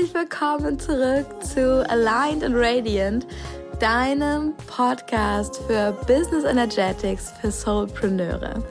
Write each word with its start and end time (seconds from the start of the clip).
herzlich 0.00 0.14
willkommen 0.14 0.78
zurück 0.78 1.26
zu 1.42 1.86
Aligned 1.90 2.42
and 2.42 2.54
Radiant, 2.56 3.26
deinem 3.80 4.54
Podcast 4.66 5.60
für 5.66 5.92
Business 6.06 6.44
Energetics 6.44 7.34
für 7.38 7.50
Soulpreneure. 7.50 8.64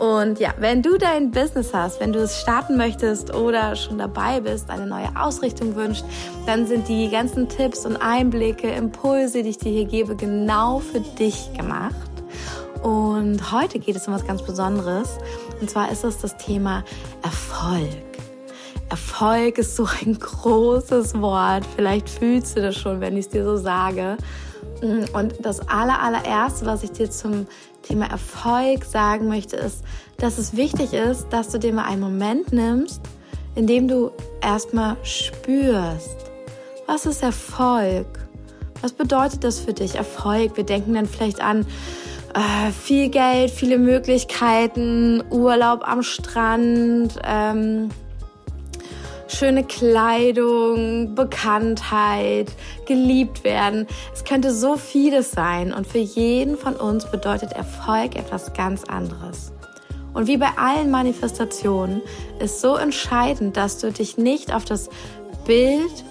Und 0.00 0.40
ja, 0.40 0.52
wenn 0.58 0.82
du 0.82 0.98
dein 0.98 1.30
Business 1.30 1.72
hast, 1.72 2.00
wenn 2.00 2.12
du 2.12 2.18
es 2.18 2.40
starten 2.40 2.76
möchtest 2.76 3.32
oder 3.32 3.76
schon 3.76 3.98
dabei 3.98 4.40
bist, 4.40 4.68
eine 4.68 4.86
neue 4.86 5.10
Ausrichtung 5.14 5.76
wünscht, 5.76 6.04
dann 6.46 6.66
sind 6.66 6.88
die 6.88 7.08
ganzen 7.08 7.48
Tipps 7.48 7.86
und 7.86 7.96
Einblicke, 7.98 8.68
Impulse, 8.68 9.44
die 9.44 9.50
ich 9.50 9.58
dir 9.58 9.70
hier 9.70 9.84
gebe, 9.84 10.16
genau 10.16 10.80
für 10.80 11.00
dich 11.00 11.52
gemacht. 11.56 11.94
Und 12.82 13.52
heute 13.52 13.78
geht 13.78 13.94
es 13.94 14.08
um 14.08 14.14
was 14.14 14.26
ganz 14.26 14.42
Besonderes. 14.42 15.18
Und 15.60 15.70
zwar 15.70 15.92
ist 15.92 16.02
es 16.02 16.18
das 16.18 16.36
Thema 16.36 16.82
Erfolg. 17.22 18.03
Erfolg 18.90 19.58
ist 19.58 19.76
so 19.76 19.86
ein 19.86 20.18
großes 20.18 21.20
Wort. 21.20 21.64
Vielleicht 21.76 22.08
fühlst 22.08 22.56
du 22.56 22.62
das 22.62 22.76
schon, 22.76 23.00
wenn 23.00 23.16
ich 23.16 23.26
es 23.26 23.30
dir 23.30 23.44
so 23.44 23.56
sage. 23.56 24.16
Und 25.12 25.34
das 25.40 25.66
aller, 25.68 26.00
allererste, 26.00 26.66
was 26.66 26.82
ich 26.82 26.92
dir 26.92 27.10
zum 27.10 27.46
Thema 27.82 28.06
Erfolg 28.06 28.84
sagen 28.84 29.28
möchte, 29.28 29.56
ist, 29.56 29.84
dass 30.18 30.38
es 30.38 30.56
wichtig 30.56 30.92
ist, 30.92 31.28
dass 31.30 31.48
du 31.48 31.58
dir 31.58 31.72
mal 31.72 31.84
einen 31.84 32.00
Moment 32.00 32.52
nimmst, 32.52 33.00
in 33.54 33.66
dem 33.66 33.88
du 33.88 34.10
erstmal 34.40 34.96
spürst, 35.02 36.16
was 36.86 37.06
ist 37.06 37.22
Erfolg? 37.22 38.06
Was 38.82 38.92
bedeutet 38.92 39.44
das 39.44 39.60
für 39.60 39.72
dich, 39.72 39.94
Erfolg? 39.94 40.56
Wir 40.56 40.64
denken 40.64 40.94
dann 40.94 41.06
vielleicht 41.06 41.40
an 41.40 41.66
äh, 42.34 42.70
viel 42.70 43.08
Geld, 43.08 43.50
viele 43.50 43.78
Möglichkeiten, 43.78 45.22
Urlaub 45.30 45.80
am 45.88 46.02
Strand, 46.02 47.18
ähm, 47.24 47.88
schöne 49.28 49.64
Kleidung, 49.64 51.14
Bekanntheit, 51.14 52.52
geliebt 52.86 53.44
werden. 53.44 53.86
Es 54.12 54.24
könnte 54.24 54.52
so 54.52 54.76
vieles 54.76 55.30
sein 55.30 55.72
und 55.72 55.86
für 55.86 55.98
jeden 55.98 56.56
von 56.56 56.76
uns 56.76 57.10
bedeutet 57.10 57.52
Erfolg 57.52 58.16
etwas 58.16 58.52
ganz 58.54 58.84
anderes. 58.84 59.52
Und 60.12 60.28
wie 60.28 60.36
bei 60.36 60.50
allen 60.56 60.90
Manifestationen 60.90 62.00
ist 62.38 62.60
so 62.60 62.76
entscheidend, 62.76 63.56
dass 63.56 63.78
du 63.78 63.90
dich 63.90 64.16
nicht 64.16 64.54
auf 64.54 64.64
das 64.64 64.88
Bild 65.44 66.04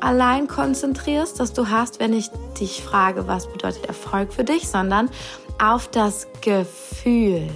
allein 0.00 0.48
konzentrierst, 0.48 1.40
das 1.40 1.52
du 1.52 1.68
hast, 1.68 2.00
wenn 2.00 2.12
ich 2.12 2.30
dich 2.58 2.82
frage, 2.82 3.26
was 3.26 3.50
bedeutet 3.50 3.86
Erfolg 3.86 4.32
für 4.32 4.44
dich, 4.44 4.68
sondern 4.68 5.10
auf 5.62 5.88
das 5.88 6.26
Gefühl. 6.40 7.48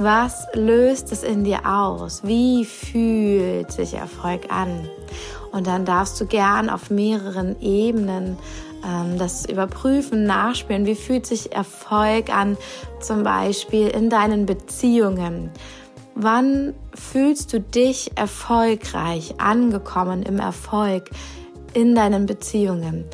Was 0.00 0.46
löst 0.54 1.10
es 1.10 1.24
in 1.24 1.42
dir 1.42 1.66
aus? 1.66 2.22
Wie 2.22 2.64
fühlt 2.64 3.72
sich 3.72 3.94
Erfolg 3.94 4.52
an? 4.52 4.88
Und 5.50 5.66
dann 5.66 5.84
darfst 5.84 6.20
du 6.20 6.26
gern 6.26 6.70
auf 6.70 6.88
mehreren 6.88 7.60
Ebenen 7.60 8.38
ähm, 8.86 9.18
das 9.18 9.44
überprüfen, 9.44 10.22
nachspielen. 10.22 10.86
Wie 10.86 10.94
fühlt 10.94 11.26
sich 11.26 11.52
Erfolg 11.52 12.32
an, 12.32 12.56
zum 13.00 13.24
Beispiel 13.24 13.88
in 13.88 14.08
deinen 14.08 14.46
Beziehungen? 14.46 15.50
Wann 16.14 16.74
fühlst 16.94 17.52
du 17.52 17.60
dich 17.60 18.12
erfolgreich, 18.16 19.34
angekommen 19.38 20.22
im 20.22 20.38
Erfolg 20.38 21.10
in 21.74 21.96
deinen 21.96 22.26
Beziehungen? 22.26 23.04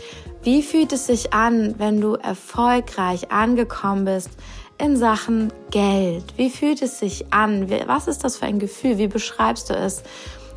Wie 0.42 0.62
fühlt 0.62 0.92
es 0.92 1.06
sich 1.06 1.32
an, 1.32 1.76
wenn 1.78 2.02
du 2.02 2.16
erfolgreich 2.16 3.32
angekommen 3.32 4.04
bist 4.04 4.30
in 4.78 4.96
Sachen 4.96 5.52
Geld? 5.70 6.24
Wie 6.36 6.50
fühlt 6.50 6.82
es 6.82 6.98
sich 6.98 7.32
an? 7.32 7.70
Was 7.86 8.08
ist 8.08 8.24
das 8.24 8.36
für 8.36 8.46
ein 8.46 8.58
Gefühl? 8.58 8.98
Wie 8.98 9.08
beschreibst 9.08 9.70
du 9.70 9.74
es, 9.74 10.02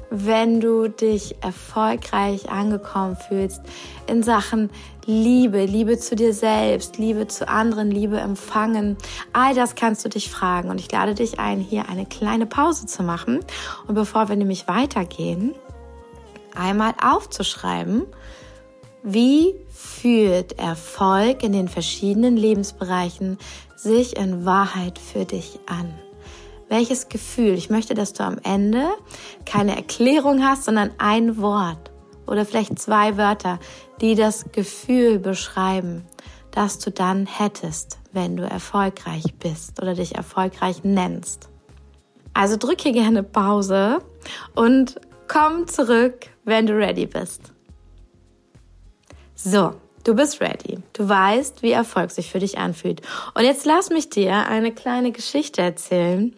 wenn 0.10 0.62
du 0.62 0.88
dich 0.88 1.36
erfolgreich 1.42 2.50
angekommen 2.50 3.18
fühlst 3.18 3.62
in 4.08 4.24
Sachen 4.24 4.70
Liebe, 5.06 5.66
Liebe 5.66 5.98
zu 6.00 6.16
dir 6.16 6.34
selbst, 6.34 6.98
Liebe 6.98 7.28
zu 7.28 7.48
anderen, 7.48 7.92
Liebe 7.92 8.20
empfangen? 8.20 8.98
All 9.34 9.54
das 9.54 9.76
kannst 9.76 10.04
du 10.06 10.10
dich 10.10 10.30
fragen 10.30 10.70
und 10.70 10.80
ich 10.80 10.92
lade 10.92 11.14
dich 11.14 11.40
ein, 11.40 11.60
hier 11.60 11.90
eine 11.90 12.06
kleine 12.06 12.46
Pause 12.46 12.86
zu 12.86 13.04
machen. 13.04 13.40
Und 13.88 13.96
bevor 13.96 14.30
wir 14.30 14.36
nämlich 14.36 14.68
weitergehen, 14.68 15.54
einmal 16.56 16.94
aufzuschreiben, 17.02 18.06
wie 19.10 19.56
fühlt 19.70 20.60
Erfolg 20.60 21.42
in 21.42 21.54
den 21.54 21.70
verschiedenen 21.70 22.36
Lebensbereichen 22.36 23.38
sich 23.78 24.18
in 24.18 24.44
Wahrheit 24.44 25.00
für 25.00 25.24
dich 25.24 25.60
an? 25.66 25.94
Welches 26.68 27.08
Gefühl? 27.08 27.54
Ich 27.54 27.70
möchte, 27.70 27.94
dass 27.94 28.12
du 28.12 28.26
am 28.26 28.38
Ende 28.44 28.90
keine 29.46 29.78
Erklärung 29.78 30.44
hast, 30.44 30.66
sondern 30.66 30.92
ein 30.98 31.38
Wort 31.38 31.90
oder 32.26 32.46
vielleicht 32.46 32.78
zwei 32.80 33.16
Wörter, 33.16 33.60
die 34.02 34.16
das 34.16 34.52
Gefühl 34.52 35.20
beschreiben, 35.20 36.04
das 36.52 36.78
du 36.80 36.92
dann 36.92 37.28
hättest, 37.28 38.00
wenn 38.12 38.36
du 38.36 38.44
erfolgreich 38.44 39.36
bist 39.40 39.82
oder 39.82 39.94
dich 39.94 40.16
erfolgreich 40.16 40.84
nennst. 40.84 41.48
Also 42.34 42.58
drück 42.58 42.82
hier 42.82 42.92
gerne 42.92 43.24
Pause 43.24 44.00
und 44.54 45.00
komm 45.30 45.66
zurück, 45.68 46.28
wenn 46.44 46.68
du 46.68 46.74
ready 46.74 47.06
bist. 47.06 47.54
So, 49.38 49.76
Du 50.08 50.16
bist 50.16 50.40
ready. 50.40 50.80
Du 50.94 51.10
weißt, 51.10 51.64
wie 51.64 51.72
Erfolg 51.72 52.12
sich 52.12 52.32
für 52.32 52.40
dich 52.40 52.58
anfühlt. 52.58 53.02
Und 53.34 53.44
jetzt 53.44 53.66
lass 53.66 53.90
mich 53.90 54.10
dir 54.10 54.48
eine 54.48 54.74
kleine 54.74 55.12
Geschichte 55.12 55.62
erzählen, 55.62 56.34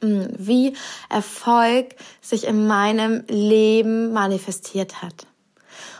hm, 0.00 0.28
wie 0.38 0.74
Erfolg 1.10 1.94
sich 2.22 2.46
in 2.46 2.66
meinem 2.66 3.22
Leben 3.28 4.14
manifestiert 4.14 5.02
hat. 5.02 5.26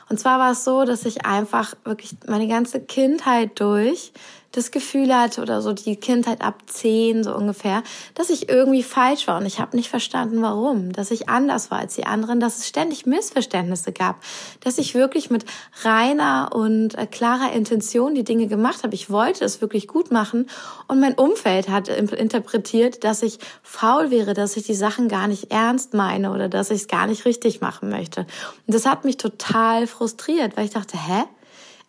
Und 0.09 0.19
zwar 0.19 0.39
war 0.39 0.53
es 0.53 0.65
so, 0.65 0.87
dass 0.87 1.05
ich 1.05 1.27
einfach 1.27 1.75
wirklich 1.85 2.17
meine 2.27 2.49
ganze 2.49 2.81
Kindheit 2.81 3.61
durch 3.61 4.15
das 4.53 4.73
Gefühl 4.73 5.15
hatte 5.15 5.43
oder 5.43 5.63
so 5.63 5.73
die 5.73 5.97
Kindheit 5.97 6.43
ab 6.43 6.63
zehn 6.67 7.23
so 7.23 7.35
ungefähr, 7.35 7.83
dass 8.15 8.31
ich 8.31 8.49
irgendwie 8.49 8.83
falsch 8.83 9.29
war 9.29 9.39
und 9.39 9.47
ich 9.47 9.61
habe 9.61 9.77
nicht 9.77 9.89
verstanden, 9.89 10.43
warum, 10.43 10.93
dass 10.93 11.11
ich 11.13 11.29
anders 11.29 11.71
war 11.71 11.79
als 11.79 11.95
die 11.95 12.07
anderen, 12.07 12.41
dass 12.41 12.59
es 12.59 12.69
ständig 12.69 13.07
Missverständnisse 13.07 13.93
gab, 13.93 14.17
dass 14.61 14.79
ich 14.79 14.95
wirklich 14.95 15.31
mit 15.31 15.45
reiner 15.83 16.51
und 16.53 16.99
äh, 16.99 17.07
klarer 17.07 17.53
Intention 17.53 18.15
die 18.15 18.25
Dinge 18.25 18.49
gemacht 18.49 18.83
habe. 18.83 18.95
Ich 18.95 19.11
wollte 19.11 19.45
es 19.45 19.61
wirklich 19.61 19.87
gut 19.87 20.11
machen 20.11 20.49
und 20.89 21.01
mein 21.01 21.15
Umfeld 21.15 21.69
hat 21.69 21.89
interpretiert, 21.89 23.05
dass 23.05 23.23
ich 23.23 23.39
faul 23.63 24.11
wäre, 24.11 24.35
dass 24.35 24.57
ich 24.57 24.65
die 24.65 24.75
Sachen 24.75 25.09
gar 25.09 25.29
nicht 25.29 25.53
ernst 25.53 25.95
meine 25.95 26.33
oder 26.33 26.49
dass 26.49 26.71
ich 26.71 26.83
es 26.83 26.89
gar 26.89 27.07
nicht 27.07 27.25
richtig 27.25 27.61
machen 27.61 27.89
möchte. 27.89 28.27
Und 28.67 28.75
das 28.75 28.87
hat 28.87 29.05
mich 29.05 29.17
total 29.17 29.87
frustriert, 29.87 30.57
weil 30.57 30.65
ich 30.65 30.73
dachte, 30.73 30.97
hä? 30.97 31.25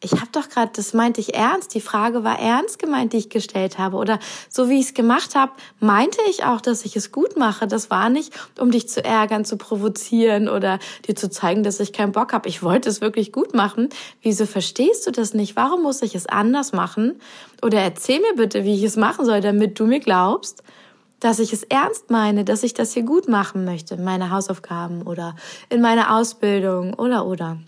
Ich 0.03 0.13
habe 0.13 0.31
doch 0.31 0.49
gerade, 0.49 0.71
das 0.75 0.93
meinte 0.93 1.21
ich 1.21 1.35
ernst, 1.35 1.75
die 1.75 1.81
Frage 1.81 2.23
war 2.23 2.39
ernst 2.39 2.79
gemeint, 2.79 3.13
die 3.13 3.17
ich 3.17 3.29
gestellt 3.29 3.77
habe. 3.77 3.97
Oder 3.97 4.17
so 4.49 4.67
wie 4.67 4.79
ich 4.79 4.87
es 4.87 4.93
gemacht 4.95 5.35
habe, 5.35 5.51
meinte 5.79 6.17
ich 6.27 6.43
auch, 6.43 6.59
dass 6.59 6.85
ich 6.85 6.95
es 6.95 7.11
gut 7.11 7.37
mache. 7.37 7.67
Das 7.67 7.91
war 7.91 8.09
nicht, 8.09 8.33
um 8.59 8.71
dich 8.71 8.89
zu 8.89 9.05
ärgern, 9.05 9.45
zu 9.45 9.57
provozieren 9.57 10.49
oder 10.49 10.79
dir 11.07 11.15
zu 11.15 11.29
zeigen, 11.29 11.61
dass 11.61 11.79
ich 11.79 11.93
keinen 11.93 12.13
Bock 12.13 12.33
habe. 12.33 12.49
Ich 12.49 12.63
wollte 12.63 12.89
es 12.89 12.99
wirklich 12.99 13.31
gut 13.31 13.53
machen. 13.53 13.89
Wieso 14.23 14.47
verstehst 14.47 15.05
du 15.05 15.11
das 15.11 15.35
nicht? 15.35 15.55
Warum 15.55 15.83
muss 15.83 16.01
ich 16.01 16.15
es 16.15 16.25
anders 16.25 16.73
machen? 16.73 17.19
Oder 17.61 17.79
erzähl 17.79 18.19
mir 18.21 18.35
bitte, 18.35 18.63
wie 18.63 18.73
ich 18.73 18.83
es 18.83 18.95
machen 18.95 19.25
soll, 19.25 19.41
damit 19.41 19.79
du 19.79 19.85
mir 19.85 19.99
glaubst, 19.99 20.63
dass 21.19 21.37
ich 21.37 21.53
es 21.53 21.61
ernst 21.61 22.09
meine, 22.09 22.43
dass 22.43 22.63
ich 22.63 22.73
das 22.73 22.93
hier 22.93 23.03
gut 23.03 23.29
machen 23.29 23.65
möchte, 23.65 23.97
meine 23.97 24.31
Hausaufgaben 24.31 25.03
oder 25.03 25.35
in 25.69 25.79
meiner 25.79 26.15
Ausbildung 26.15 26.95
oder 26.95 27.27
oder. 27.27 27.59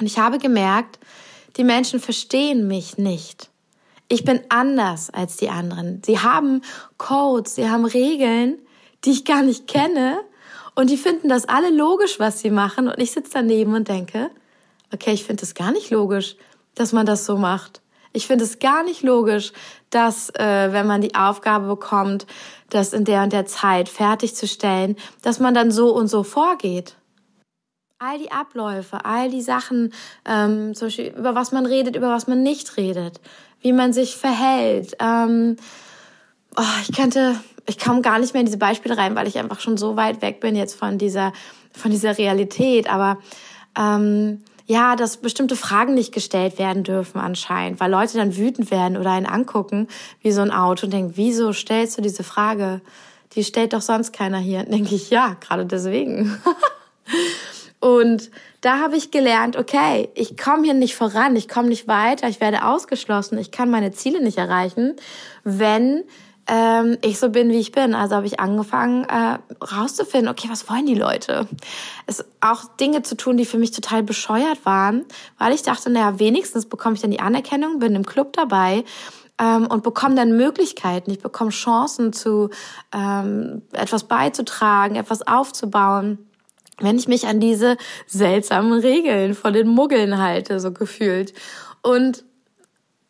Und 0.00 0.06
ich 0.06 0.18
habe 0.18 0.38
gemerkt, 0.38 0.98
die 1.56 1.64
Menschen 1.64 2.00
verstehen 2.00 2.68
mich 2.68 2.98
nicht. 2.98 3.50
Ich 4.08 4.24
bin 4.24 4.40
anders 4.48 5.10
als 5.10 5.36
die 5.36 5.50
anderen. 5.50 6.02
Sie 6.04 6.18
haben 6.18 6.62
Codes, 6.96 7.56
sie 7.56 7.68
haben 7.68 7.84
Regeln, 7.84 8.58
die 9.04 9.10
ich 9.10 9.24
gar 9.24 9.42
nicht 9.42 9.66
kenne 9.66 10.20
und 10.74 10.90
die 10.90 10.96
finden 10.96 11.28
das 11.28 11.46
alle 11.48 11.70
logisch, 11.70 12.18
was 12.18 12.40
sie 12.40 12.50
machen 12.50 12.88
und 12.88 12.98
ich 12.98 13.10
sitze 13.10 13.32
daneben 13.34 13.74
und 13.74 13.88
denke, 13.88 14.30
okay, 14.92 15.12
ich 15.12 15.24
finde 15.24 15.42
es 15.42 15.54
gar 15.54 15.72
nicht 15.72 15.90
logisch, 15.90 16.36
dass 16.74 16.92
man 16.92 17.04
das 17.04 17.26
so 17.26 17.36
macht. 17.36 17.82
Ich 18.12 18.26
finde 18.26 18.44
es 18.44 18.58
gar 18.58 18.82
nicht 18.84 19.02
logisch, 19.02 19.52
dass 19.90 20.30
äh, 20.30 20.72
wenn 20.72 20.86
man 20.86 21.00
die 21.00 21.14
Aufgabe 21.14 21.66
bekommt, 21.66 22.26
das 22.70 22.92
in 22.92 23.04
der 23.04 23.22
und 23.24 23.32
der 23.32 23.46
Zeit 23.46 23.88
fertigzustellen, 23.88 24.96
dass 25.22 25.40
man 25.40 25.54
dann 25.54 25.70
so 25.70 25.94
und 25.94 26.08
so 26.08 26.22
vorgeht 26.22 26.96
all 28.00 28.18
die 28.18 28.30
Abläufe, 28.30 29.04
all 29.04 29.28
die 29.28 29.42
Sachen, 29.42 29.92
ähm, 30.24 30.74
zum 30.74 30.86
Beispiel 30.86 31.14
über 31.16 31.34
was 31.34 31.50
man 31.50 31.66
redet, 31.66 31.96
über 31.96 32.10
was 32.10 32.28
man 32.28 32.42
nicht 32.42 32.76
redet, 32.76 33.20
wie 33.60 33.72
man 33.72 33.92
sich 33.92 34.16
verhält. 34.16 34.96
Ähm, 35.00 35.56
oh, 36.56 36.62
ich 36.88 36.96
könnte, 36.96 37.34
ich 37.66 37.78
komme 37.78 38.02
gar 38.02 38.20
nicht 38.20 38.34
mehr 38.34 38.40
in 38.40 38.46
diese 38.46 38.58
Beispiele 38.58 38.96
rein, 38.96 39.16
weil 39.16 39.26
ich 39.26 39.38
einfach 39.38 39.58
schon 39.58 39.76
so 39.76 39.96
weit 39.96 40.22
weg 40.22 40.38
bin 40.38 40.54
jetzt 40.54 40.78
von 40.78 40.98
dieser, 40.98 41.32
von 41.72 41.90
dieser 41.90 42.16
Realität. 42.18 42.88
Aber 42.88 43.18
ähm, 43.76 44.42
ja, 44.66 44.94
dass 44.94 45.16
bestimmte 45.16 45.56
Fragen 45.56 45.94
nicht 45.94 46.12
gestellt 46.12 46.58
werden 46.60 46.84
dürfen 46.84 47.18
anscheinend, 47.18 47.80
weil 47.80 47.90
Leute 47.90 48.16
dann 48.16 48.36
wütend 48.36 48.70
werden 48.70 48.96
oder 48.96 49.10
einen 49.10 49.26
angucken 49.26 49.88
wie 50.22 50.30
so 50.30 50.40
ein 50.40 50.52
Auto 50.52 50.86
und 50.86 50.92
denken, 50.92 51.12
wieso 51.16 51.52
stellst 51.52 51.98
du 51.98 52.02
diese 52.02 52.22
Frage? 52.22 52.80
Die 53.32 53.42
stellt 53.42 53.72
doch 53.72 53.82
sonst 53.82 54.12
keiner 54.12 54.38
hier. 54.38 54.62
Denke 54.70 54.94
ich, 54.94 55.10
ja, 55.10 55.36
gerade 55.40 55.66
deswegen. 55.66 56.40
Und 57.80 58.30
da 58.60 58.80
habe 58.80 58.96
ich 58.96 59.10
gelernt, 59.10 59.56
okay, 59.56 60.08
ich 60.14 60.36
komme 60.36 60.64
hier 60.64 60.74
nicht 60.74 60.96
voran, 60.96 61.36
ich 61.36 61.48
komme 61.48 61.68
nicht 61.68 61.86
weiter, 61.86 62.28
ich 62.28 62.40
werde 62.40 62.64
ausgeschlossen, 62.64 63.38
ich 63.38 63.52
kann 63.52 63.70
meine 63.70 63.92
Ziele 63.92 64.20
nicht 64.22 64.38
erreichen, 64.38 64.96
wenn 65.44 66.02
ähm, 66.48 66.98
ich 67.02 67.18
so 67.20 67.28
bin, 67.28 67.50
wie 67.50 67.60
ich 67.60 67.70
bin. 67.70 67.94
Also 67.94 68.16
habe 68.16 68.26
ich 68.26 68.40
angefangen, 68.40 69.04
äh, 69.04 69.38
rauszufinden, 69.64 70.28
okay, 70.28 70.48
was 70.50 70.68
wollen 70.68 70.86
die 70.86 70.94
Leute? 70.94 71.46
Es 72.06 72.24
auch 72.40 72.64
Dinge 72.80 73.02
zu 73.02 73.16
tun, 73.16 73.36
die 73.36 73.44
für 73.44 73.58
mich 73.58 73.70
total 73.70 74.02
bescheuert 74.02 74.64
waren, 74.64 75.04
weil 75.38 75.52
ich 75.52 75.62
dachte, 75.62 75.90
naja, 75.90 76.18
wenigstens 76.18 76.66
bekomme 76.66 76.96
ich 76.96 77.02
dann 77.02 77.10
die 77.10 77.20
Anerkennung, 77.20 77.78
bin 77.78 77.94
im 77.94 78.06
Club 78.06 78.32
dabei 78.32 78.84
ähm, 79.38 79.66
und 79.66 79.84
bekomme 79.84 80.16
dann 80.16 80.36
Möglichkeiten. 80.36 81.10
Ich 81.12 81.20
bekomme 81.20 81.50
Chancen 81.50 82.12
zu 82.12 82.50
ähm, 82.92 83.62
etwas 83.72 84.04
beizutragen, 84.04 84.96
etwas 84.96 85.26
aufzubauen 85.26 86.27
wenn 86.80 86.98
ich 86.98 87.08
mich 87.08 87.26
an 87.26 87.40
diese 87.40 87.76
seltsamen 88.06 88.80
Regeln 88.80 89.34
von 89.34 89.52
den 89.52 89.68
Muggeln 89.68 90.18
halte, 90.18 90.60
so 90.60 90.72
gefühlt. 90.72 91.34
Und 91.82 92.24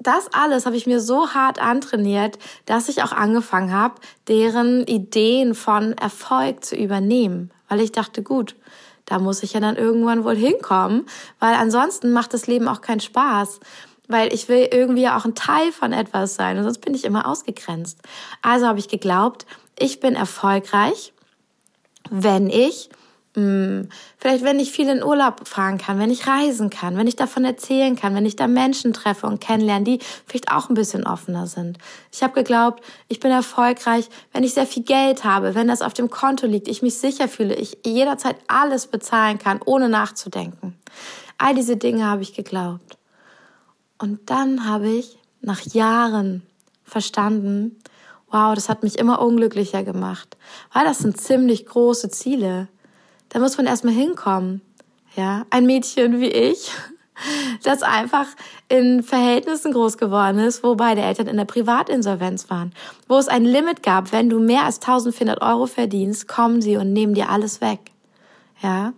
das 0.00 0.28
alles 0.32 0.64
habe 0.64 0.76
ich 0.76 0.86
mir 0.86 1.00
so 1.00 1.30
hart 1.30 1.60
antrainiert, 1.60 2.38
dass 2.66 2.88
ich 2.88 3.02
auch 3.02 3.12
angefangen 3.12 3.72
habe, 3.72 3.96
deren 4.28 4.84
Ideen 4.86 5.54
von 5.54 5.92
Erfolg 5.94 6.64
zu 6.64 6.76
übernehmen. 6.76 7.50
Weil 7.68 7.80
ich 7.80 7.92
dachte, 7.92 8.22
gut, 8.22 8.54
da 9.06 9.18
muss 9.18 9.42
ich 9.42 9.54
ja 9.54 9.60
dann 9.60 9.76
irgendwann 9.76 10.24
wohl 10.24 10.36
hinkommen, 10.36 11.06
weil 11.40 11.54
ansonsten 11.54 12.12
macht 12.12 12.34
das 12.34 12.46
Leben 12.46 12.68
auch 12.68 12.80
keinen 12.80 13.00
Spaß. 13.00 13.60
Weil 14.06 14.32
ich 14.32 14.48
will 14.48 14.68
irgendwie 14.70 15.08
auch 15.08 15.24
ein 15.24 15.34
Teil 15.34 15.72
von 15.72 15.92
etwas 15.92 16.34
sein 16.34 16.56
und 16.56 16.64
sonst 16.64 16.78
bin 16.78 16.94
ich 16.94 17.04
immer 17.04 17.26
ausgegrenzt. 17.26 17.98
Also 18.40 18.66
habe 18.66 18.78
ich 18.78 18.88
geglaubt, 18.88 19.44
ich 19.78 20.00
bin 20.00 20.14
erfolgreich, 20.14 21.12
wenn 22.10 22.48
ich 22.48 22.88
vielleicht, 24.18 24.44
wenn 24.44 24.58
ich 24.58 24.72
viel 24.72 24.88
in 24.88 25.02
Urlaub 25.02 25.46
fahren 25.46 25.78
kann, 25.78 25.98
wenn 25.98 26.10
ich 26.10 26.26
reisen 26.26 26.70
kann, 26.70 26.96
wenn 26.96 27.06
ich 27.06 27.16
davon 27.16 27.44
erzählen 27.44 27.96
kann, 27.96 28.14
wenn 28.14 28.26
ich 28.26 28.36
da 28.36 28.46
Menschen 28.46 28.92
treffe 28.92 29.26
und 29.26 29.40
kennenlerne, 29.40 29.84
die 29.84 29.98
vielleicht 30.26 30.50
auch 30.50 30.68
ein 30.68 30.74
bisschen 30.74 31.06
offener 31.06 31.46
sind. 31.46 31.78
Ich 32.12 32.22
habe 32.22 32.34
geglaubt, 32.34 32.82
ich 33.08 33.20
bin 33.20 33.30
erfolgreich, 33.30 34.08
wenn 34.32 34.44
ich 34.44 34.54
sehr 34.54 34.66
viel 34.66 34.82
Geld 34.82 35.24
habe, 35.24 35.54
wenn 35.54 35.68
das 35.68 35.82
auf 35.82 35.94
dem 35.94 36.10
Konto 36.10 36.46
liegt, 36.46 36.68
ich 36.68 36.82
mich 36.82 36.98
sicher 36.98 37.28
fühle, 37.28 37.54
ich 37.54 37.78
jederzeit 37.84 38.36
alles 38.46 38.86
bezahlen 38.86 39.38
kann, 39.38 39.60
ohne 39.64 39.88
nachzudenken. 39.88 40.76
All 41.38 41.54
diese 41.54 41.76
Dinge 41.76 42.06
habe 42.06 42.22
ich 42.22 42.34
geglaubt. 42.34 42.98
Und 43.98 44.30
dann 44.30 44.66
habe 44.66 44.88
ich 44.88 45.18
nach 45.40 45.60
Jahren 45.60 46.42
verstanden, 46.84 47.76
wow, 48.30 48.54
das 48.54 48.68
hat 48.68 48.82
mich 48.82 48.98
immer 48.98 49.20
unglücklicher 49.20 49.82
gemacht, 49.82 50.36
weil 50.72 50.84
das 50.84 50.98
sind 50.98 51.20
ziemlich 51.20 51.66
große 51.66 52.10
Ziele. 52.10 52.68
Da 53.28 53.38
muss 53.38 53.56
man 53.56 53.66
erstmal 53.66 53.94
hinkommen. 53.94 54.62
Ja, 55.16 55.44
ein 55.50 55.66
Mädchen 55.66 56.20
wie 56.20 56.30
ich, 56.30 56.70
das 57.62 57.82
einfach 57.82 58.26
in 58.68 59.02
Verhältnissen 59.02 59.72
groß 59.72 59.98
geworden 59.98 60.38
ist, 60.38 60.62
wo 60.62 60.74
beide 60.76 61.00
Eltern 61.00 61.26
in 61.26 61.36
der 61.36 61.44
Privatinsolvenz 61.44 62.50
waren, 62.50 62.72
wo 63.08 63.16
es 63.16 63.28
ein 63.28 63.44
Limit 63.44 63.82
gab, 63.82 64.12
wenn 64.12 64.30
du 64.30 64.38
mehr 64.38 64.64
als 64.64 64.76
1400 64.76 65.42
Euro 65.42 65.66
verdienst, 65.66 66.28
kommen 66.28 66.62
sie 66.62 66.76
und 66.76 66.92
nehmen 66.92 67.14
dir 67.14 67.30
alles 67.30 67.60
weg. 67.60 67.90
Ja. 68.62 68.92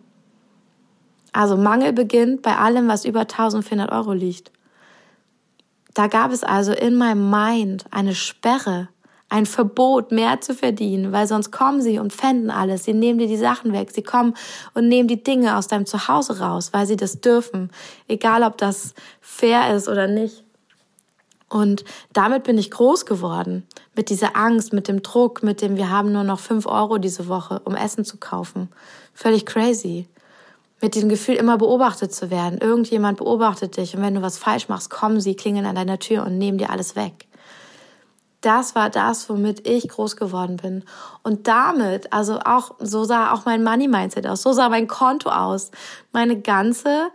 Also 1.33 1.57
Mangel 1.57 1.93
beginnt 1.93 2.43
bei 2.43 2.57
allem, 2.57 2.89
was 2.89 3.05
über 3.05 3.21
1400 3.21 3.91
Euro 3.93 4.13
liegt. 4.13 4.51
Da 5.95 6.07
gab 6.07 6.33
es 6.33 6.45
also 6.45 6.73
in 6.73 6.97
meinem 6.97 7.31
Mind 7.31 7.85
eine 7.91 8.15
Sperre 8.15 8.89
ein 9.31 9.47
Verbot, 9.47 10.11
mehr 10.11 10.41
zu 10.41 10.55
verdienen, 10.55 11.13
weil 11.13 11.27
sonst 11.27 11.53
kommen 11.53 11.81
sie 11.81 12.01
und 12.01 12.13
fänden 12.13 12.51
alles. 12.51 12.85
Sie 12.85 12.93
nehmen 12.93 13.21
dir 13.21 13.29
die 13.29 13.37
Sachen 13.37 13.73
weg. 13.73 13.93
Sie 13.93 14.03
kommen 14.03 14.35
und 14.75 14.89
nehmen 14.89 15.09
die 15.09 15.23
Dinge 15.23 15.57
aus 15.57 15.69
deinem 15.69 15.87
Zuhause 15.87 16.41
raus, 16.41 16.71
weil 16.73 16.87
sie 16.87 16.97
das 16.97 17.21
dürfen. 17.21 17.71
Egal, 18.09 18.43
ob 18.43 18.59
das 18.59 18.93
fair 19.21 19.75
ist 19.75 19.89
oder 19.89 20.09
nicht. 20.09 20.45
Und 21.49 21.85
damit 22.13 22.43
bin 22.43 22.59
ich 22.59 22.73
groß 22.73 23.07
geworden. 23.07 23.67
Mit 23.97 24.11
dieser 24.11 24.37
Angst, 24.37 24.73
mit 24.73 24.89
dem 24.89 25.03
Druck, 25.03 25.43
mit 25.43 25.63
dem 25.63 25.77
wir 25.77 25.91
haben 25.91 26.13
nur 26.13 26.25
noch 26.25 26.41
fünf 26.41 26.67
Euro 26.67 26.99
diese 26.99 27.29
Woche, 27.29 27.61
um 27.65 27.75
Essen 27.75 28.05
zu 28.05 28.19
kaufen. 28.19 28.69
Völlig 29.15 29.47
crazy. 29.47 30.09
Mit 30.81 30.97
dem 30.97 31.09
Gefühl, 31.09 31.37
immer 31.37 31.59
beobachtet 31.59 32.13
zu 32.13 32.31
werden. 32.31 32.59
Irgendjemand 32.59 33.19
beobachtet 33.19 33.77
dich 33.77 33.97
und 33.97 34.03
wenn 34.03 34.15
du 34.15 34.23
was 34.23 34.39
falsch 34.39 34.69
machst, 34.69 34.91
kommen 34.91 35.21
sie, 35.21 35.37
klingeln 35.37 35.67
an 35.67 35.77
deiner 35.77 35.99
Tür 35.99 36.25
und 36.25 36.39
nehmen 36.39 36.59
dir 36.59 36.71
alles 36.71 36.97
weg 36.97 37.29
das 38.41 38.75
war 38.75 38.91
das, 38.91 39.29
womit 39.29 39.67
ich 39.69 39.89
groß 39.89 40.17
geworden 40.17 40.57
bin. 40.57 40.85
Und 41.23 41.47
damit, 41.47 42.13
also 42.13 42.39
auch, 42.45 42.73
so 42.79 43.05
sah 43.05 43.33
auch 43.33 43.45
mein 43.45 43.63
Money-Mindset 43.63 44.27
aus, 44.27 44.43
so 44.43 44.53
sah 44.53 44.69
mein 44.69 44.89
Konto 44.89 45.31
aus. 45.31 45.71
Meine 46.13 46.41
ganze 46.41 47.11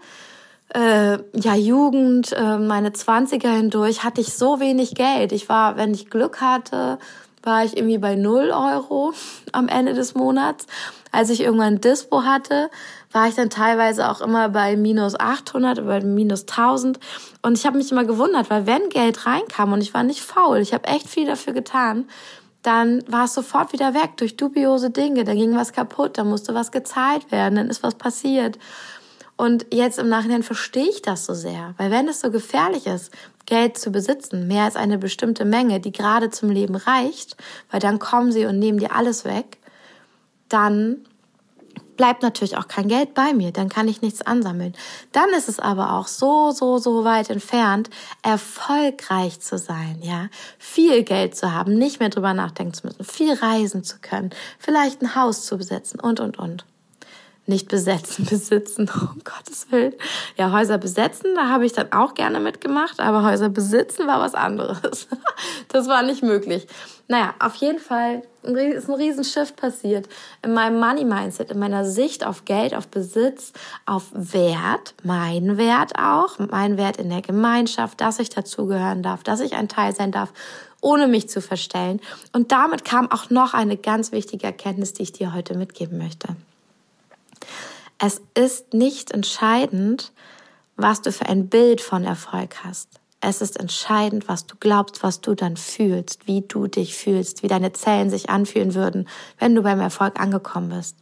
äh, 0.74 1.18
ja, 1.34 1.56
Jugend, 1.56 2.32
äh, 2.34 2.58
meine 2.58 2.94
Zwanziger 2.94 3.52
hindurch 3.52 4.04
hatte 4.04 4.22
ich 4.22 4.34
so 4.34 4.60
wenig 4.60 4.96
Geld. 4.96 5.32
Ich 5.32 5.50
war, 5.50 5.78
wenn 5.78 5.94
ich 5.94 6.10
Glück 6.10 6.42
hatte, 6.42 7.00
war 7.44 7.64
ich 7.64 7.78
irgendwie 7.78 8.00
bei 8.00 8.16
null 8.16 8.52
Euro 8.52 9.14
am 9.52 9.68
Ende 9.68 9.94
des 9.94 10.16
Monats. 10.16 10.66
Als 11.12 11.30
ich 11.30 11.42
irgendwann 11.42 11.80
Dispo 11.80 12.24
hatte, 12.24 12.70
war 13.12 13.28
ich 13.28 13.36
dann 13.36 13.50
teilweise 13.50 14.10
auch 14.10 14.22
immer 14.22 14.50
bei 14.50 14.76
minus 14.76 15.20
800 15.20 15.80
oder 15.80 16.02
minus 16.02 16.42
1000. 16.42 17.00
Und 17.42 17.58
ich 17.58 17.66
habe 17.66 17.78
mich 17.78 17.92
immer 17.92 18.06
gewundert, 18.06 18.50
weil 18.50 18.66
wenn 18.66 18.90
Geld 18.90 19.26
reinkam 19.26 19.74
und 19.74 19.82
ich 19.82 19.94
war 19.94 20.04
nicht 20.04 20.22
faul, 20.22 20.58
ich 20.58 20.74
habe 20.74 20.88
echt 20.88 21.08
viel 21.08 21.26
dafür 21.26 21.54
getan, 21.54 22.08
dann 22.62 23.04
war 23.08 23.26
es 23.26 23.34
sofort 23.34 23.74
wieder 23.74 23.94
weg 23.94 24.18
durch 24.18 24.38
dubiose 24.38 24.90
Dinge. 24.90 25.24
Da 25.24 25.34
ging 25.34 25.56
was 25.56 25.72
kaputt, 25.72 26.18
da 26.18 26.24
musste 26.24 26.54
was 26.56 26.72
gezahlt 26.72 27.32
werden, 27.32 27.56
dann 27.56 27.70
ist 27.70 27.84
was 27.84 27.96
passiert. 27.96 28.58
Und 29.38 29.66
jetzt 29.72 30.00
im 30.00 30.10
Nachhinein 30.10 30.44
verstehe 30.44 30.90
ich 30.90 31.02
das 31.02 31.26
so 31.26 31.34
sehr, 31.34 31.74
weil 31.78 31.92
wenn 31.92 32.08
es 32.08 32.22
so 32.22 32.32
gefährlich 32.32 32.88
ist, 32.88 33.12
Geld 33.46 33.78
zu 33.78 33.92
besitzen, 33.92 34.48
mehr 34.48 34.64
als 34.64 34.76
eine 34.76 34.98
bestimmte 34.98 35.46
Menge, 35.46 35.80
die 35.80 35.92
gerade 35.92 36.30
zum 36.30 36.50
Leben 36.50 36.76
reicht, 36.76 37.38
weil 37.70 37.80
dann 37.80 38.00
kommen 38.00 38.32
sie 38.32 38.46
und 38.46 38.60
nehmen 38.60 38.80
dir 38.80 38.96
alles 38.96 39.26
weg, 39.26 39.58
dann 40.50 41.06
bleibt 41.98 42.22
natürlich 42.22 42.58
auch 42.58 42.68
kein 42.68 42.88
Geld 42.88 43.14
bei 43.14 43.34
mir, 43.34 43.52
dann 43.52 43.70
kann 43.70 43.88
ich 43.88 44.02
nichts 44.02 44.22
ansammeln. 44.22 44.74
Dann 45.12 45.30
ist 45.30 45.50
es 45.50 45.60
aber 45.60 45.94
auch 45.94 46.08
so, 46.08 46.52
so, 46.52 46.78
so 46.78 47.04
weit 47.04 47.30
entfernt, 47.30 47.90
erfolgreich 48.22 49.40
zu 49.40 49.58
sein, 49.58 50.00
ja, 50.02 50.28
viel 50.58 51.04
Geld 51.04 51.36
zu 51.36 51.52
haben, 51.52 51.78
nicht 51.78 52.00
mehr 52.00 52.10
drüber 52.10 52.34
nachdenken 52.34 52.74
zu 52.74 52.88
müssen, 52.88 53.04
viel 53.04 53.34
reisen 53.34 53.84
zu 53.84 53.98
können, 54.02 54.32
vielleicht 54.60 55.02
ein 55.02 55.16
Haus 55.16 55.46
zu 55.46 55.58
besitzen 55.58 56.00
und, 56.00 56.20
und, 56.20 56.38
und 56.38 56.66
nicht 57.48 57.68
besetzen, 57.68 58.26
besitzen, 58.30 58.90
um 58.90 59.22
Gottes 59.24 59.72
Willen. 59.72 59.94
Ja, 60.38 60.52
Häuser 60.52 60.78
besetzen, 60.78 61.36
da 61.36 61.50
habe 61.50 61.66
ich 61.66 61.74
dann 61.74 61.92
auch 61.92 62.14
gerne 62.14 62.40
mitgemacht, 62.40 63.00
aber 63.00 63.24
Häuser 63.24 63.50
besitzen 63.50 64.08
war 64.08 64.20
was 64.20 64.36
anderes. 64.36 65.08
Das 65.70 65.88
war 65.90 66.04
nicht 66.04 66.24
möglich. 66.24 66.68
Naja, 67.08 67.34
auf 67.40 67.56
jeden 67.56 67.80
Fall 67.80 68.24
ist 68.44 68.90
ein 68.90 68.96
Riesenshift 68.96 69.56
passiert 69.56 70.08
in 70.42 70.54
meinem 70.54 70.80
Money-Mindset, 70.80 71.52
in 71.52 71.60
meiner 71.60 71.86
Sicht 71.86 72.26
auf 72.26 72.46
Geld, 72.46 72.74
auf 72.74 72.88
Besitz, 72.88 73.52
auf 73.86 74.06
Wert, 74.14 74.94
mein 75.04 75.58
Wert 75.58 75.94
auch, 76.00 76.40
mein 76.40 76.78
Wert 76.78 76.98
in 76.98 77.10
der 77.10 77.22
Gemeinschaft, 77.22 78.00
dass 78.00 78.20
ich 78.20 78.30
dazugehören 78.30 79.04
darf, 79.04 79.24
dass 79.24 79.40
ich 79.40 79.56
ein 79.56 79.68
Teil 79.68 79.94
sein 79.94 80.12
darf, 80.12 80.32
ohne 80.82 81.08
mich 81.08 81.30
zu 81.30 81.42
verstellen. 81.42 82.00
Und 82.32 82.52
damit 82.52 82.86
kam 82.86 83.12
auch 83.12 83.30
noch 83.30 83.54
eine 83.54 83.78
ganz 83.78 84.12
wichtige 84.12 84.46
Erkenntnis, 84.46 84.94
die 84.94 85.04
ich 85.04 85.12
dir 85.12 85.34
heute 85.34 85.58
mitgeben 85.58 85.98
möchte. 85.98 86.36
Es 87.98 88.22
ist 88.34 88.74
nicht 88.74 89.12
entscheidend, 89.12 90.12
was 90.76 91.02
du 91.02 91.12
für 91.12 91.28
ein 91.28 91.48
Bild 91.48 91.82
von 91.82 92.04
Erfolg 92.04 92.64
hast. 92.64 92.90
Es 93.22 93.42
ist 93.42 93.60
entscheidend, 93.60 94.28
was 94.28 94.46
du 94.46 94.56
glaubst, 94.60 95.02
was 95.02 95.22
du 95.22 95.34
dann 95.34 95.58
fühlst, 95.58 96.28
wie 96.28 96.42
du 96.42 96.68
dich 96.68 96.96
fühlst, 96.96 97.42
wie 97.42 97.48
deine 97.48 97.74
Zellen 97.74 98.10
sich 98.10 98.30
anfühlen 98.30 98.76
würden, 98.76 99.08
wenn 99.40 99.56
du 99.56 99.64
beim 99.64 99.80
Erfolg 99.80 100.20
angekommen 100.20 100.70
bist. 100.70 100.98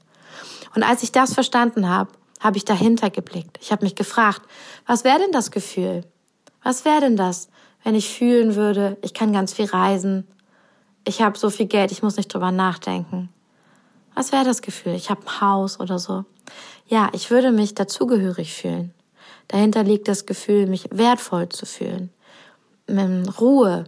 Und 0.76 0.84
als 0.84 1.04
ich 1.04 1.12
das 1.12 1.34
verstanden 1.34 1.90
habe, 1.90 2.12
habe 2.40 2.58
ich 2.58 2.66
dahinter 2.66 3.10
geblickt. 3.10 3.58
Ich 3.62 3.72
habe 3.72 3.84
mich 3.84 3.96
gefragt, 3.96 4.42
was 4.86 5.04
wäre 5.04 5.20
denn 5.20 5.32
das 5.32 5.52
Gefühl? 5.52 6.06
Was 6.62 6.86
wäre 6.86 7.02
denn 7.02 7.18
das, 7.18 7.50
wenn 7.84 7.96
ich 7.96 8.10
fühlen 8.10 8.56
würde, 8.56 8.98
ich 9.02 9.14
kann 9.14 9.34
ganz 9.34 9.54
viel 9.54 9.66
reisen, 9.66 10.28
ich 11.06 11.22
habe 11.22 11.38
so 11.38 11.50
viel 11.50 11.66
Geld, 11.66 11.92
ich 11.92 12.02
muss 12.02 12.16
nicht 12.16 12.34
drüber 12.34 12.52
nachdenken. 12.52 13.30
Was 14.16 14.32
wäre 14.32 14.46
das 14.46 14.62
Gefühl? 14.62 14.94
Ich 14.94 15.10
habe 15.10 15.22
ein 15.22 15.42
Haus 15.42 15.80
oder 15.80 16.00
so. 16.00 16.26
Ja, 16.88 17.10
ich 17.14 17.32
würde 17.32 17.52
mich 17.52 17.74
dazugehörig 17.74 18.54
fühlen. 18.54 18.94
Dahinter 19.48 19.84
liegt 19.84 20.08
das 20.08 20.26
Gefühl, 20.26 20.68
mich 20.68 20.88
wertvoll 20.92 21.50
zu 21.50 21.66
fühlen, 21.66 22.12
Ruhe, 23.40 23.86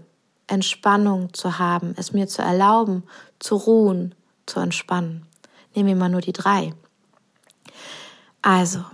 Entspannung 0.48 1.34
zu 1.34 1.60
haben, 1.60 1.94
es 1.98 2.13
mir 2.13 2.27
zu 2.27 2.41
erlauben, 2.41 3.03
zu 3.39 3.55
ruhen, 3.55 4.15
zu 4.46 4.60
entspannen. 4.60 5.25
Nehmen 5.74 5.89
wir 5.89 5.96
mal 5.96 6.10
nur 6.10 6.22
die 6.22 6.34
drei. 6.34 6.74
Also, 8.41 8.86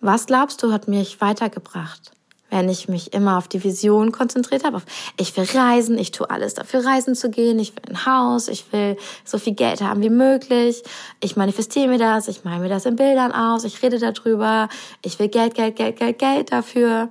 was 0.00 0.26
glaubst 0.26 0.62
du, 0.62 0.72
hat 0.72 0.88
mich 0.88 1.20
weitergebracht? 1.20 2.12
Wenn 2.50 2.68
ich 2.68 2.88
mich 2.88 3.12
immer 3.12 3.38
auf 3.38 3.48
die 3.48 3.62
Vision 3.64 4.12
konzentriert 4.12 4.64
habe, 4.64 4.76
auf 4.76 4.86
ich 5.16 5.36
will 5.36 5.46
reisen, 5.54 5.96
ich 5.98 6.10
tue 6.10 6.28
alles 6.28 6.54
dafür, 6.54 6.84
reisen 6.84 7.14
zu 7.14 7.30
gehen, 7.30 7.58
ich 7.58 7.74
will 7.74 7.82
ein 7.88 8.06
Haus, 8.06 8.48
ich 8.48 8.72
will 8.72 8.96
so 9.24 9.38
viel 9.38 9.54
Geld 9.54 9.80
haben 9.80 10.02
wie 10.02 10.10
möglich, 10.10 10.82
ich 11.20 11.36
manifestiere 11.36 11.88
mir 11.88 11.98
das, 11.98 12.28
ich 12.28 12.44
male 12.44 12.60
mir 12.60 12.68
das 12.68 12.86
in 12.86 12.96
Bildern 12.96 13.32
aus, 13.32 13.64
ich 13.64 13.82
rede 13.82 13.98
darüber, 13.98 14.68
ich 15.02 15.18
will 15.18 15.28
Geld, 15.28 15.54
Geld, 15.54 15.76
Geld, 15.76 15.96
Geld, 15.98 16.18
Geld 16.18 16.52
dafür. 16.52 17.08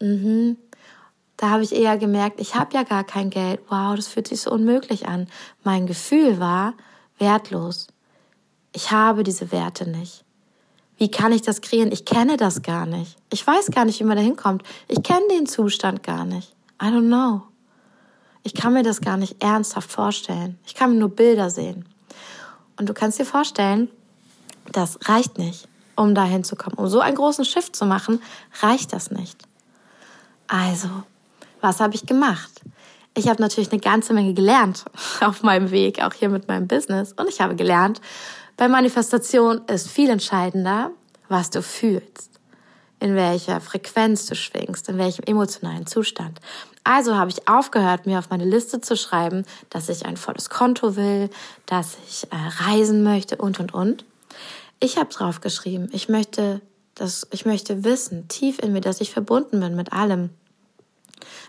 Mhm. 0.00 0.56
Da 1.36 1.50
habe 1.50 1.64
ich 1.64 1.74
eher 1.74 1.98
gemerkt, 1.98 2.40
ich 2.40 2.54
habe 2.54 2.74
ja 2.74 2.84
gar 2.84 3.04
kein 3.04 3.30
Geld. 3.30 3.60
Wow, 3.68 3.96
das 3.96 4.06
fühlt 4.06 4.28
sich 4.28 4.40
so 4.40 4.52
unmöglich 4.52 5.08
an. 5.08 5.26
Mein 5.64 5.86
Gefühl 5.86 6.38
war 6.38 6.74
wertlos. 7.18 7.88
Ich 8.72 8.90
habe 8.92 9.24
diese 9.24 9.50
Werte 9.50 9.88
nicht. 9.88 10.23
Wie 10.96 11.10
kann 11.10 11.32
ich 11.32 11.42
das 11.42 11.60
kreieren? 11.60 11.92
Ich 11.92 12.04
kenne 12.04 12.36
das 12.36 12.62
gar 12.62 12.86
nicht. 12.86 13.16
Ich 13.32 13.46
weiß 13.46 13.70
gar 13.72 13.84
nicht, 13.84 14.00
wie 14.00 14.04
man 14.04 14.16
da 14.16 14.22
hinkommt. 14.22 14.62
Ich 14.88 15.02
kenne 15.02 15.26
den 15.30 15.46
Zustand 15.46 16.02
gar 16.02 16.24
nicht. 16.24 16.54
I 16.80 16.86
don't 16.86 17.08
know. 17.08 17.42
Ich 18.42 18.54
kann 18.54 18.74
mir 18.74 18.82
das 18.82 19.00
gar 19.00 19.16
nicht 19.16 19.42
ernsthaft 19.42 19.90
vorstellen. 19.90 20.58
Ich 20.66 20.74
kann 20.74 20.92
mir 20.92 20.98
nur 20.98 21.08
Bilder 21.08 21.50
sehen. 21.50 21.86
Und 22.76 22.88
du 22.88 22.94
kannst 22.94 23.18
dir 23.18 23.24
vorstellen, 23.24 23.88
das 24.70 24.98
reicht 25.08 25.38
nicht, 25.38 25.68
um 25.96 26.14
da 26.14 26.24
hinzukommen. 26.24 26.78
Um 26.78 26.88
so 26.88 27.00
einen 27.00 27.16
großen 27.16 27.44
Shift 27.44 27.74
zu 27.74 27.86
machen, 27.86 28.20
reicht 28.62 28.92
das 28.92 29.10
nicht. 29.10 29.42
Also, 30.46 30.88
was 31.60 31.80
habe 31.80 31.94
ich 31.94 32.06
gemacht? 32.06 32.60
Ich 33.16 33.28
habe 33.28 33.40
natürlich 33.40 33.70
eine 33.70 33.80
ganze 33.80 34.12
Menge 34.12 34.34
gelernt 34.34 34.84
auf 35.20 35.42
meinem 35.42 35.70
Weg, 35.70 36.02
auch 36.02 36.12
hier 36.12 36.28
mit 36.28 36.48
meinem 36.48 36.66
Business. 36.66 37.12
Und 37.12 37.28
ich 37.28 37.40
habe 37.40 37.56
gelernt, 37.56 38.00
bei 38.56 38.68
Manifestation 38.68 39.62
ist 39.66 39.88
viel 39.88 40.10
entscheidender, 40.10 40.90
was 41.28 41.50
du 41.50 41.62
fühlst, 41.62 42.30
in 43.00 43.16
welcher 43.16 43.60
Frequenz 43.60 44.26
du 44.26 44.36
schwingst, 44.36 44.88
in 44.88 44.98
welchem 44.98 45.24
emotionalen 45.24 45.86
Zustand. 45.86 46.40
Also 46.84 47.16
habe 47.16 47.30
ich 47.30 47.48
aufgehört, 47.48 48.06
mir 48.06 48.18
auf 48.18 48.30
meine 48.30 48.44
Liste 48.44 48.80
zu 48.80 48.96
schreiben, 48.96 49.44
dass 49.70 49.88
ich 49.88 50.04
ein 50.04 50.16
volles 50.16 50.50
Konto 50.50 50.96
will, 50.96 51.30
dass 51.66 51.96
ich 52.06 52.24
äh, 52.30 52.36
reisen 52.64 53.02
möchte 53.02 53.36
und 53.36 53.58
und 53.58 53.72
und. 53.72 54.04
Ich 54.80 54.98
habe 54.98 55.08
drauf 55.08 55.40
geschrieben, 55.40 55.88
ich 55.92 56.08
möchte, 56.08 56.60
dass 56.94 57.26
ich 57.30 57.46
möchte 57.46 57.84
wissen, 57.84 58.28
tief 58.28 58.58
in 58.58 58.72
mir, 58.72 58.82
dass 58.82 59.00
ich 59.00 59.10
verbunden 59.10 59.60
bin 59.60 59.74
mit 59.74 59.92
allem. 59.92 60.30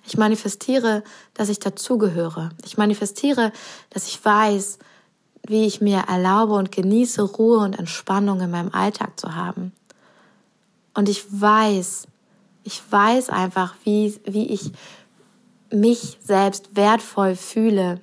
Ich 0.07 0.17
manifestiere, 0.17 1.03
dass 1.33 1.49
ich 1.49 1.59
dazugehöre. 1.59 2.51
Ich 2.63 2.77
manifestiere, 2.77 3.51
dass 3.89 4.07
ich 4.07 4.23
weiß, 4.23 4.79
wie 5.47 5.65
ich 5.65 5.81
mir 5.81 6.05
erlaube 6.07 6.53
und 6.53 6.71
genieße, 6.71 7.21
Ruhe 7.21 7.59
und 7.59 7.77
Entspannung 7.77 8.41
in 8.41 8.51
meinem 8.51 8.73
Alltag 8.73 9.19
zu 9.19 9.35
haben. 9.35 9.71
Und 10.93 11.09
ich 11.09 11.25
weiß, 11.29 12.07
ich 12.63 12.81
weiß 12.89 13.29
einfach, 13.29 13.75
wie, 13.83 14.19
wie 14.25 14.47
ich 14.47 14.71
mich 15.71 16.17
selbst 16.21 16.75
wertvoll 16.75 17.35
fühle, 17.35 18.01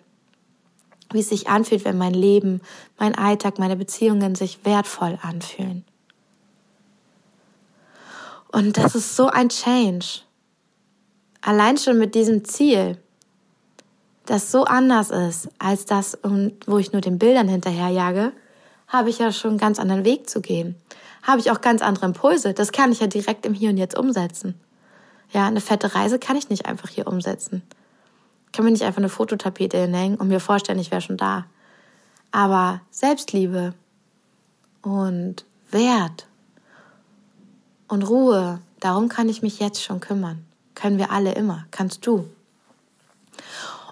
wie 1.11 1.20
es 1.20 1.28
sich 1.28 1.49
anfühlt, 1.49 1.84
wenn 1.84 1.99
mein 1.99 2.14
Leben, 2.14 2.61
mein 2.99 3.14
Alltag, 3.14 3.58
meine 3.58 3.76
Beziehungen 3.76 4.34
sich 4.34 4.64
wertvoll 4.64 5.18
anfühlen. 5.22 5.84
Und 8.52 8.76
das 8.76 8.94
ist 8.94 9.16
so 9.16 9.28
ein 9.28 9.49
Change. 9.49 10.20
Allein 11.40 11.78
schon 11.78 11.99
mit 11.99 12.14
diesem 12.14 12.44
Ziel, 12.44 12.99
das 14.26 14.52
so 14.52 14.64
anders 14.64 15.10
ist 15.10 15.48
als 15.58 15.84
das, 15.84 16.18
wo 16.66 16.78
ich 16.78 16.92
nur 16.92 17.00
den 17.00 17.18
Bildern 17.18 17.48
hinterherjage, 17.48 18.32
habe 18.88 19.10
ich 19.10 19.18
ja 19.18 19.32
schon 19.32 19.52
einen 19.52 19.58
ganz 19.58 19.78
anderen 19.78 20.04
Weg 20.04 20.28
zu 20.28 20.40
gehen. 20.40 20.76
Habe 21.22 21.40
ich 21.40 21.50
auch 21.50 21.60
ganz 21.60 21.82
andere 21.82 22.06
Impulse. 22.06 22.52
Das 22.52 22.72
kann 22.72 22.92
ich 22.92 23.00
ja 23.00 23.06
direkt 23.06 23.46
im 23.46 23.54
Hier 23.54 23.70
und 23.70 23.78
Jetzt 23.78 23.96
umsetzen. 23.96 24.54
Ja, 25.30 25.46
eine 25.46 25.60
fette 25.60 25.94
Reise 25.94 26.18
kann 26.18 26.36
ich 26.36 26.50
nicht 26.50 26.66
einfach 26.66 26.88
hier 26.88 27.06
umsetzen. 27.06 27.62
Ich 28.46 28.52
kann 28.52 28.64
mir 28.64 28.70
nicht 28.70 28.84
einfach 28.84 28.98
eine 28.98 29.08
Fototapete 29.08 29.78
hinhängen 29.78 30.18
und 30.18 30.28
mir 30.28 30.40
vorstellen, 30.40 30.78
ich 30.78 30.90
wäre 30.90 31.00
schon 31.00 31.16
da. 31.16 31.46
Aber 32.32 32.80
Selbstliebe 32.90 33.72
und 34.82 35.46
Wert 35.70 36.26
und 37.88 38.02
Ruhe, 38.02 38.60
darum 38.78 39.08
kann 39.08 39.28
ich 39.28 39.42
mich 39.42 39.58
jetzt 39.58 39.82
schon 39.82 40.00
kümmern. 40.00 40.44
Können 40.74 40.98
wir 40.98 41.10
alle 41.12 41.32
immer. 41.32 41.64
Kannst 41.70 42.06
du. 42.06 42.28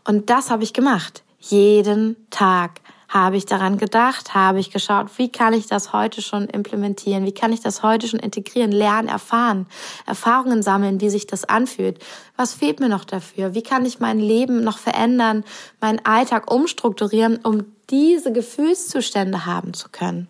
Und 0.05 0.31
das 0.31 0.51
habe 0.51 0.63
ich 0.63 0.73
gemacht. 0.73 1.23
Jeden 1.39 2.17
Tag 2.31 2.81
habe 3.11 3.37
ich 3.37 3.45
daran 3.45 3.77
gedacht, 3.77 4.35
habe 4.35 4.61
ich 4.61 4.71
geschaut, 4.71 5.19
wie 5.19 5.31
kann 5.31 5.53
ich 5.53 5.67
das 5.67 5.93
heute 5.93 6.23
schon 6.23 6.47
implementieren, 6.47 7.27
wie 7.27 7.35
kann 7.35 7.53
ich 7.53 7.61
das 7.61 7.83
heute 7.83 8.07
schon 8.07 8.21
integrieren, 8.21 8.71
lernen, 8.71 9.09
erfahren, 9.09 9.67
Erfahrungen 10.07 10.63
sammeln, 10.63 11.01
wie 11.01 11.11
sich 11.11 11.27
das 11.27 11.45
anfühlt. 11.45 11.99
Was 12.37 12.55
fehlt 12.55 12.79
mir 12.79 12.89
noch 12.89 13.05
dafür? 13.05 13.53
Wie 13.53 13.65
kann 13.65 13.85
ich 13.85 13.99
mein 13.99 14.21
Leben 14.21 14.63
noch 14.63 14.79
verändern, 14.79 15.45
meinen 15.81 16.05
Alltag 16.05 16.53
umstrukturieren, 16.53 17.41
um 17.43 17.65
diese 17.91 18.33
Gefühlszustände 18.33 19.45
haben 19.45 19.75
zu 19.75 19.89
können? 19.89 20.29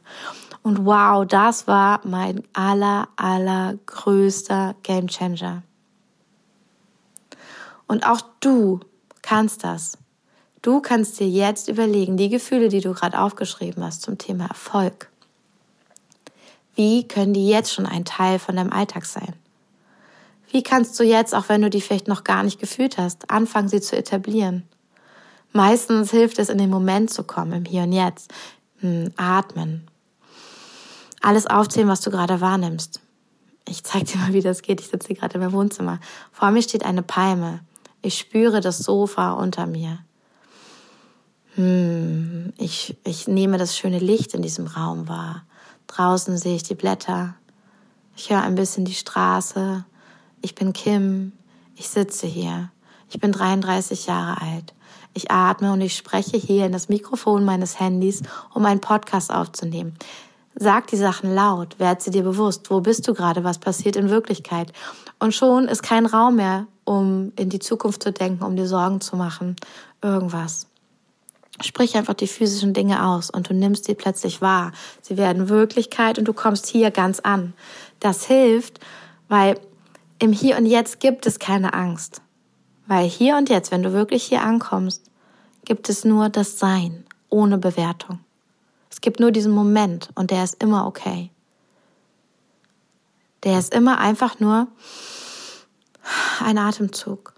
Und 0.62 0.86
wow, 0.86 1.26
das 1.26 1.66
war 1.66 2.00
mein 2.04 2.44
aller, 2.54 3.08
aller 3.16 3.74
größter 3.84 4.74
Gamechanger. 4.82 5.62
Und 7.86 8.06
auch 8.06 8.20
du 8.40 8.80
kannst 9.22 9.64
das. 9.64 9.98
Du 10.62 10.80
kannst 10.80 11.18
dir 11.20 11.28
jetzt 11.28 11.68
überlegen, 11.68 12.16
die 12.16 12.28
Gefühle, 12.28 12.68
die 12.68 12.80
du 12.80 12.92
gerade 12.92 13.18
aufgeschrieben 13.18 13.82
hast 13.82 14.02
zum 14.02 14.18
Thema 14.18 14.46
Erfolg, 14.46 15.10
wie 16.74 17.06
können 17.06 17.34
die 17.34 17.48
jetzt 17.48 17.72
schon 17.72 17.86
ein 17.86 18.04
Teil 18.04 18.38
von 18.38 18.56
deinem 18.56 18.72
Alltag 18.72 19.04
sein? 19.04 19.34
Wie 20.50 20.62
kannst 20.62 20.98
du 20.98 21.04
jetzt, 21.04 21.34
auch 21.34 21.48
wenn 21.48 21.62
du 21.62 21.70
die 21.70 21.80
vielleicht 21.80 22.08
noch 22.08 22.24
gar 22.24 22.42
nicht 22.42 22.58
gefühlt 22.58 22.98
hast, 22.98 23.30
anfangen, 23.30 23.68
sie 23.68 23.80
zu 23.80 23.96
etablieren? 23.96 24.64
Meistens 25.52 26.10
hilft 26.10 26.38
es, 26.38 26.48
in 26.48 26.58
den 26.58 26.70
Moment 26.70 27.10
zu 27.10 27.24
kommen, 27.24 27.52
im 27.52 27.64
Hier 27.64 27.82
und 27.82 27.92
Jetzt. 27.92 28.32
Hm, 28.80 29.12
atmen. 29.16 29.86
Alles 31.20 31.46
aufzählen, 31.46 31.88
was 31.88 32.00
du 32.00 32.10
gerade 32.10 32.40
wahrnimmst. 32.40 33.00
Ich 33.68 33.84
zeig 33.84 34.06
dir 34.06 34.18
mal, 34.18 34.32
wie 34.32 34.40
das 34.40 34.62
geht. 34.62 34.80
Ich 34.80 34.88
sitze 34.88 35.08
hier 35.08 35.16
gerade 35.16 35.38
im 35.38 35.52
Wohnzimmer. 35.52 36.00
Vor 36.32 36.50
mir 36.50 36.62
steht 36.62 36.84
eine 36.84 37.02
Palme. 37.02 37.60
Ich 38.02 38.18
spüre 38.18 38.60
das 38.60 38.78
Sofa 38.78 39.32
unter 39.32 39.66
mir. 39.66 39.98
Hm, 41.54 42.52
ich, 42.56 42.96
ich 43.04 43.28
nehme 43.28 43.58
das 43.58 43.76
schöne 43.76 43.98
Licht 43.98 44.34
in 44.34 44.42
diesem 44.42 44.66
Raum 44.66 45.08
wahr. 45.08 45.44
Draußen 45.86 46.38
sehe 46.38 46.56
ich 46.56 46.62
die 46.62 46.74
Blätter. 46.74 47.34
Ich 48.16 48.30
höre 48.30 48.42
ein 48.42 48.54
bisschen 48.54 48.84
die 48.84 48.94
Straße. 48.94 49.84
Ich 50.40 50.54
bin 50.54 50.72
Kim. 50.72 51.32
Ich 51.74 51.88
sitze 51.88 52.26
hier. 52.26 52.70
Ich 53.10 53.18
bin 53.18 53.32
33 53.32 54.06
Jahre 54.06 54.40
alt. 54.40 54.74
Ich 55.12 55.30
atme 55.30 55.72
und 55.72 55.80
ich 55.80 55.96
spreche 55.96 56.36
hier 56.36 56.66
in 56.66 56.72
das 56.72 56.88
Mikrofon 56.88 57.44
meines 57.44 57.80
Handys, 57.80 58.22
um 58.54 58.64
einen 58.64 58.80
Podcast 58.80 59.32
aufzunehmen. 59.32 59.94
Sag 60.54 60.88
die 60.88 60.96
Sachen 60.96 61.34
laut, 61.34 61.78
werd 61.78 62.02
sie 62.02 62.10
dir 62.10 62.22
bewusst. 62.22 62.70
Wo 62.70 62.80
bist 62.80 63.06
du 63.06 63.14
gerade? 63.14 63.44
Was 63.44 63.58
passiert 63.58 63.96
in 63.96 64.10
Wirklichkeit? 64.10 64.72
Und 65.18 65.34
schon 65.34 65.68
ist 65.68 65.82
kein 65.82 66.06
Raum 66.06 66.36
mehr, 66.36 66.66
um 66.84 67.32
in 67.36 67.50
die 67.50 67.60
Zukunft 67.60 68.02
zu 68.02 68.12
denken, 68.12 68.44
um 68.44 68.56
dir 68.56 68.66
Sorgen 68.66 69.00
zu 69.00 69.16
machen. 69.16 69.56
Irgendwas. 70.02 70.66
Sprich 71.62 71.96
einfach 71.96 72.14
die 72.14 72.26
physischen 72.26 72.72
Dinge 72.72 73.06
aus 73.06 73.30
und 73.30 73.48
du 73.48 73.54
nimmst 73.54 73.84
sie 73.84 73.94
plötzlich 73.94 74.40
wahr. 74.40 74.72
Sie 75.02 75.16
werden 75.16 75.48
Wirklichkeit 75.48 76.18
und 76.18 76.26
du 76.26 76.32
kommst 76.32 76.66
hier 76.66 76.90
ganz 76.90 77.20
an. 77.20 77.52
Das 78.00 78.24
hilft, 78.24 78.80
weil 79.28 79.60
im 80.18 80.32
Hier 80.32 80.56
und 80.56 80.66
Jetzt 80.66 81.00
gibt 81.00 81.26
es 81.26 81.38
keine 81.38 81.74
Angst. 81.74 82.22
Weil 82.86 83.08
hier 83.08 83.36
und 83.36 83.48
jetzt, 83.48 83.70
wenn 83.70 83.82
du 83.82 83.92
wirklich 83.92 84.24
hier 84.24 84.42
ankommst, 84.42 85.04
gibt 85.64 85.88
es 85.88 86.04
nur 86.04 86.28
das 86.28 86.58
Sein 86.58 87.04
ohne 87.28 87.56
Bewertung. 87.56 88.18
Es 88.90 89.00
gibt 89.00 89.20
nur 89.20 89.30
diesen 89.30 89.52
Moment 89.52 90.10
und 90.14 90.30
der 90.30 90.44
ist 90.44 90.62
immer 90.62 90.86
okay. 90.86 91.30
Der 93.44 93.58
ist 93.58 93.72
immer 93.72 93.98
einfach 93.98 94.40
nur 94.40 94.66
ein 96.44 96.58
Atemzug. 96.58 97.34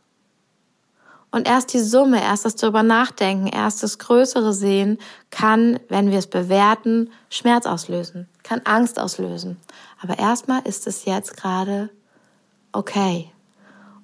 Und 1.31 1.49
erst 1.49 1.73
die 1.73 1.81
Summe, 1.81 2.23
erst 2.23 2.45
das 2.45 2.57
darüber 2.57 2.83
nachdenken, 2.83 3.47
erst 3.47 3.83
das 3.83 3.99
Größere 3.99 4.53
sehen, 4.53 4.99
kann, 5.31 5.81
wenn 5.89 6.11
wir 6.11 6.19
es 6.19 6.27
bewerten, 6.27 7.11
Schmerz 7.31 7.65
auslösen, 7.65 8.29
kann 8.43 8.61
Angst 8.65 8.99
auslösen. 8.99 9.57
Aber 10.03 10.19
erstmal 10.19 10.61
ist 10.67 10.87
es 10.87 11.07
jetzt 11.07 11.37
gerade 11.37 11.89
okay. 12.73 13.31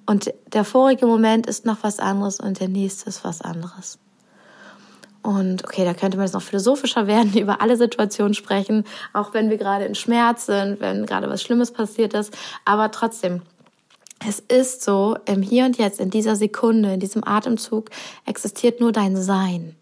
Und 0.07 0.33
der 0.47 0.63
vorige 0.63 1.05
Moment 1.05 1.45
ist 1.45 1.65
noch 1.65 1.83
was 1.83 1.99
anderes 1.99 2.39
und 2.39 2.59
der 2.59 2.67
nächste 2.67 3.09
ist 3.09 3.23
was 3.23 3.41
anderes. 3.41 3.99
Und 5.21 5.63
okay, 5.65 5.83
da 5.83 5.93
könnte 5.93 6.17
man 6.17 6.25
jetzt 6.25 6.33
noch 6.33 6.41
philosophischer 6.41 7.07
werden, 7.07 7.33
über 7.37 7.61
alle 7.61 7.77
Situationen 7.77 8.33
sprechen, 8.33 8.85
auch 9.13 9.33
wenn 9.33 9.49
wir 9.49 9.57
gerade 9.57 9.85
in 9.85 9.95
Schmerz 9.95 10.45
sind, 10.45 10.79
wenn 10.79 11.05
gerade 11.05 11.29
was 11.29 11.41
Schlimmes 11.41 11.71
passiert 11.71 12.13
ist. 12.13 12.35
Aber 12.65 12.91
trotzdem, 12.91 13.41
es 14.27 14.39
ist 14.39 14.83
so, 14.83 15.17
im 15.25 15.41
Hier 15.41 15.65
und 15.65 15.77
Jetzt, 15.77 15.99
in 15.99 16.09
dieser 16.09 16.35
Sekunde, 16.35 16.93
in 16.93 16.99
diesem 16.99 17.25
Atemzug 17.25 17.89
existiert 18.25 18.79
nur 18.79 18.91
dein 18.91 19.15
Sein. 19.15 19.75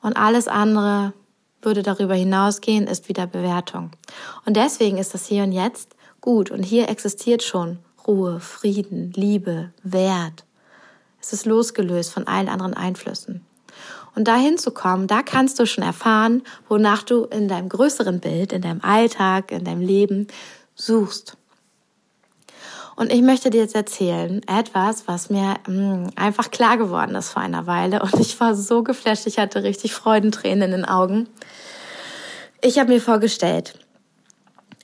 Und 0.00 0.16
alles 0.16 0.48
andere 0.48 1.12
würde 1.62 1.82
darüber 1.82 2.14
hinausgehen, 2.14 2.86
ist 2.86 3.08
wieder 3.08 3.26
Bewertung. 3.26 3.90
Und 4.44 4.56
deswegen 4.56 4.98
ist 4.98 5.14
das 5.14 5.26
Hier 5.26 5.44
und 5.44 5.52
Jetzt 5.52 5.96
gut. 6.20 6.50
Und 6.50 6.62
hier 6.62 6.88
existiert 6.88 7.42
schon 7.42 7.78
Ruhe, 8.06 8.40
Frieden, 8.40 9.12
Liebe, 9.12 9.72
Wert. 9.82 10.44
Es 11.20 11.32
ist 11.32 11.46
losgelöst 11.46 12.12
von 12.12 12.26
allen 12.26 12.48
anderen 12.48 12.74
Einflüssen. 12.74 13.43
Und 14.14 14.28
dahin 14.28 14.58
zu 14.58 14.70
kommen, 14.70 15.06
da 15.06 15.22
kannst 15.22 15.58
du 15.58 15.66
schon 15.66 15.82
erfahren, 15.82 16.42
wonach 16.68 17.02
du 17.02 17.24
in 17.24 17.48
deinem 17.48 17.68
größeren 17.68 18.20
Bild, 18.20 18.52
in 18.52 18.62
deinem 18.62 18.80
Alltag, 18.82 19.50
in 19.50 19.64
deinem 19.64 19.80
Leben 19.80 20.28
suchst. 20.74 21.36
Und 22.96 23.12
ich 23.12 23.22
möchte 23.22 23.50
dir 23.50 23.60
jetzt 23.60 23.74
erzählen 23.74 24.40
etwas, 24.46 25.08
was 25.08 25.28
mir 25.28 25.56
mh, 25.66 25.96
mm, 25.96 26.10
einfach 26.14 26.50
klar 26.50 26.76
geworden 26.76 27.16
ist 27.16 27.30
vor 27.30 27.42
einer 27.42 27.66
Weile. 27.66 28.02
Und 28.02 28.14
ich 28.20 28.38
war 28.38 28.54
so 28.54 28.82
geflasht, 28.84 29.26
ich 29.26 29.38
hatte 29.38 29.64
richtig 29.64 29.92
Freudentränen 29.94 30.62
in 30.62 30.70
den 30.70 30.84
Augen. 30.84 31.28
Ich 32.60 32.78
habe 32.78 32.92
mir 32.92 33.00
vorgestellt, 33.00 33.78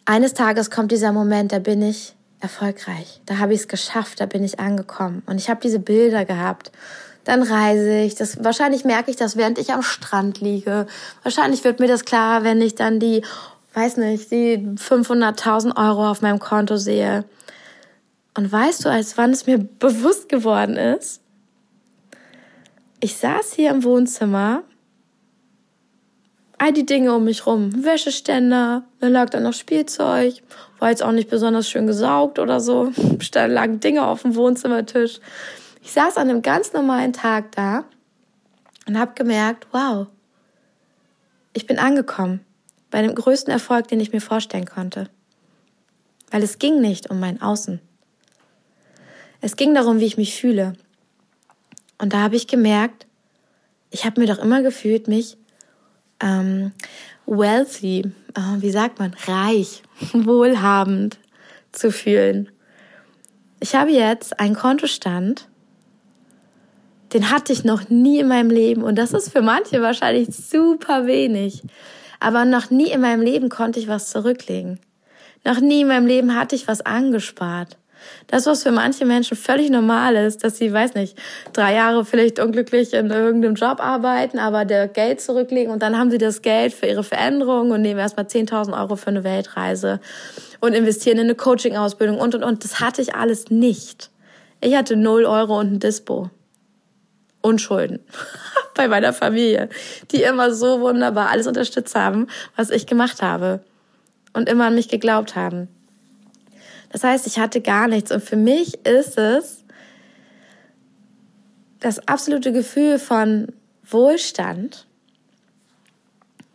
eines 0.04 0.34
Tages 0.34 0.70
kommt 0.70 0.90
dieser 0.90 1.12
Moment, 1.12 1.52
da 1.52 1.60
bin 1.60 1.82
ich 1.82 2.14
erfolgreich. 2.40 3.20
Da 3.26 3.38
habe 3.38 3.54
ich 3.54 3.60
es 3.60 3.68
geschafft, 3.68 4.20
da 4.20 4.26
bin 4.26 4.42
ich 4.42 4.58
angekommen. 4.58 5.22
Und 5.26 5.38
ich 5.38 5.48
habe 5.48 5.60
diese 5.60 5.78
Bilder 5.78 6.24
gehabt. 6.24 6.72
Dann 7.30 7.44
reise 7.44 8.00
ich. 8.00 8.16
Das, 8.16 8.42
wahrscheinlich 8.42 8.84
merke 8.84 9.08
ich 9.08 9.16
das, 9.16 9.36
während 9.36 9.60
ich 9.60 9.72
am 9.72 9.82
Strand 9.82 10.40
liege. 10.40 10.88
Wahrscheinlich 11.22 11.62
wird 11.62 11.78
mir 11.78 11.86
das 11.86 12.04
klar, 12.04 12.42
wenn 12.42 12.60
ich 12.60 12.74
dann 12.74 12.98
die, 12.98 13.22
weiß 13.72 13.98
nicht, 13.98 14.32
die 14.32 14.56
500.000 14.58 15.76
Euro 15.76 16.10
auf 16.10 16.22
meinem 16.22 16.40
Konto 16.40 16.76
sehe. 16.76 17.24
Und 18.36 18.50
weißt 18.50 18.84
du, 18.84 18.88
als 18.88 19.16
wann 19.16 19.30
es 19.30 19.46
mir 19.46 19.58
bewusst 19.78 20.28
geworden 20.28 20.76
ist? 20.76 21.20
Ich 22.98 23.16
saß 23.16 23.52
hier 23.52 23.70
im 23.70 23.84
Wohnzimmer 23.84 24.64
all 26.58 26.72
die 26.72 26.84
Dinge 26.84 27.14
um 27.14 27.22
mich 27.22 27.46
rum. 27.46 27.84
Wäscheständer, 27.84 28.82
dann 28.98 29.12
lag 29.12 29.30
da 29.30 29.38
noch 29.38 29.54
Spielzeug, 29.54 30.34
war 30.80 30.90
jetzt 30.90 31.04
auch 31.04 31.12
nicht 31.12 31.30
besonders 31.30 31.70
schön 31.70 31.86
gesaugt 31.86 32.40
oder 32.40 32.58
so. 32.58 32.90
Da 33.30 33.46
lagen 33.46 33.78
Dinge 33.78 34.04
auf 34.04 34.22
dem 34.22 34.34
Wohnzimmertisch. 34.34 35.20
Ich 35.82 35.92
saß 35.92 36.16
an 36.16 36.28
einem 36.28 36.42
ganz 36.42 36.72
normalen 36.72 37.12
Tag 37.12 37.52
da 37.52 37.84
und 38.86 38.98
habe 38.98 39.14
gemerkt, 39.14 39.66
wow, 39.72 40.06
ich 41.52 41.66
bin 41.66 41.78
angekommen 41.78 42.44
bei 42.90 43.02
dem 43.02 43.14
größten 43.14 43.52
Erfolg, 43.52 43.88
den 43.88 44.00
ich 44.00 44.12
mir 44.12 44.20
vorstellen 44.20 44.66
konnte. 44.66 45.08
Weil 46.30 46.42
es 46.42 46.58
ging 46.58 46.80
nicht 46.80 47.10
um 47.10 47.20
mein 47.20 47.40
Außen. 47.40 47.80
Es 49.40 49.56
ging 49.56 49.74
darum, 49.74 50.00
wie 50.00 50.06
ich 50.06 50.16
mich 50.16 50.36
fühle. 50.36 50.74
Und 51.98 52.12
da 52.12 52.18
habe 52.18 52.36
ich 52.36 52.46
gemerkt, 52.46 53.06
ich 53.90 54.04
habe 54.04 54.20
mir 54.20 54.26
doch 54.26 54.38
immer 54.38 54.62
gefühlt, 54.62 55.08
mich 55.08 55.36
ähm, 56.20 56.72
wealthy, 57.26 58.12
äh, 58.34 58.60
wie 58.60 58.70
sagt 58.70 58.98
man, 58.98 59.14
reich, 59.26 59.82
wohlhabend 60.12 61.18
zu 61.72 61.90
fühlen. 61.90 62.50
Ich 63.60 63.74
habe 63.74 63.90
jetzt 63.90 64.38
einen 64.40 64.54
Kontostand, 64.54 65.48
den 67.12 67.30
hatte 67.30 67.52
ich 67.52 67.64
noch 67.64 67.88
nie 67.88 68.20
in 68.20 68.28
meinem 68.28 68.50
Leben 68.50 68.82
und 68.82 68.96
das 68.96 69.12
ist 69.12 69.32
für 69.32 69.42
manche 69.42 69.82
wahrscheinlich 69.82 70.28
super 70.34 71.06
wenig. 71.06 71.62
Aber 72.20 72.44
noch 72.44 72.70
nie 72.70 72.90
in 72.90 73.00
meinem 73.00 73.22
Leben 73.22 73.48
konnte 73.48 73.80
ich 73.80 73.88
was 73.88 74.10
zurücklegen. 74.10 74.78
Noch 75.44 75.60
nie 75.60 75.80
in 75.80 75.88
meinem 75.88 76.06
Leben 76.06 76.36
hatte 76.36 76.54
ich 76.54 76.68
was 76.68 76.82
angespart. 76.82 77.78
Das, 78.26 78.46
was 78.46 78.62
für 78.62 78.72
manche 78.72 79.04
Menschen 79.04 79.36
völlig 79.36 79.70
normal 79.70 80.16
ist, 80.16 80.42
dass 80.44 80.56
sie, 80.56 80.72
weiß 80.72 80.94
nicht, 80.94 81.18
drei 81.52 81.74
Jahre 81.74 82.04
vielleicht 82.04 82.38
unglücklich 82.38 82.94
in 82.94 83.10
irgendeinem 83.10 83.54
Job 83.54 83.80
arbeiten, 83.80 84.38
aber 84.38 84.64
der 84.64 84.88
Geld 84.88 85.20
zurücklegen 85.20 85.72
und 85.72 85.82
dann 85.82 85.98
haben 85.98 86.10
sie 86.10 86.18
das 86.18 86.42
Geld 86.42 86.72
für 86.72 86.86
ihre 86.86 87.04
Veränderung 87.04 87.70
und 87.70 87.82
nehmen 87.82 88.00
erstmal 88.00 88.26
10.000 88.26 88.78
Euro 88.78 88.96
für 88.96 89.08
eine 89.08 89.24
Weltreise 89.24 90.00
und 90.60 90.72
investieren 90.72 91.18
in 91.18 91.24
eine 91.24 91.34
Coaching-Ausbildung 91.34 92.18
und, 92.18 92.34
und, 92.34 92.44
und. 92.44 92.64
Das 92.64 92.80
hatte 92.80 93.02
ich 93.02 93.14
alles 93.14 93.50
nicht. 93.50 94.10
Ich 94.60 94.76
hatte 94.76 94.96
0 94.96 95.24
Euro 95.24 95.58
und 95.58 95.72
ein 95.72 95.78
Dispo. 95.80 96.30
Und 97.42 97.60
Schulden. 97.60 98.00
Bei 98.74 98.88
meiner 98.88 99.12
Familie, 99.12 99.68
die 100.10 100.22
immer 100.22 100.54
so 100.54 100.80
wunderbar 100.80 101.30
alles 101.30 101.46
unterstützt 101.46 101.94
haben, 101.94 102.26
was 102.56 102.70
ich 102.70 102.86
gemacht 102.86 103.22
habe. 103.22 103.60
Und 104.32 104.48
immer 104.48 104.66
an 104.66 104.74
mich 104.74 104.88
geglaubt 104.88 105.34
haben. 105.34 105.68
Das 106.90 107.04
heißt, 107.04 107.26
ich 107.26 107.38
hatte 107.38 107.60
gar 107.60 107.88
nichts. 107.88 108.12
Und 108.12 108.22
für 108.22 108.36
mich 108.36 108.86
ist 108.86 109.18
es 109.18 109.64
das 111.80 112.06
absolute 112.06 112.52
Gefühl 112.52 112.98
von 112.98 113.48
Wohlstand, 113.88 114.86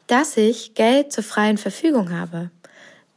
dass 0.07 0.37
ich 0.37 0.75
Geld 0.75 1.11
zur 1.11 1.23
freien 1.23 1.57
Verfügung 1.57 2.11
habe. 2.11 2.51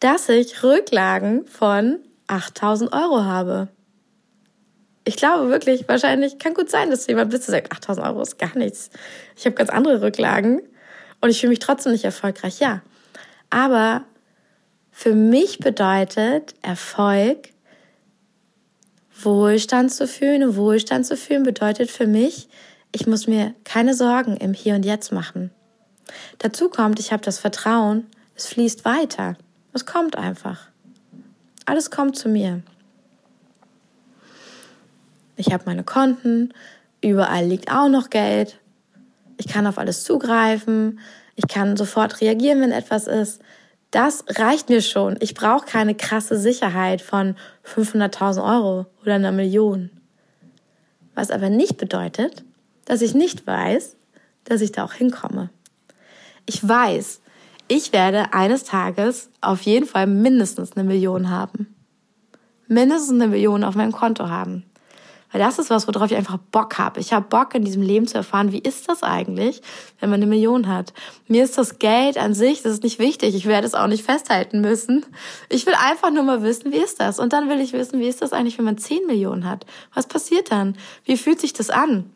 Dass 0.01 0.29
ich 0.29 0.63
Rücklagen 0.63 1.47
von 1.47 1.99
8000 2.29 2.93
Euro 2.93 3.25
habe. 3.25 3.69
Ich 5.09 5.17
glaube 5.17 5.49
wirklich, 5.49 5.89
wahrscheinlich 5.89 6.39
kann 6.39 6.53
gut 6.53 6.69
sein, 6.69 6.91
dass 6.91 7.07
jemand 7.07 7.31
bist, 7.31 7.49
der 7.49 7.53
sagt, 7.53 7.73
8000 7.73 8.07
Euro 8.07 8.21
ist 8.21 8.39
gar 8.39 8.55
nichts. 8.59 8.91
Ich 9.39 9.47
habe 9.47 9.57
ganz 9.57 9.71
andere 9.71 10.03
Rücklagen 10.03 10.61
und 11.23 11.31
ich 11.31 11.41
fühle 11.41 11.49
mich 11.49 11.61
trotzdem 11.61 11.93
nicht 11.93 12.05
erfolgreich. 12.05 12.61
Ja, 12.61 12.83
aber 13.49 14.05
für 14.91 15.15
mich 15.15 15.61
bedeutet 15.61 16.55
Erfolg, 16.61 17.49
Wohlstand 19.23 19.95
zu 19.95 20.07
fühlen. 20.07 20.43
Und 20.43 20.57
Wohlstand 20.57 21.07
zu 21.07 21.17
fühlen 21.17 21.43
bedeutet 21.43 21.91
für 21.91 22.07
mich, 22.07 22.51
ich 22.93 23.07
muss 23.07 23.27
mir 23.27 23.55
keine 23.65 23.95
Sorgen 23.95 24.37
im 24.37 24.53
Hier 24.53 24.75
und 24.75 24.85
Jetzt 24.85 25.11
machen. 25.11 25.51
Dazu 26.37 26.69
kommt, 26.69 27.01
ich 27.01 27.13
habe 27.13 27.23
das 27.23 27.39
Vertrauen, 27.39 28.07
es 28.37 28.47
fließt 28.47 28.85
weiter. 28.85 29.39
Es 29.73 29.87
kommt 29.87 30.19
einfach. 30.19 30.69
Alles 31.65 31.91
kommt 31.91 32.19
zu 32.19 32.29
mir. 32.29 32.63
Ich 35.39 35.53
habe 35.53 35.63
meine 35.67 35.85
Konten, 35.85 36.53
überall 37.01 37.47
liegt 37.47 37.71
auch 37.71 37.89
noch 37.89 38.11
Geld. 38.11 38.59
Ich 39.37 39.47
kann 39.47 39.69
auf 39.69 39.79
alles 39.79 40.03
zugreifen. 40.03 40.99
Ich 41.37 41.47
kann 41.47 41.77
sofort 41.77 42.21
reagieren, 42.21 42.61
wenn 42.61 42.73
etwas 42.73 43.07
ist. 43.07 43.41
Das 43.93 44.25
reicht 44.29 44.69
mir 44.69 44.83
schon. 44.83 45.17
Ich 45.21 45.35
brauche 45.35 45.65
keine 45.65 45.95
krasse 45.95 46.37
Sicherheit 46.37 47.01
von 47.01 47.37
500.000 47.65 48.45
Euro 48.45 48.87
oder 49.03 49.15
einer 49.15 49.31
Million. 49.31 49.91
Was 51.15 51.31
aber 51.31 51.51
nicht 51.51 51.77
bedeutet, 51.77 52.45
dass 52.85 53.01
ich 53.01 53.15
nicht 53.15 53.47
weiß, 53.47 53.97
dass 54.43 54.61
ich 54.61 54.73
da 54.73 54.85
auch 54.85 54.93
hinkomme. 54.93 55.51
Ich 56.47 56.67
weiß, 56.67 57.21
ich 57.69 57.93
werde 57.93 58.33
eines 58.33 58.65
Tages 58.65 59.31
auf 59.41 59.63
jeden 59.63 59.87
Fall 59.87 60.09
mindestens 60.09 60.73
eine 60.73 60.83
Million 60.83 61.31
haben. 61.31 61.77
Mindestens 62.67 63.13
eine 63.13 63.29
Million 63.29 63.63
auf 63.63 63.77
meinem 63.77 63.93
Konto 63.93 64.29
haben. 64.29 64.65
Weil 65.31 65.41
das 65.41 65.59
ist 65.59 65.69
was, 65.69 65.87
worauf 65.87 66.11
ich 66.11 66.17
einfach 66.17 66.39
Bock 66.39 66.79
habe. 66.79 67.01
Ich 67.01 67.13
habe 67.13 67.27
Bock, 67.29 67.55
in 67.55 67.65
diesem 67.65 67.83
Leben 67.83 68.07
zu 68.07 68.17
erfahren, 68.17 68.53
wie 68.53 68.59
ist 68.59 68.89
das 68.89 69.03
eigentlich, 69.03 69.61
wenn 70.01 70.11
man 70.11 70.23
eine 70.23 70.31
Million 70.31 70.69
hat. 70.69 70.93
Mir 71.27 71.45
ist 71.45 71.59
das 71.59 71.79
Geld 71.79 72.17
an 72.17 72.33
sich, 72.35 72.63
das 72.63 72.73
ist 72.73 72.83
nicht 72.83 72.99
wichtig. 72.99 73.35
Ich 73.35 73.47
werde 73.47 73.67
es 73.67 73.75
auch 73.75 73.89
nicht 73.89 74.05
festhalten 74.05 74.61
müssen. 74.61 75.05
Ich 75.49 75.67
will 75.67 75.75
einfach 75.75 76.11
nur 76.11 76.23
mal 76.23 76.43
wissen, 76.43 76.73
wie 76.73 76.79
ist 76.79 77.01
das? 77.01 77.19
Und 77.19 77.33
dann 77.33 77.49
will 77.49 77.61
ich 77.61 77.73
wissen, 77.73 78.01
wie 78.01 78.09
ist 78.09 78.23
das 78.23 78.33
eigentlich, 78.33 78.57
wenn 78.59 78.65
man 78.65 78.79
10 78.79 79.07
Millionen 79.07 79.49
hat? 79.49 79.67
Was 79.95 80.07
passiert 80.07 80.51
dann? 80.51 80.77
Wie 81.05 81.17
fühlt 81.17 81.41
sich 81.41 81.53
das 81.53 81.69
an? 81.69 82.11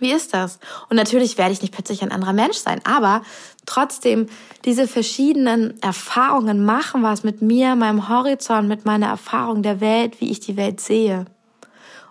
Wie 0.00 0.12
ist 0.12 0.32
das? 0.32 0.58
Und 0.88 0.96
natürlich 0.96 1.36
werde 1.36 1.52
ich 1.52 1.60
nicht 1.60 1.74
plötzlich 1.74 2.02
ein 2.02 2.10
anderer 2.10 2.32
Mensch 2.32 2.56
sein, 2.56 2.80
aber 2.84 3.22
trotzdem, 3.66 4.26
diese 4.64 4.88
verschiedenen 4.88 5.80
Erfahrungen 5.82 6.64
machen 6.64 7.02
was 7.02 7.22
mit 7.22 7.42
mir, 7.42 7.76
meinem 7.76 8.08
Horizont, 8.08 8.66
mit 8.66 8.86
meiner 8.86 9.08
Erfahrung 9.08 9.62
der 9.62 9.80
Welt, 9.80 10.20
wie 10.20 10.30
ich 10.30 10.40
die 10.40 10.56
Welt 10.56 10.80
sehe. 10.80 11.26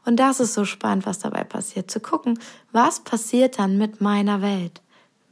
Und 0.06 0.18
das 0.18 0.40
ist 0.40 0.54
so 0.54 0.66
spannend, 0.66 1.06
was 1.06 1.20
dabei 1.20 1.44
passiert. 1.44 1.92
Zu 1.92 2.00
gucken, 2.00 2.40
was 2.72 3.02
passiert 3.02 3.60
dann 3.60 3.78
mit 3.78 4.02
meiner 4.02 4.42
Welt. 4.42 4.82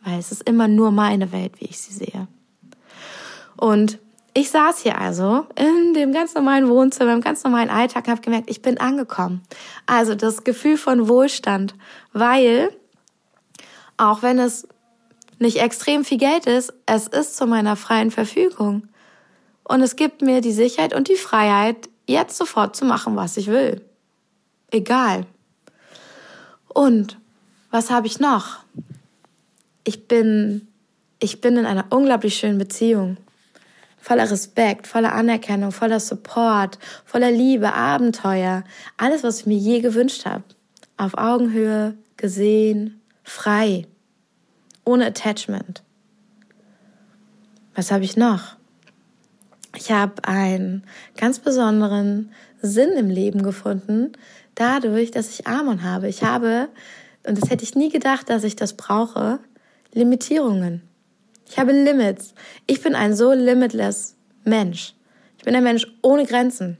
Weil 0.03 0.19
es 0.19 0.31
ist 0.31 0.43
immer 0.43 0.67
nur 0.67 0.91
meine 0.91 1.31
Welt, 1.31 1.59
wie 1.59 1.65
ich 1.65 1.79
sie 1.79 1.93
sehe. 1.93 2.27
Und 3.55 3.99
ich 4.33 4.51
saß 4.51 4.81
hier 4.81 4.99
also 4.99 5.47
in 5.55 5.95
dem 5.95 6.13
ganz 6.13 6.35
normalen 6.35 6.69
Wohnzimmer, 6.69 7.13
im 7.13 7.21
ganz 7.21 7.43
normalen 7.43 7.71
Alltag 7.71 8.05
und 8.05 8.11
habe 8.11 8.21
gemerkt, 8.21 8.49
ich 8.51 8.61
bin 8.61 8.77
angekommen. 8.79 9.41
Also 9.87 10.13
das 10.13 10.43
Gefühl 10.43 10.77
von 10.77 11.09
Wohlstand, 11.09 11.73
weil 12.13 12.69
auch 13.97 14.21
wenn 14.21 14.37
es 14.37 14.67
nicht 15.39 15.57
extrem 15.57 16.05
viel 16.05 16.19
Geld 16.19 16.45
ist, 16.45 16.71
es 16.85 17.07
ist 17.07 17.35
zu 17.35 17.47
meiner 17.47 17.75
freien 17.75 18.11
Verfügung. 18.11 18.87
Und 19.63 19.81
es 19.81 19.95
gibt 19.95 20.21
mir 20.21 20.41
die 20.41 20.51
Sicherheit 20.51 20.93
und 20.93 21.07
die 21.09 21.15
Freiheit, 21.15 21.89
jetzt 22.05 22.37
sofort 22.37 22.75
zu 22.75 22.85
machen, 22.85 23.15
was 23.15 23.37
ich 23.37 23.47
will 23.47 23.86
egal. 24.71 25.25
Und 26.67 27.17
was 27.71 27.89
habe 27.89 28.07
ich 28.07 28.19
noch? 28.19 28.59
Ich 29.83 30.07
bin, 30.07 30.67
ich 31.19 31.41
bin 31.41 31.57
in 31.57 31.65
einer 31.65 31.85
unglaublich 31.89 32.35
schönen 32.35 32.57
Beziehung. 32.57 33.17
Voller 33.99 34.29
Respekt, 34.29 34.87
voller 34.87 35.13
Anerkennung, 35.13 35.71
voller 35.71 35.99
Support, 35.99 36.79
voller 37.03 37.31
Liebe, 37.31 37.73
Abenteuer. 37.73 38.63
Alles, 38.95 39.23
was 39.23 39.41
ich 39.41 39.45
mir 39.47 39.57
je 39.57 39.81
gewünscht 39.81 40.25
habe. 40.25 40.43
Auf 40.97 41.17
Augenhöhe, 41.17 41.97
gesehen, 42.15 43.01
frei. 43.23 43.85
Ohne 44.85 45.07
Attachment. 45.07 45.83
Was 47.75 47.91
habe 47.91 48.05
ich 48.05 48.15
noch? 48.15 48.55
Ich 49.75 49.91
habe 49.91 50.23
einen 50.23 50.83
ganz 51.17 51.39
besonderen, 51.39 52.31
Sinn 52.61 52.93
im 52.93 53.09
Leben 53.09 53.43
gefunden, 53.43 54.13
dadurch, 54.59 55.11
dass 55.11 55.29
ich 55.29 55.47
Amon 55.47 55.83
habe. 55.83 56.07
Ich 56.07 56.23
habe, 56.23 56.69
und 57.25 57.41
das 57.41 57.49
hätte 57.49 57.63
ich 57.63 57.75
nie 57.75 57.89
gedacht, 57.89 58.29
dass 58.29 58.43
ich 58.43 58.55
das 58.55 58.75
brauche, 58.75 59.39
Limitierungen. 59.93 60.81
Ich 61.49 61.57
habe 61.57 61.71
Limits. 61.71 62.33
Ich 62.65 62.81
bin 62.81 62.95
ein 62.95 63.15
so 63.15 63.31
limitless 63.31 64.15
Mensch. 64.43 64.93
Ich 65.37 65.45
bin 65.45 65.55
ein 65.55 65.63
Mensch 65.63 65.87
ohne 66.01 66.25
Grenzen. 66.25 66.77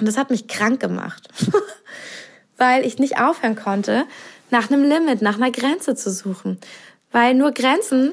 Und 0.00 0.06
das 0.06 0.16
hat 0.16 0.30
mich 0.30 0.48
krank 0.48 0.80
gemacht, 0.80 1.28
weil 2.56 2.84
ich 2.84 2.98
nicht 2.98 3.18
aufhören 3.18 3.54
konnte, 3.54 4.06
nach 4.50 4.70
einem 4.70 4.82
Limit, 4.82 5.22
nach 5.22 5.36
einer 5.36 5.52
Grenze 5.52 5.94
zu 5.94 6.10
suchen. 6.10 6.58
Weil 7.12 7.34
nur 7.34 7.52
Grenzen 7.52 8.12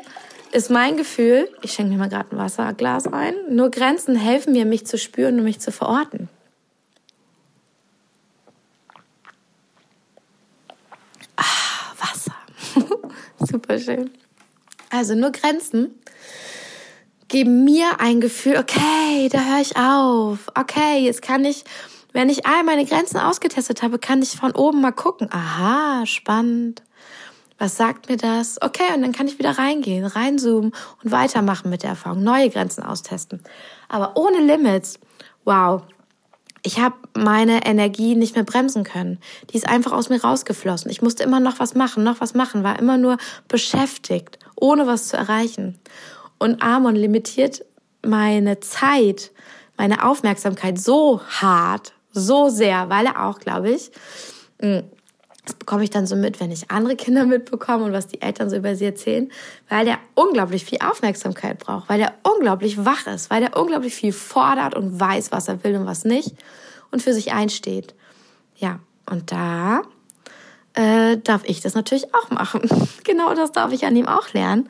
ist 0.51 0.69
mein 0.69 0.97
Gefühl, 0.97 1.49
ich 1.61 1.71
schenke 1.71 1.93
mir 1.93 1.97
mal 1.97 2.09
gerade 2.09 2.31
ein 2.31 2.37
Wasserglas 2.37 3.07
ein, 3.07 3.33
nur 3.49 3.71
Grenzen 3.71 4.15
helfen 4.15 4.53
mir, 4.53 4.65
mich 4.65 4.85
zu 4.85 4.97
spüren 4.97 5.39
und 5.39 5.45
mich 5.45 5.59
zu 5.59 5.71
verorten. 5.71 6.29
Ah, 11.35 11.43
Wasser. 11.97 12.35
Super 13.45 13.79
schön. 13.79 14.11
Also 14.89 15.15
nur 15.15 15.31
Grenzen 15.31 15.95
geben 17.27 17.63
mir 17.63 17.99
ein 17.99 18.19
Gefühl, 18.19 18.57
okay, 18.57 19.29
da 19.29 19.39
höre 19.39 19.61
ich 19.61 19.77
auf. 19.77 20.51
Okay, 20.53 20.99
jetzt 20.99 21.21
kann 21.21 21.45
ich, 21.45 21.63
wenn 22.11 22.29
ich 22.29 22.45
all 22.45 22.63
meine 22.63 22.85
Grenzen 22.85 23.17
ausgetestet 23.17 23.81
habe, 23.83 23.99
kann 23.99 24.21
ich 24.21 24.31
von 24.31 24.51
oben 24.51 24.81
mal 24.81 24.91
gucken. 24.91 25.29
Aha, 25.31 26.05
spannend. 26.05 26.83
Was 27.57 27.77
sagt 27.77 28.09
mir 28.09 28.17
das? 28.17 28.61
Okay, 28.61 28.93
und 28.93 29.01
dann 29.01 29.11
kann 29.11 29.27
ich 29.27 29.39
wieder 29.39 29.57
reingehen, 29.57 30.05
reinzoomen 30.05 30.73
und 31.03 31.11
weitermachen 31.11 31.69
mit 31.69 31.83
der 31.83 31.91
Erfahrung, 31.91 32.23
neue 32.23 32.49
Grenzen 32.49 32.83
austesten. 32.83 33.41
Aber 33.87 34.17
ohne 34.17 34.39
Limits, 34.39 34.99
wow, 35.45 35.83
ich 36.63 36.79
habe 36.79 36.95
meine 37.15 37.65
Energie 37.65 38.15
nicht 38.15 38.35
mehr 38.35 38.43
bremsen 38.43 38.83
können. 38.83 39.19
Die 39.49 39.57
ist 39.57 39.67
einfach 39.67 39.91
aus 39.91 40.09
mir 40.09 40.21
rausgeflossen. 40.21 40.91
Ich 40.91 41.01
musste 41.01 41.23
immer 41.23 41.39
noch 41.39 41.59
was 41.59 41.73
machen, 41.73 42.03
noch 42.03 42.21
was 42.21 42.33
machen, 42.33 42.63
war 42.63 42.77
immer 42.77 42.97
nur 42.97 43.17
beschäftigt, 43.47 44.37
ohne 44.55 44.85
was 44.85 45.07
zu 45.07 45.17
erreichen. 45.17 45.79
Und 46.37 46.61
Amon 46.61 46.95
limitiert 46.95 47.65
meine 48.05 48.59
Zeit, 48.59 49.31
meine 49.77 50.05
Aufmerksamkeit 50.05 50.79
so 50.79 51.21
hart, 51.21 51.93
so 52.11 52.49
sehr, 52.49 52.89
weil 52.89 53.05
er 53.05 53.25
auch, 53.25 53.39
glaube 53.39 53.71
ich, 53.71 53.91
hm, 54.61 54.83
das 55.45 55.55
bekomme 55.55 55.83
ich 55.83 55.89
dann 55.89 56.05
so 56.05 56.15
mit, 56.15 56.39
wenn 56.39 56.51
ich 56.51 56.69
andere 56.69 56.95
Kinder 56.95 57.25
mitbekomme 57.25 57.85
und 57.85 57.93
was 57.93 58.07
die 58.07 58.21
Eltern 58.21 58.49
so 58.49 58.57
über 58.57 58.75
sie 58.75 58.85
erzählen, 58.85 59.31
weil 59.69 59.85
der 59.85 59.97
unglaublich 60.13 60.65
viel 60.65 60.79
Aufmerksamkeit 60.79 61.57
braucht, 61.57 61.89
weil 61.89 61.97
der 61.97 62.13
unglaublich 62.23 62.85
wach 62.85 63.07
ist, 63.07 63.31
weil 63.31 63.41
der 63.41 63.57
unglaublich 63.57 63.95
viel 63.95 64.13
fordert 64.13 64.75
und 64.75 64.99
weiß, 64.99 65.31
was 65.31 65.47
er 65.47 65.63
will 65.63 65.75
und 65.75 65.85
was 65.87 66.05
nicht 66.05 66.35
und 66.91 67.01
für 67.01 67.13
sich 67.13 67.33
einsteht. 67.33 67.95
Ja, 68.55 68.79
und 69.09 69.31
da 69.31 69.81
äh, 70.73 71.17
darf 71.17 71.41
ich 71.45 71.61
das 71.61 71.73
natürlich 71.73 72.13
auch 72.13 72.29
machen. 72.29 72.61
genau 73.03 73.33
das 73.33 73.51
darf 73.51 73.71
ich 73.71 73.85
an 73.85 73.95
ihm 73.95 74.07
auch 74.07 74.33
lernen 74.33 74.69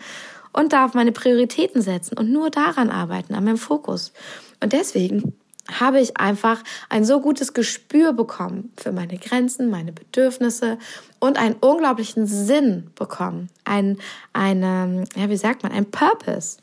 und 0.53 0.71
darf 0.71 0.93
meine 0.93 1.11
Prioritäten 1.11 1.81
setzen 1.81 2.17
und 2.17 2.31
nur 2.31 2.49
daran 2.49 2.89
arbeiten, 2.89 3.33
an 3.35 3.43
meinem 3.43 3.57
Fokus. 3.57 4.13
Und 4.61 4.71
deswegen 4.71 5.33
habe 5.71 5.99
ich 5.99 6.17
einfach 6.17 6.63
ein 6.89 7.05
so 7.05 7.21
gutes 7.21 7.53
Gespür 7.53 8.13
bekommen 8.13 8.73
für 8.77 8.91
meine 8.91 9.17
Grenzen, 9.17 9.69
meine 9.69 9.91
Bedürfnisse 9.91 10.77
und 11.19 11.37
einen 11.37 11.55
unglaublichen 11.55 12.25
Sinn 12.25 12.89
bekommen. 12.95 13.49
Ein, 13.63 13.97
eine, 14.33 15.05
ja, 15.15 15.29
wie 15.29 15.37
sagt 15.37 15.63
man, 15.63 15.71
ein 15.71 15.89
Purpose. 15.89 16.57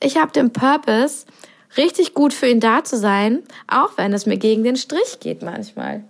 Ich 0.00 0.16
habe 0.16 0.32
den 0.32 0.52
Purpose, 0.52 1.26
richtig 1.76 2.14
gut 2.14 2.32
für 2.32 2.48
ihn 2.48 2.60
da 2.60 2.84
zu 2.84 2.96
sein, 2.96 3.42
auch 3.66 3.96
wenn 3.96 4.12
es 4.12 4.26
mir 4.26 4.36
gegen 4.36 4.64
den 4.64 4.76
Strich 4.76 5.18
geht 5.20 5.42
manchmal. 5.42 6.04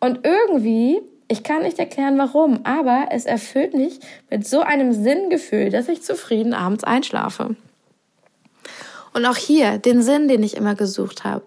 Und 0.00 0.26
irgendwie 0.26 1.00
ich 1.32 1.42
kann 1.42 1.62
nicht 1.62 1.78
erklären, 1.78 2.18
warum, 2.18 2.60
aber 2.64 3.06
es 3.10 3.24
erfüllt 3.24 3.72
mich 3.72 4.00
mit 4.28 4.46
so 4.46 4.60
einem 4.60 4.92
Sinngefühl, 4.92 5.70
dass 5.70 5.88
ich 5.88 6.02
zufrieden 6.02 6.52
abends 6.52 6.84
einschlafe. 6.84 7.56
Und 9.12 9.26
auch 9.26 9.36
hier, 9.36 9.78
den 9.78 10.02
Sinn, 10.02 10.28
den 10.28 10.42
ich 10.42 10.56
immer 10.56 10.74
gesucht 10.74 11.24
habe, 11.24 11.44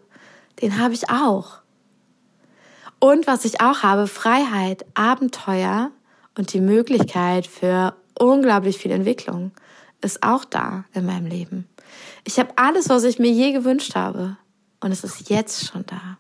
den 0.62 0.80
habe 0.80 0.94
ich 0.94 1.10
auch. 1.10 1.60
Und 3.00 3.28
was 3.28 3.46
ich 3.46 3.62
auch 3.62 3.84
habe, 3.84 4.08
Freiheit, 4.08 4.86
Abenteuer 4.94 5.92
und 6.38 6.54
die 6.54 6.62
Möglichkeit 6.62 7.48
für 7.48 7.96
unglaublich 8.18 8.78
viel 8.78 8.92
Entwicklung 8.92 9.52
ist 10.02 10.24
auch 10.24 10.46
da 10.46 10.86
in 10.94 11.06
meinem 11.06 11.26
Leben. 11.26 11.68
Ich 12.24 12.40
habe 12.40 12.54
alles, 12.56 12.90
was 12.90 13.04
ich 13.04 13.20
mir 13.20 13.32
je 13.32 13.52
gewünscht 13.52 13.96
habe. 13.96 14.38
Und 14.80 14.92
es 14.92 15.04
ist 15.04 15.30
jetzt 15.30 15.66
schon 15.66 15.86
da. 15.88 16.18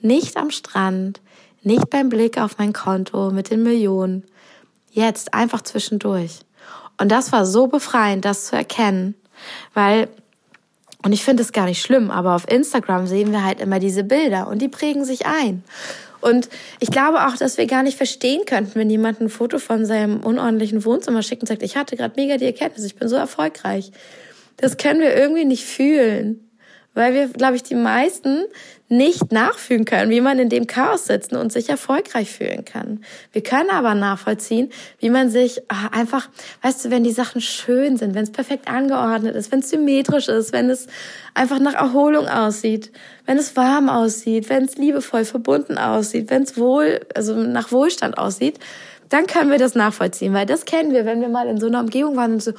Nicht 0.00 0.36
am 0.36 0.50
Strand, 0.50 1.20
nicht 1.62 1.90
beim 1.90 2.08
Blick 2.08 2.38
auf 2.38 2.58
mein 2.58 2.72
Konto 2.72 3.30
mit 3.30 3.50
den 3.50 3.62
Millionen. 3.62 4.24
Jetzt 4.90 5.34
einfach 5.34 5.62
zwischendurch. 5.62 6.40
Und 6.98 7.10
das 7.10 7.32
war 7.32 7.46
so 7.46 7.66
befreiend, 7.66 8.24
das 8.24 8.46
zu 8.46 8.56
erkennen, 8.56 9.14
weil 9.74 10.08
und 11.02 11.12
ich 11.12 11.24
finde 11.24 11.42
es 11.42 11.52
gar 11.52 11.66
nicht 11.66 11.82
schlimm, 11.82 12.10
aber 12.10 12.34
auf 12.34 12.50
Instagram 12.50 13.06
sehen 13.06 13.32
wir 13.32 13.44
halt 13.44 13.60
immer 13.60 13.78
diese 13.78 14.04
Bilder 14.04 14.48
und 14.48 14.60
die 14.60 14.68
prägen 14.68 15.04
sich 15.04 15.26
ein. 15.26 15.62
Und 16.20 16.50
ich 16.80 16.90
glaube 16.90 17.26
auch, 17.26 17.36
dass 17.36 17.56
wir 17.56 17.66
gar 17.66 17.82
nicht 17.82 17.96
verstehen 17.96 18.42
könnten, 18.44 18.74
wenn 18.74 18.90
jemand 18.90 19.20
ein 19.20 19.30
Foto 19.30 19.58
von 19.58 19.86
seinem 19.86 20.20
unordentlichen 20.20 20.84
Wohnzimmer 20.84 21.22
schickt 21.22 21.42
und 21.42 21.48
sagt, 21.48 21.62
ich 21.62 21.76
hatte 21.76 21.96
gerade 21.96 22.14
mega 22.16 22.36
die 22.36 22.44
Erkenntnis, 22.44 22.84
ich 22.84 22.96
bin 22.96 23.08
so 23.08 23.16
erfolgreich. 23.16 23.90
Das 24.58 24.76
können 24.76 25.00
wir 25.00 25.16
irgendwie 25.16 25.46
nicht 25.46 25.64
fühlen 25.64 26.50
weil 26.94 27.14
wir, 27.14 27.28
glaube 27.28 27.56
ich, 27.56 27.62
die 27.62 27.74
meisten 27.74 28.44
nicht 28.90 29.30
nachfühlen 29.30 29.84
können, 29.84 30.10
wie 30.10 30.20
man 30.20 30.40
in 30.40 30.48
dem 30.48 30.66
Chaos 30.66 31.06
sitzt 31.06 31.32
und 31.32 31.52
sich 31.52 31.68
erfolgreich 31.68 32.28
fühlen 32.28 32.64
kann. 32.64 33.04
Wir 33.32 33.40
können 33.40 33.70
aber 33.70 33.94
nachvollziehen, 33.94 34.68
wie 34.98 35.10
man 35.10 35.30
sich 35.30 35.62
ach, 35.68 35.92
einfach, 35.92 36.28
weißt 36.62 36.84
du, 36.84 36.90
wenn 36.90 37.04
die 37.04 37.12
Sachen 37.12 37.40
schön 37.40 37.96
sind, 37.96 38.16
wenn 38.16 38.24
es 38.24 38.32
perfekt 38.32 38.68
angeordnet 38.68 39.36
ist, 39.36 39.52
wenn 39.52 39.60
es 39.60 39.70
symmetrisch 39.70 40.26
ist, 40.26 40.52
wenn 40.52 40.68
es 40.68 40.88
einfach 41.34 41.60
nach 41.60 41.74
Erholung 41.74 42.26
aussieht, 42.26 42.90
wenn 43.26 43.38
es 43.38 43.54
warm 43.54 43.88
aussieht, 43.88 44.50
wenn 44.50 44.64
es 44.64 44.76
liebevoll 44.76 45.24
verbunden 45.24 45.78
aussieht, 45.78 46.28
wenn 46.28 46.42
es 46.42 46.58
wohl, 46.58 47.06
also 47.14 47.36
nach 47.36 47.70
Wohlstand 47.70 48.18
aussieht, 48.18 48.58
dann 49.08 49.28
können 49.28 49.52
wir 49.52 49.58
das 49.58 49.76
nachvollziehen, 49.76 50.34
weil 50.34 50.46
das 50.46 50.64
kennen 50.64 50.92
wir, 50.92 51.04
wenn 51.04 51.20
wir 51.20 51.28
mal 51.28 51.46
in 51.46 51.60
so 51.60 51.68
einer 51.68 51.78
Umgebung 51.78 52.16
waren 52.16 52.34
und 52.34 52.42
so, 52.42 52.52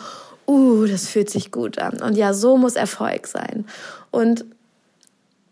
uh, 0.47 0.85
das 0.85 1.09
fühlt 1.09 1.29
sich 1.29 1.51
gut 1.51 1.77
an. 1.77 2.01
Und 2.01 2.15
ja, 2.15 2.33
so 2.33 2.55
muss 2.55 2.77
Erfolg 2.77 3.27
sein. 3.27 3.65
Und 4.11 4.45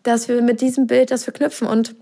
dass 0.04 0.28
wir 0.28 0.42
mit 0.42 0.62
diesem 0.62 0.88
Bild 0.88 1.12
das 1.12 1.24
verknüpfen. 1.24 1.68
Und 1.68 1.96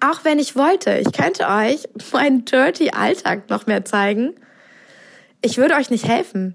auch 0.00 0.24
wenn 0.24 0.38
ich 0.38 0.56
wollte, 0.56 0.96
ich 0.98 1.12
könnte 1.12 1.46
euch 1.48 1.88
meinen 2.12 2.44
dirty 2.44 2.90
Alltag 2.90 3.50
noch 3.50 3.66
mehr 3.66 3.84
zeigen, 3.84 4.34
ich 5.40 5.58
würde 5.58 5.74
euch 5.74 5.90
nicht 5.90 6.06
helfen, 6.06 6.54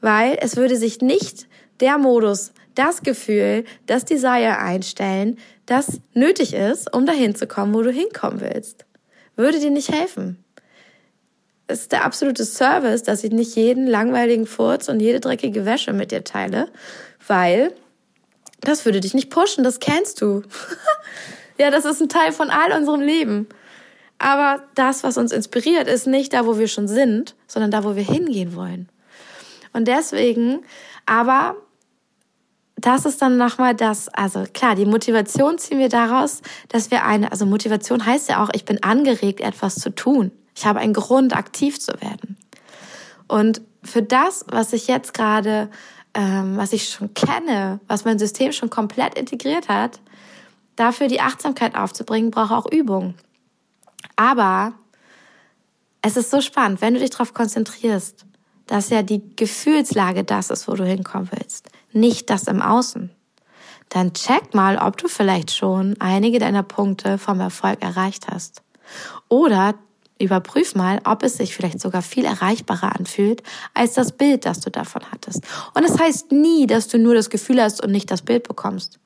weil 0.00 0.38
es 0.40 0.56
würde 0.56 0.76
sich 0.76 1.00
nicht 1.00 1.48
der 1.80 1.98
Modus, 1.98 2.52
das 2.74 3.02
Gefühl, 3.02 3.64
das 3.86 4.04
Desire 4.04 4.58
einstellen, 4.58 5.38
das 5.66 6.00
nötig 6.12 6.54
ist, 6.54 6.92
um 6.94 7.06
dahin 7.06 7.34
zu 7.34 7.46
kommen, 7.46 7.74
wo 7.74 7.82
du 7.82 7.90
hinkommen 7.90 8.40
willst. 8.40 8.84
Würde 9.36 9.58
dir 9.58 9.70
nicht 9.70 9.92
helfen 9.92 10.44
es 11.66 11.82
ist 11.82 11.92
der 11.92 12.04
absolute 12.04 12.44
Service, 12.44 13.02
dass 13.02 13.24
ich 13.24 13.32
nicht 13.32 13.56
jeden 13.56 13.86
langweiligen 13.86 14.46
Furz 14.46 14.88
und 14.88 15.00
jede 15.00 15.20
dreckige 15.20 15.64
Wäsche 15.64 15.92
mit 15.92 16.10
dir 16.10 16.24
teile, 16.24 16.68
weil 17.26 17.72
das 18.64 18.84
würde 18.84 19.00
dich 19.00 19.14
nicht 19.14 19.30
pushen, 19.30 19.64
das 19.64 19.80
kennst 19.80 20.20
du. 20.20 20.42
ja, 21.58 21.70
das 21.70 21.84
ist 21.84 22.00
ein 22.00 22.08
Teil 22.08 22.32
von 22.32 22.50
all 22.50 22.72
unserem 22.72 23.00
Leben. 23.00 23.48
Aber 24.18 24.62
das, 24.74 25.02
was 25.02 25.18
uns 25.18 25.32
inspiriert, 25.32 25.88
ist 25.88 26.06
nicht 26.06 26.32
da, 26.32 26.46
wo 26.46 26.58
wir 26.58 26.68
schon 26.68 26.88
sind, 26.88 27.34
sondern 27.46 27.70
da, 27.70 27.84
wo 27.84 27.96
wir 27.96 28.04
hingehen 28.04 28.54
wollen. 28.54 28.88
Und 29.72 29.88
deswegen, 29.88 30.64
aber 31.04 31.56
das 32.76 33.06
ist 33.06 33.22
dann 33.22 33.36
nochmal 33.36 33.74
das, 33.74 34.08
also 34.08 34.44
klar, 34.52 34.74
die 34.74 34.86
Motivation 34.86 35.58
ziehen 35.58 35.78
wir 35.78 35.88
daraus, 35.88 36.42
dass 36.68 36.90
wir 36.90 37.04
eine, 37.04 37.32
also 37.32 37.46
Motivation 37.46 38.04
heißt 38.04 38.28
ja 38.28 38.42
auch, 38.42 38.50
ich 38.52 38.64
bin 38.64 38.82
angeregt, 38.82 39.40
etwas 39.40 39.76
zu 39.76 39.90
tun. 39.90 40.32
Ich 40.54 40.66
habe 40.66 40.80
einen 40.80 40.92
Grund, 40.92 41.34
aktiv 41.34 41.80
zu 41.80 41.92
werden. 42.00 42.36
Und 43.26 43.62
für 43.82 44.02
das, 44.02 44.44
was 44.48 44.72
ich 44.72 44.86
jetzt 44.86 45.14
gerade, 45.14 45.70
ähm, 46.14 46.56
was 46.56 46.72
ich 46.72 46.88
schon 46.88 47.12
kenne, 47.14 47.80
was 47.86 48.04
mein 48.04 48.18
System 48.18 48.52
schon 48.52 48.70
komplett 48.70 49.18
integriert 49.18 49.68
hat, 49.68 50.00
dafür 50.76 51.08
die 51.08 51.20
Achtsamkeit 51.20 51.74
aufzubringen, 51.74 52.30
brauche 52.30 52.56
auch 52.56 52.70
Übung. 52.70 53.14
Aber 54.16 54.72
es 56.02 56.16
ist 56.16 56.30
so 56.30 56.40
spannend, 56.40 56.80
wenn 56.80 56.94
du 56.94 57.00
dich 57.00 57.10
darauf 57.10 57.34
konzentrierst, 57.34 58.26
dass 58.66 58.90
ja 58.90 59.02
die 59.02 59.22
Gefühlslage 59.36 60.24
das 60.24 60.50
ist, 60.50 60.68
wo 60.68 60.74
du 60.74 60.84
hinkommen 60.84 61.28
willst, 61.32 61.68
nicht 61.92 62.30
das 62.30 62.44
im 62.44 62.62
Außen. 62.62 63.10
Dann 63.90 64.14
check 64.14 64.54
mal, 64.54 64.78
ob 64.78 64.96
du 64.96 65.08
vielleicht 65.08 65.54
schon 65.54 65.96
einige 66.00 66.38
deiner 66.38 66.62
Punkte 66.62 67.18
vom 67.18 67.40
Erfolg 67.40 67.82
erreicht 67.82 68.28
hast. 68.28 68.62
Oder 69.28 69.74
Überprüf 70.24 70.74
mal, 70.74 71.00
ob 71.04 71.22
es 71.22 71.36
sich 71.36 71.54
vielleicht 71.54 71.80
sogar 71.80 72.02
viel 72.02 72.24
erreichbarer 72.24 72.96
anfühlt 72.96 73.42
als 73.74 73.94
das 73.94 74.12
Bild, 74.12 74.46
das 74.46 74.60
du 74.60 74.70
davon 74.70 75.02
hattest. 75.12 75.42
Und 75.74 75.84
es 75.84 75.92
das 75.92 76.00
heißt 76.00 76.32
nie, 76.32 76.66
dass 76.66 76.88
du 76.88 76.98
nur 76.98 77.14
das 77.14 77.30
Gefühl 77.30 77.62
hast 77.62 77.82
und 77.82 77.92
nicht 77.92 78.10
das 78.10 78.22
Bild 78.22 78.46
bekommst. 78.48 78.98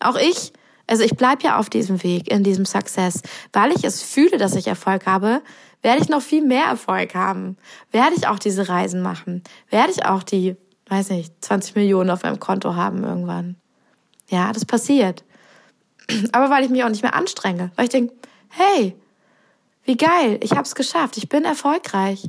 Auch 0.00 0.16
ich 0.16 0.52
Also 0.86 1.02
ich 1.02 1.16
bleibe 1.16 1.42
ja 1.44 1.58
auf 1.58 1.70
diesem 1.70 2.02
Weg, 2.02 2.30
in 2.30 2.44
diesem 2.44 2.66
Success. 2.66 3.22
Weil 3.52 3.72
ich 3.72 3.84
es 3.84 4.02
fühle, 4.02 4.36
dass 4.36 4.54
ich 4.54 4.66
Erfolg 4.66 5.06
habe, 5.06 5.42
werde 5.82 6.02
ich 6.02 6.08
noch 6.08 6.22
viel 6.22 6.42
mehr 6.42 6.64
Erfolg 6.64 7.14
haben. 7.14 7.56
Werde 7.90 8.14
ich 8.16 8.26
auch 8.26 8.38
diese 8.38 8.68
Reisen 8.68 9.02
machen. 9.02 9.42
Werde 9.70 9.92
ich 9.92 10.04
auch 10.04 10.22
die, 10.22 10.56
weiß 10.88 11.10
nicht, 11.10 11.32
20 11.44 11.76
Millionen 11.76 12.10
auf 12.10 12.22
meinem 12.22 12.40
Konto 12.40 12.74
haben 12.74 13.04
irgendwann. 13.04 13.56
Ja, 14.28 14.52
das 14.52 14.64
passiert. 14.64 15.24
Aber 16.32 16.50
weil 16.50 16.64
ich 16.64 16.70
mich 16.70 16.84
auch 16.84 16.88
nicht 16.88 17.02
mehr 17.02 17.14
anstrenge. 17.14 17.70
Weil 17.76 17.84
ich 17.84 17.90
denke, 17.90 18.14
hey, 18.48 18.96
wie 19.84 19.96
geil, 19.96 20.38
ich 20.42 20.52
habe 20.52 20.62
es 20.62 20.74
geschafft, 20.74 21.16
ich 21.16 21.28
bin 21.28 21.44
erfolgreich. 21.44 22.28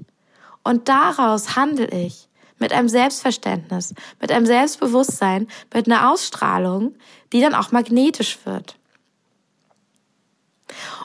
Und 0.63 0.89
daraus 0.89 1.55
handle 1.55 1.87
ich 1.87 2.27
mit 2.59 2.73
einem 2.73 2.89
Selbstverständnis, 2.89 3.93
mit 4.19 4.31
einem 4.31 4.45
Selbstbewusstsein, 4.45 5.47
mit 5.73 5.87
einer 5.87 6.11
Ausstrahlung, 6.11 6.95
die 7.33 7.41
dann 7.41 7.53
auch 7.53 7.71
magnetisch 7.71 8.39
wird. 8.45 8.77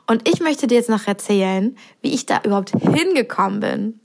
Und 0.07 0.29
ich 0.29 0.41
möchte 0.41 0.67
dir 0.67 0.77
jetzt 0.77 0.89
noch 0.89 1.07
erzählen, 1.07 1.77
wie 2.03 2.13
ich 2.13 2.27
da 2.27 2.41
überhaupt 2.43 2.71
hingekommen 2.71 3.61
bin, 3.61 4.01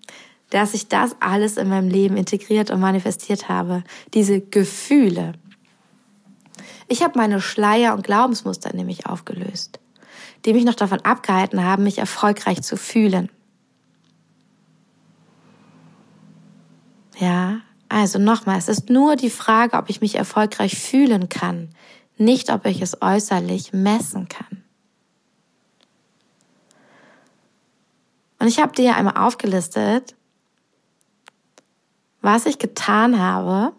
dass 0.50 0.74
ich 0.74 0.88
das 0.88 1.16
alles 1.20 1.58
in 1.58 1.70
meinem 1.70 1.90
Leben 1.90 2.18
integriert 2.18 2.70
und 2.70 2.80
manifestiert 2.80 3.50
habe. 3.50 3.84
Diese 4.14 4.42
Gefühle. 4.42 5.34
Ich 6.88 7.04
habe 7.04 7.18
meine 7.18 7.42
Schleier 7.42 7.96
und 7.96 8.06
Glaubensmuster 8.06 8.76
nämlich 8.76 9.08
aufgelöst, 9.08 9.80
die 10.46 10.54
mich 10.54 10.66
noch 10.66 10.76
davon 10.76 11.02
abgehalten 11.02 11.64
haben, 11.64 11.84
mich 11.84 11.98
erfolgreich 11.98 12.62
zu 12.62 12.78
fühlen. 12.78 13.30
Ja, 17.18 17.62
also 17.90 18.20
nochmal, 18.20 18.58
es 18.58 18.68
ist 18.68 18.90
nur 18.90 19.16
die 19.16 19.30
Frage, 19.30 19.78
ob 19.78 19.90
ich 19.90 20.02
mich 20.02 20.16
erfolgreich 20.16 20.78
fühlen 20.78 21.30
kann, 21.30 21.70
nicht 22.18 22.52
ob 22.52 22.66
ich 22.66 22.82
es 22.82 23.02
äußerlich 23.02 23.74
messen 23.74 24.28
kann. 24.28 24.64
Und 28.40 28.48
ich 28.48 28.60
habe 28.60 28.74
dir 28.74 28.96
einmal 28.96 29.18
aufgelistet, 29.18 30.16
was 32.22 32.46
ich 32.46 32.60
getan 32.60 33.20
habe, 33.20 33.74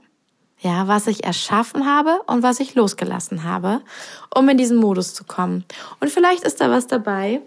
ja, 0.60 0.88
was 0.88 1.06
ich 1.06 1.24
erschaffen 1.24 1.86
habe 1.86 2.20
und 2.26 2.42
was 2.42 2.60
ich 2.60 2.74
losgelassen 2.74 3.44
habe, 3.44 3.82
um 4.34 4.48
in 4.48 4.56
diesen 4.56 4.76
Modus 4.76 5.14
zu 5.14 5.24
kommen. 5.24 5.64
Und 6.00 6.10
vielleicht 6.10 6.44
ist 6.44 6.60
da 6.60 6.70
was 6.70 6.86
dabei, 6.86 7.40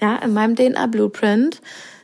ja, 0.00 0.16
in 0.16 0.32
meinem 0.32 0.56
DNA 0.56 0.86
Blueprint, 0.86 1.60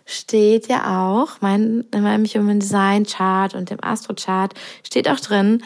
steht 0.06 0.68
ja 0.68 1.08
auch, 1.10 1.40
mein, 1.40 1.84
in 1.92 2.02
meinem 2.02 2.26
Human 2.26 2.60
Design 2.60 3.06
Chart 3.06 3.54
und 3.54 3.70
dem 3.70 3.82
Astro 3.82 4.14
Chart 4.14 4.52
steht 4.82 5.08
auch 5.08 5.20
drin, 5.20 5.62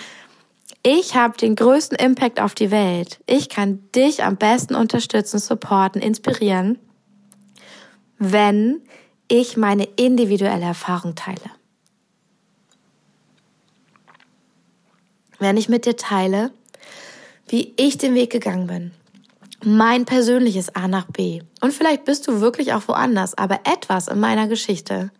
ich 0.85 1.17
habe 1.17 1.37
den 1.37 1.57
größten 1.57 1.99
Impact 1.99 2.41
auf 2.41 2.55
die 2.55 2.71
Welt. 2.71 3.19
Ich 3.27 3.49
kann 3.49 3.83
dich 3.95 4.23
am 4.23 4.37
besten 4.37 4.77
unterstützen, 4.77 5.39
supporten, 5.39 6.01
inspirieren, 6.01 6.79
wenn 8.19 8.81
ich 9.27 9.57
meine 9.57 9.85
individuelle 9.97 10.65
Erfahrung 10.65 11.17
teile. 11.17 11.58
Wenn 15.39 15.57
ich 15.57 15.69
mit 15.69 15.87
dir 15.87 15.97
teile, 15.97 16.51
wie 17.49 17.75
ich 17.77 17.99
den 17.99 18.15
Weg 18.15 18.31
gegangen 18.31 18.67
bin, 18.67 18.93
mein 19.65 20.05
persönliches 20.05 20.75
A 20.75 20.89
nach 20.89 21.07
B. 21.07 21.43
Und 21.61 21.73
vielleicht 21.73 22.05
bist 22.05 22.29
du 22.29 22.41
wirklich 22.41 22.73
auch 22.73 22.87
woanders, 22.89 23.37
aber 23.37 23.61
etwas 23.65 24.09
in 24.09 24.21
meiner 24.21 24.49
Geschichte 24.49 25.11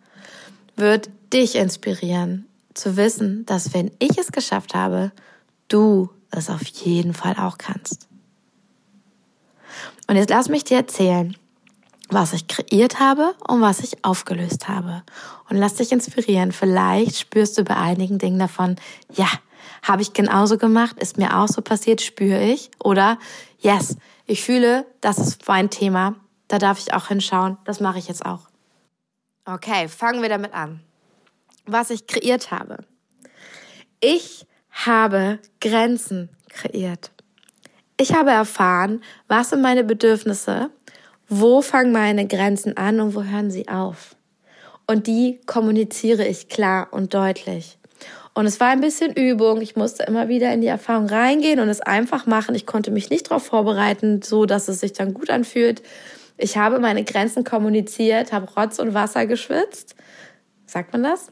wird 0.75 1.09
dich 1.33 1.55
inspirieren, 1.55 2.47
zu 2.73 2.95
wissen, 2.95 3.45
dass 3.45 3.73
wenn 3.73 3.91
ich 3.99 4.17
es 4.17 4.31
geschafft 4.31 4.73
habe, 4.73 5.11
du 5.67 6.09
es 6.31 6.49
auf 6.49 6.65
jeden 6.65 7.13
Fall 7.13 7.35
auch 7.37 7.57
kannst. 7.57 8.07
Und 10.07 10.15
jetzt 10.15 10.29
lass 10.29 10.49
mich 10.49 10.63
dir 10.63 10.77
erzählen, 10.77 11.35
was 12.09 12.33
ich 12.33 12.47
kreiert 12.47 12.99
habe 12.99 13.35
und 13.47 13.61
was 13.61 13.81
ich 13.81 14.03
aufgelöst 14.03 14.67
habe. 14.67 15.03
Und 15.49 15.57
lass 15.57 15.75
dich 15.75 15.91
inspirieren. 15.91 16.51
Vielleicht 16.51 17.17
spürst 17.19 17.57
du 17.57 17.63
bei 17.63 17.75
einigen 17.75 18.17
Dingen 18.17 18.39
davon, 18.39 18.77
ja, 19.13 19.27
habe 19.81 20.01
ich 20.01 20.13
genauso 20.13 20.57
gemacht, 20.57 20.97
ist 20.99 21.17
mir 21.17 21.37
auch 21.37 21.47
so 21.47 21.61
passiert, 21.61 22.01
spüre 22.01 22.41
ich. 22.41 22.69
Oder, 22.83 23.17
yes, 23.59 23.97
ich 24.25 24.43
fühle, 24.43 24.85
das 25.01 25.17
ist 25.17 25.47
mein 25.47 25.69
Thema, 25.69 26.15
da 26.47 26.59
darf 26.59 26.79
ich 26.79 26.93
auch 26.93 27.07
hinschauen, 27.07 27.57
das 27.65 27.79
mache 27.79 27.99
ich 27.99 28.07
jetzt 28.07 28.25
auch. 28.25 28.49
Okay, 29.45 29.87
fangen 29.87 30.21
wir 30.21 30.29
damit 30.29 30.53
an. 30.53 30.81
Was 31.65 31.89
ich 31.89 32.05
kreiert 32.05 32.51
habe. 32.51 32.85
Ich 33.99 34.45
habe 34.69 35.39
Grenzen 35.59 36.29
kreiert. 36.49 37.11
Ich 37.97 38.13
habe 38.13 38.29
erfahren, 38.29 39.03
was 39.27 39.49
sind 39.49 39.61
meine 39.61 39.83
Bedürfnisse, 39.83 40.69
wo 41.27 41.61
fangen 41.61 41.91
meine 41.91 42.27
Grenzen 42.27 42.77
an 42.77 42.99
und 42.99 43.15
wo 43.15 43.23
hören 43.23 43.51
sie 43.51 43.67
auf. 43.67 44.15
Und 44.87 45.07
die 45.07 45.41
kommuniziere 45.45 46.25
ich 46.27 46.47
klar 46.47 46.87
und 46.91 47.13
deutlich. 47.13 47.78
Und 48.33 48.45
es 48.45 48.59
war 48.59 48.69
ein 48.69 48.81
bisschen 48.81 49.13
Übung. 49.13 49.61
Ich 49.61 49.75
musste 49.75 50.03
immer 50.03 50.27
wieder 50.27 50.53
in 50.53 50.61
die 50.61 50.67
Erfahrung 50.67 51.07
reingehen 51.07 51.59
und 51.59 51.69
es 51.69 51.81
einfach 51.81 52.25
machen. 52.25 52.55
Ich 52.55 52.65
konnte 52.65 52.91
mich 52.91 53.09
nicht 53.09 53.29
darauf 53.29 53.45
vorbereiten, 53.45 54.21
so 54.21 54.45
dass 54.45 54.67
es 54.67 54.79
sich 54.79 54.93
dann 54.93 55.13
gut 55.13 55.29
anfühlt. 55.29 55.81
Ich 56.37 56.57
habe 56.57 56.79
meine 56.79 57.03
Grenzen 57.03 57.43
kommuniziert, 57.43 58.31
habe 58.31 58.49
Rotz 58.53 58.79
und 58.79 58.93
Wasser 58.93 59.25
geschwitzt. 59.25 59.95
Sagt 60.65 60.93
man 60.93 61.03
das? 61.03 61.31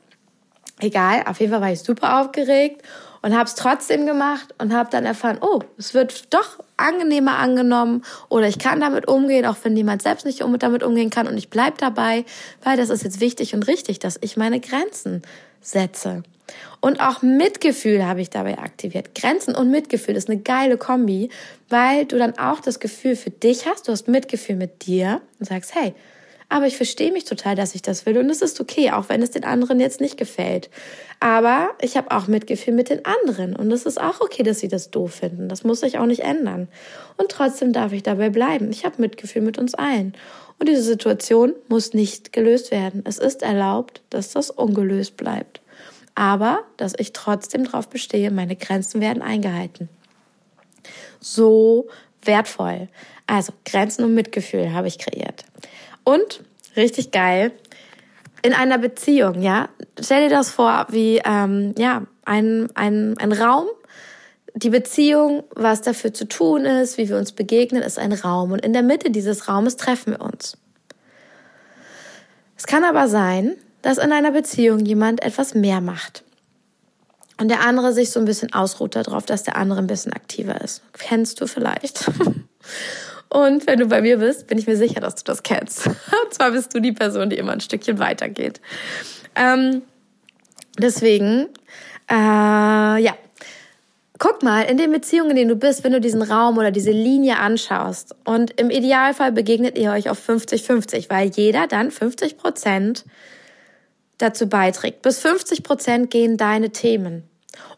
Egal, 0.80 1.24
auf 1.26 1.40
jeden 1.40 1.52
Fall 1.52 1.62
war 1.62 1.72
ich 1.72 1.80
super 1.80 2.22
aufgeregt 2.22 2.84
und 3.22 3.34
habe 3.34 3.46
es 3.46 3.56
trotzdem 3.56 4.06
gemacht 4.06 4.54
und 4.60 4.74
habe 4.74 4.90
dann 4.92 5.06
erfahren, 5.06 5.38
oh, 5.42 5.62
es 5.78 5.94
wird 5.94 6.34
doch 6.34 6.60
angenehmer 6.78 7.38
angenommen 7.40 8.04
oder 8.30 8.48
ich 8.48 8.60
kann 8.60 8.80
damit 8.80 9.08
umgehen, 9.08 9.46
auch 9.46 9.58
wenn 9.64 9.76
jemand 9.76 10.04
selbst 10.04 10.26
nicht 10.26 10.44
damit 10.60 10.84
umgehen 10.84 11.10
kann 11.10 11.28
und 11.28 11.38
ich 11.38 11.50
bleib 11.50 11.78
dabei, 11.80 12.26
weil 12.64 12.78
das 12.78 12.90
ist 12.90 13.04
jetzt 13.04 13.20
wichtig 13.20 13.56
und 13.56 13.68
richtig, 13.68 14.00
dass 14.00 14.20
ich 14.22 14.38
meine 14.38 14.60
Grenzen 14.60 15.24
setze. 15.62 16.24
Und 16.80 17.00
auch 17.00 17.22
Mitgefühl 17.22 18.06
habe 18.06 18.22
ich 18.22 18.30
dabei 18.30 18.58
aktiviert. 18.60 19.16
Grenzen 19.16 19.56
und 19.56 19.72
Mitgefühl 19.72 20.16
ist 20.16 20.30
eine 20.30 20.40
geile 20.40 20.78
Kombi, 20.78 21.30
weil 21.70 22.06
du 22.06 22.18
dann 22.18 22.38
auch 22.38 22.60
das 22.60 22.80
Gefühl 22.80 23.16
für 23.16 23.32
dich 23.32 23.66
hast, 23.66 23.88
du 23.88 23.92
hast 23.92 24.08
Mitgefühl 24.08 24.56
mit 24.56 24.86
dir 24.86 25.22
und 25.40 25.48
sagst, 25.48 25.76
hey, 25.76 25.94
aber 26.50 26.66
ich 26.66 26.78
verstehe 26.78 27.12
mich 27.12 27.26
total, 27.26 27.56
dass 27.56 27.76
ich 27.76 27.82
das 27.82 28.06
will 28.06 28.18
und 28.18 28.30
es 28.30 28.42
ist 28.42 28.62
okay, 28.62 28.92
auch 28.92 29.10
wenn 29.10 29.22
es 29.22 29.32
den 29.32 29.44
anderen 29.44 29.82
jetzt 29.82 30.00
nicht 30.00 30.16
gefällt. 30.16 30.70
Aber 31.20 31.72
ich 31.82 31.98
habe 31.98 32.12
auch 32.12 32.28
Mitgefühl 32.28 32.74
mit 32.74 32.90
den 32.90 33.04
anderen 33.04 33.56
und 33.56 33.70
es 33.72 33.86
ist 33.86 34.00
auch 34.00 34.22
okay, 34.22 34.44
dass 34.44 34.60
sie 34.60 34.70
das 34.70 34.90
doof 34.90 35.16
finden. 35.16 35.50
Das 35.50 35.66
muss 35.66 35.82
sich 35.82 35.98
auch 35.98 36.06
nicht 36.06 36.22
ändern. 36.22 36.70
Und 37.18 37.30
trotzdem 37.30 37.74
darf 37.74 37.92
ich 37.92 38.04
dabei 38.04 38.30
bleiben. 38.30 38.70
Ich 38.72 38.86
habe 38.86 39.02
Mitgefühl 39.02 39.42
mit 39.42 39.58
uns 39.58 39.74
allen. 39.74 40.14
Und 40.60 40.70
diese 40.70 40.84
Situation 40.84 41.54
muss 41.68 41.94
nicht 41.94 42.32
gelöst 42.32 42.72
werden. 42.72 43.02
Es 43.06 43.18
ist 43.18 43.44
erlaubt, 43.44 44.02
dass 44.10 44.32
das 44.32 44.50
ungelöst 44.50 45.18
bleibt 45.18 45.62
aber 46.18 46.64
dass 46.78 46.94
ich 46.98 47.14
trotzdem 47.14 47.66
darauf 47.66 47.90
bestehe, 47.90 48.32
meine 48.32 48.56
Grenzen 48.56 49.02
werden 49.02 49.22
eingehalten. 49.22 49.88
So 51.20 51.88
wertvoll. 52.24 52.90
Also 53.28 53.54
Grenzen 53.66 54.04
und 54.04 54.16
Mitgefühl 54.16 54.74
habe 54.74 54.88
ich 54.88 54.98
kreiert. 54.98 55.46
Und 56.04 56.44
richtig 56.76 57.12
geil, 57.12 57.52
in 58.42 58.54
einer 58.54 58.80
Beziehung, 58.80 59.44
ja, 59.44 59.70
stell 60.02 60.28
dir 60.28 60.36
das 60.36 60.50
vor 60.50 60.88
wie 60.90 61.22
ähm, 61.24 61.76
ja 61.78 62.08
ein, 62.26 62.70
ein, 62.74 63.16
ein 63.20 63.32
Raum. 63.32 63.68
Die 64.56 64.72
Beziehung, 64.72 65.44
was 65.54 65.84
dafür 65.84 66.16
zu 66.16 66.28
tun 66.28 66.66
ist, 66.66 66.98
wie 66.98 67.10
wir 67.10 67.18
uns 67.18 67.32
begegnen, 67.32 67.84
ist 67.84 68.00
ein 68.00 68.14
Raum. 68.14 68.54
Und 68.54 68.66
in 68.66 68.74
der 68.74 68.82
Mitte 68.82 69.12
dieses 69.12 69.48
Raumes 69.48 69.78
treffen 69.78 70.14
wir 70.14 70.22
uns. 70.22 70.58
Es 72.58 72.66
kann 72.66 72.84
aber 72.84 73.08
sein, 73.08 73.56
dass 73.88 74.00
in 74.00 74.12
einer 74.12 74.32
Beziehung 74.32 74.80
jemand 74.80 75.24
etwas 75.24 75.56
mehr 75.56 75.80
macht. 75.80 76.26
Und 77.40 77.48
der 77.48 77.62
andere 77.62 77.94
sich 77.94 78.12
so 78.12 78.20
ein 78.20 78.26
bisschen 78.26 78.52
ausruht 78.52 78.98
darauf, 78.98 79.26
dass 79.26 79.44
der 79.44 79.56
andere 79.56 79.80
ein 79.80 79.88
bisschen 79.88 80.12
aktiver 80.12 80.60
ist. 80.60 80.82
Kennst 80.92 81.40
du 81.40 81.48
vielleicht? 81.48 82.06
Und 83.30 83.66
wenn 83.66 83.80
du 83.80 83.86
bei 83.86 84.02
mir 84.02 84.18
bist, 84.18 84.48
bin 84.48 84.58
ich 84.58 84.68
mir 84.68 84.76
sicher, 84.76 85.00
dass 85.00 85.16
du 85.16 85.24
das 85.24 85.42
kennst. 85.42 85.88
Und 85.88 86.34
zwar 86.34 86.52
bist 86.52 86.76
du 86.76 86.82
die 86.82 86.92
Person, 86.92 87.30
die 87.30 87.38
immer 87.38 87.54
ein 87.54 87.62
Stückchen 87.62 87.98
weitergeht. 87.98 88.60
Ähm, 89.36 89.84
deswegen, 90.78 91.48
äh, 92.12 93.02
ja, 93.02 93.18
guck 94.20 94.44
mal, 94.44 94.64
in 94.64 94.78
den 94.78 94.92
Beziehungen, 94.92 95.30
in 95.30 95.38
denen 95.38 95.50
du 95.50 95.56
bist, 95.56 95.86
wenn 95.86 95.94
du 95.94 96.02
diesen 96.02 96.24
Raum 96.24 96.58
oder 96.58 96.72
diese 96.72 96.92
Linie 96.92 97.38
anschaust 97.38 98.16
und 98.26 98.52
im 98.60 98.70
Idealfall 98.70 99.32
begegnet 99.32 99.78
ihr 99.78 99.92
euch 99.92 100.10
auf 100.10 100.20
50-50, 100.28 101.10
weil 101.10 101.30
jeder 101.30 101.68
dann 101.68 101.90
50 101.90 102.38
Prozent 102.38 103.06
dazu 104.18 104.48
beiträgt. 104.48 105.02
Bis 105.02 105.20
50 105.20 105.64
Prozent 105.64 106.12
gehen 106.12 106.38
deine 106.38 106.72
Themen 106.72 107.24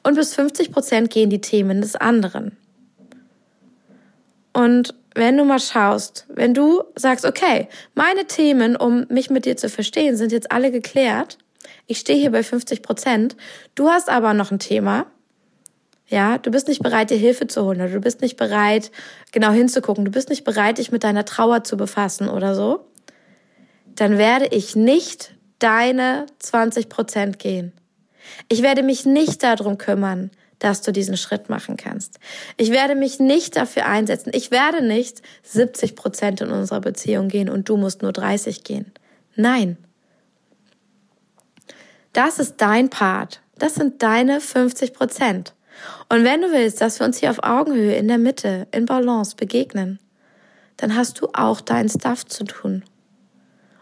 und 0.03 0.15
bis 0.15 0.33
50 0.33 0.71
Prozent 0.71 1.09
gehen 1.09 1.29
die 1.29 1.41
Themen 1.41 1.81
des 1.81 1.95
anderen. 1.95 2.57
Und 4.53 4.93
wenn 5.15 5.37
du 5.37 5.43
mal 5.43 5.59
schaust, 5.59 6.25
wenn 6.29 6.53
du 6.53 6.83
sagst, 6.95 7.25
okay, 7.25 7.67
meine 7.93 8.25
Themen, 8.25 8.75
um 8.75 9.05
mich 9.09 9.29
mit 9.29 9.45
dir 9.45 9.57
zu 9.57 9.69
verstehen, 9.69 10.15
sind 10.15 10.31
jetzt 10.31 10.51
alle 10.51 10.71
geklärt. 10.71 11.37
Ich 11.87 11.99
stehe 11.99 12.19
hier 12.19 12.31
bei 12.31 12.43
50 12.43 12.81
Prozent. 12.81 13.35
Du 13.75 13.89
hast 13.89 14.09
aber 14.09 14.33
noch 14.33 14.51
ein 14.51 14.59
Thema. 14.59 15.07
Ja, 16.07 16.39
du 16.39 16.49
bist 16.49 16.67
nicht 16.67 16.81
bereit, 16.81 17.11
dir 17.11 17.17
Hilfe 17.17 17.47
zu 17.47 17.63
holen 17.63 17.81
oder 17.81 17.91
du 17.91 17.99
bist 17.99 18.21
nicht 18.21 18.35
bereit, 18.35 18.91
genau 19.31 19.51
hinzugucken. 19.51 20.05
Du 20.05 20.11
bist 20.11 20.29
nicht 20.29 20.43
bereit, 20.43 20.79
dich 20.79 20.91
mit 20.91 21.03
deiner 21.03 21.25
Trauer 21.25 21.63
zu 21.63 21.77
befassen 21.77 22.27
oder 22.29 22.55
so. 22.55 22.85
Dann 23.95 24.17
werde 24.17 24.47
ich 24.47 24.75
nicht 24.75 25.35
deine 25.59 26.25
20 26.39 26.89
Prozent 26.89 27.39
gehen. 27.39 27.73
Ich 28.47 28.61
werde 28.61 28.83
mich 28.83 29.05
nicht 29.05 29.43
darum 29.43 29.77
kümmern, 29.77 30.31
dass 30.59 30.81
du 30.81 30.91
diesen 30.91 31.17
Schritt 31.17 31.49
machen 31.49 31.77
kannst. 31.77 32.19
Ich 32.57 32.71
werde 32.71 32.95
mich 32.95 33.19
nicht 33.19 33.55
dafür 33.55 33.85
einsetzen. 33.85 34.31
Ich 34.33 34.51
werde 34.51 34.83
nicht 34.85 35.21
70 35.43 35.95
Prozent 35.95 36.41
in 36.41 36.51
unserer 36.51 36.81
Beziehung 36.81 37.29
gehen 37.29 37.49
und 37.49 37.69
du 37.69 37.77
musst 37.77 38.01
nur 38.01 38.11
30 38.11 38.63
gehen. 38.63 38.91
Nein. 39.35 39.77
Das 42.11 42.39
ist 42.39 42.55
dein 42.57 42.89
Part. 42.89 43.41
Das 43.57 43.75
sind 43.75 44.03
deine 44.03 44.41
50 44.41 44.93
Prozent. 44.93 45.53
Und 46.09 46.23
wenn 46.23 46.41
du 46.41 46.51
willst, 46.51 46.81
dass 46.81 46.99
wir 46.99 47.05
uns 47.05 47.17
hier 47.19 47.29
auf 47.29 47.43
Augenhöhe 47.43 47.95
in 47.95 48.07
der 48.07 48.17
Mitte, 48.17 48.67
in 48.71 48.85
Balance 48.85 49.35
begegnen, 49.35 49.99
dann 50.75 50.95
hast 50.95 51.21
du 51.21 51.29
auch 51.33 51.61
deinen 51.61 51.89
Stuff 51.89 52.25
zu 52.25 52.43
tun. 52.43 52.83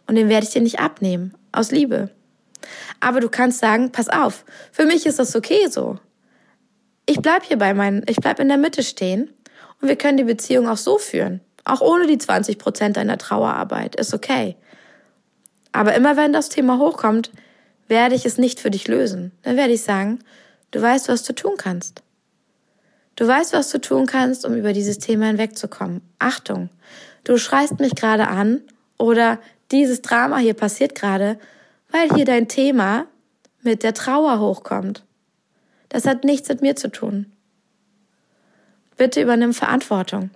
Und 0.07 0.15
den 0.15 0.29
werde 0.29 0.45
ich 0.45 0.53
dir 0.53 0.61
nicht 0.61 0.79
abnehmen, 0.79 1.33
aus 1.51 1.71
Liebe. 1.71 2.09
Aber 2.99 3.19
du 3.19 3.29
kannst 3.29 3.59
sagen, 3.59 3.91
pass 3.91 4.09
auf, 4.09 4.45
für 4.71 4.85
mich 4.85 5.05
ist 5.05 5.19
das 5.19 5.35
okay 5.35 5.67
so. 5.69 5.99
Ich 7.05 7.21
bleib 7.21 7.43
hier 7.43 7.57
bei 7.57 7.73
meinen, 7.73 8.03
ich 8.07 8.17
bleib 8.17 8.39
in 8.39 8.47
der 8.47 8.57
Mitte 8.57 8.83
stehen 8.83 9.29
und 9.81 9.87
wir 9.87 9.95
können 9.95 10.17
die 10.17 10.23
Beziehung 10.23 10.67
auch 10.67 10.77
so 10.77 10.97
führen. 10.97 11.41
Auch 11.63 11.81
ohne 11.81 12.07
die 12.07 12.17
20 12.17 12.57
Prozent 12.57 12.97
deiner 12.97 13.17
Trauerarbeit. 13.17 13.95
Ist 13.95 14.13
okay. 14.13 14.55
Aber 15.71 15.95
immer 15.95 16.17
wenn 16.17 16.33
das 16.33 16.49
Thema 16.49 16.79
hochkommt, 16.79 17.31
werde 17.87 18.15
ich 18.15 18.25
es 18.25 18.37
nicht 18.37 18.59
für 18.59 18.71
dich 18.71 18.87
lösen. 18.87 19.31
Dann 19.43 19.57
werde 19.57 19.73
ich 19.73 19.83
sagen, 19.83 20.19
Du 20.71 20.81
weißt, 20.81 21.07
was 21.07 21.23
du 21.23 21.33
tun 21.33 21.53
kannst. 21.57 22.03
Du 23.15 23.25
weißt, 23.27 23.53
was 23.53 23.69
du 23.69 23.79
tun 23.79 24.05
kannst, 24.05 24.45
um 24.45 24.53
über 24.53 24.73
dieses 24.73 24.99
Thema 24.99 25.27
hinwegzukommen. 25.27 26.01
Achtung, 26.19 26.69
du 27.23 27.37
schreist 27.37 27.79
mich 27.79 27.95
gerade 27.95 28.27
an 28.27 28.61
oder 28.97 29.39
dieses 29.71 30.01
Drama 30.01 30.37
hier 30.37 30.53
passiert 30.53 30.95
gerade, 30.95 31.39
weil 31.91 32.13
hier 32.13 32.25
dein 32.25 32.47
Thema 32.47 33.05
mit 33.61 33.83
der 33.83 33.93
Trauer 33.93 34.39
hochkommt. 34.39 35.03
Das 35.89 36.05
hat 36.05 36.23
nichts 36.23 36.49
mit 36.49 36.61
mir 36.61 36.75
zu 36.75 36.91
tun. 36.91 37.31
Bitte 38.97 39.21
übernimm 39.21 39.53
Verantwortung. 39.53 40.31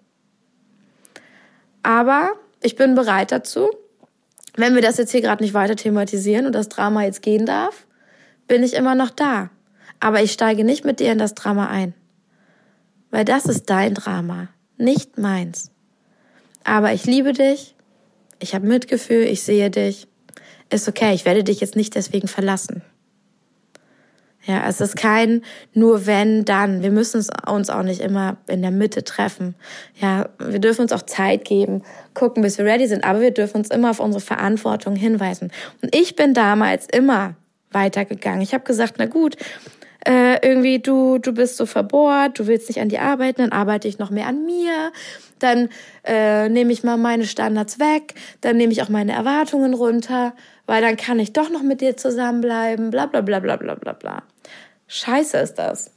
Aber 1.84 2.32
ich 2.62 2.76
bin 2.76 2.96
bereit 2.96 3.32
dazu, 3.32 3.70
wenn 4.56 4.76
wir 4.76 4.82
das 4.82 4.98
jetzt 4.98 5.12
hier 5.12 5.22
gerade 5.22 5.44
nicht 5.44 5.54
weiter 5.54 5.76
thematisieren 5.76 6.46
und 6.46 6.54
das 6.54 6.70
Drama 6.70 7.04
jetzt 7.04 7.22
gehen 7.22 7.46
darf, 7.46 7.88
bin 8.48 8.64
ich 8.64 8.74
immer 8.74 8.96
noch 8.96 9.10
da. 9.10 9.50
Aber 10.00 10.22
ich 10.22 10.32
steige 10.32 10.64
nicht 10.64 10.84
mit 10.84 11.00
dir 11.00 11.12
in 11.12 11.18
das 11.18 11.36
Drama 11.36 11.68
ein. 11.68 11.94
Weil 13.10 13.26
das 13.26 13.46
ist 13.46 13.70
dein 13.70 13.94
Drama, 13.94 14.50
nicht 14.78 15.18
meins. 15.18 15.72
Aber 16.64 16.94
ich 16.94 17.06
liebe 17.06 17.34
dich, 17.34 17.76
ich 18.42 18.56
habe 18.56 18.68
Mitgefühl, 18.68 19.24
ich 19.24 19.44
sehe 19.44 19.70
dich. 19.70 20.08
Ist 20.70 20.88
okay, 20.88 21.14
ich 21.14 21.26
werde 21.26 21.44
dich 21.44 21.60
jetzt 21.60 21.76
nicht 21.76 21.96
deswegen 21.96 22.28
verlassen. 22.28 22.82
Ja, 24.44 24.68
es 24.68 24.82
ist 24.82 24.96
kein 24.96 25.44
nur 25.74 26.08
wenn, 26.08 26.46
dann. 26.46 26.82
Wir 26.82 26.90
müssen 26.90 27.24
uns 27.46 27.70
auch 27.70 27.84
nicht 27.84 28.02
immer 28.02 28.38
in 28.48 28.64
der 28.64 28.72
Mitte 28.72 29.04
treffen. 29.04 29.54
Ja, 30.00 30.30
wir 30.40 30.60
dürfen 30.60 30.82
uns 30.82 30.94
auch 30.94 31.04
Zeit 31.04 31.46
geben, 31.46 31.84
gucken, 32.16 32.42
bis 32.42 32.58
wir 32.58 32.66
ready 32.66 32.88
sind, 32.88 33.04
aber 33.04 33.22
wir 33.22 33.32
dürfen 33.32 33.58
uns 33.58 33.70
immer 33.70 33.92
auf 33.92 34.00
unsere 34.00 34.22
Verantwortung 34.22 34.96
hinweisen. 34.96 35.52
Und 35.84 35.96
ich 35.96 36.16
bin 36.16 36.34
damals 36.34 36.88
immer 36.92 37.36
weitergegangen. 37.72 38.42
Ich 38.42 38.56
habe 38.56 38.64
gesagt, 38.64 38.96
na 38.98 39.06
gut, 39.06 39.36
äh, 40.08 40.40
irgendwie 40.46 40.80
du, 40.80 41.20
du 41.20 41.34
bist 41.34 41.58
so 41.58 41.68
verbohrt, 41.68 42.40
du 42.40 42.48
willst 42.48 42.68
nicht 42.68 42.82
an 42.82 42.90
die 42.90 42.98
arbeiten, 42.98 43.42
dann 43.42 43.52
arbeite 43.52 43.88
ich 43.88 44.00
noch 44.00 44.10
mehr 44.10 44.26
an 44.26 44.46
mir, 44.46 44.92
dann 45.44 45.70
äh, 46.04 46.50
nehme 46.50 46.72
ich 46.72 46.84
mal 46.84 46.98
meine 46.98 47.26
Standards 47.26 47.80
weg, 47.80 48.16
dann 48.42 48.58
nehme 48.58 48.72
ich 48.72 48.82
auch 48.82 48.90
meine 48.90 49.14
Erwartungen 49.14 49.74
runter, 49.74 50.34
weil 50.66 50.82
dann 50.82 50.98
kann 50.98 51.20
ich 51.20 51.34
doch 51.34 51.50
noch 51.50 51.64
mit 51.64 51.82
dir 51.82 51.98
zusammenbleiben, 51.98 52.92
bla 52.92 53.06
bla 53.06 53.22
bla 53.22 53.40
bla 53.40 53.56
bla 53.56 53.76
bla 53.76 53.94
bla. 53.94 54.24
Scheiße 54.88 55.38
ist 55.38 55.56
das. 55.56 55.92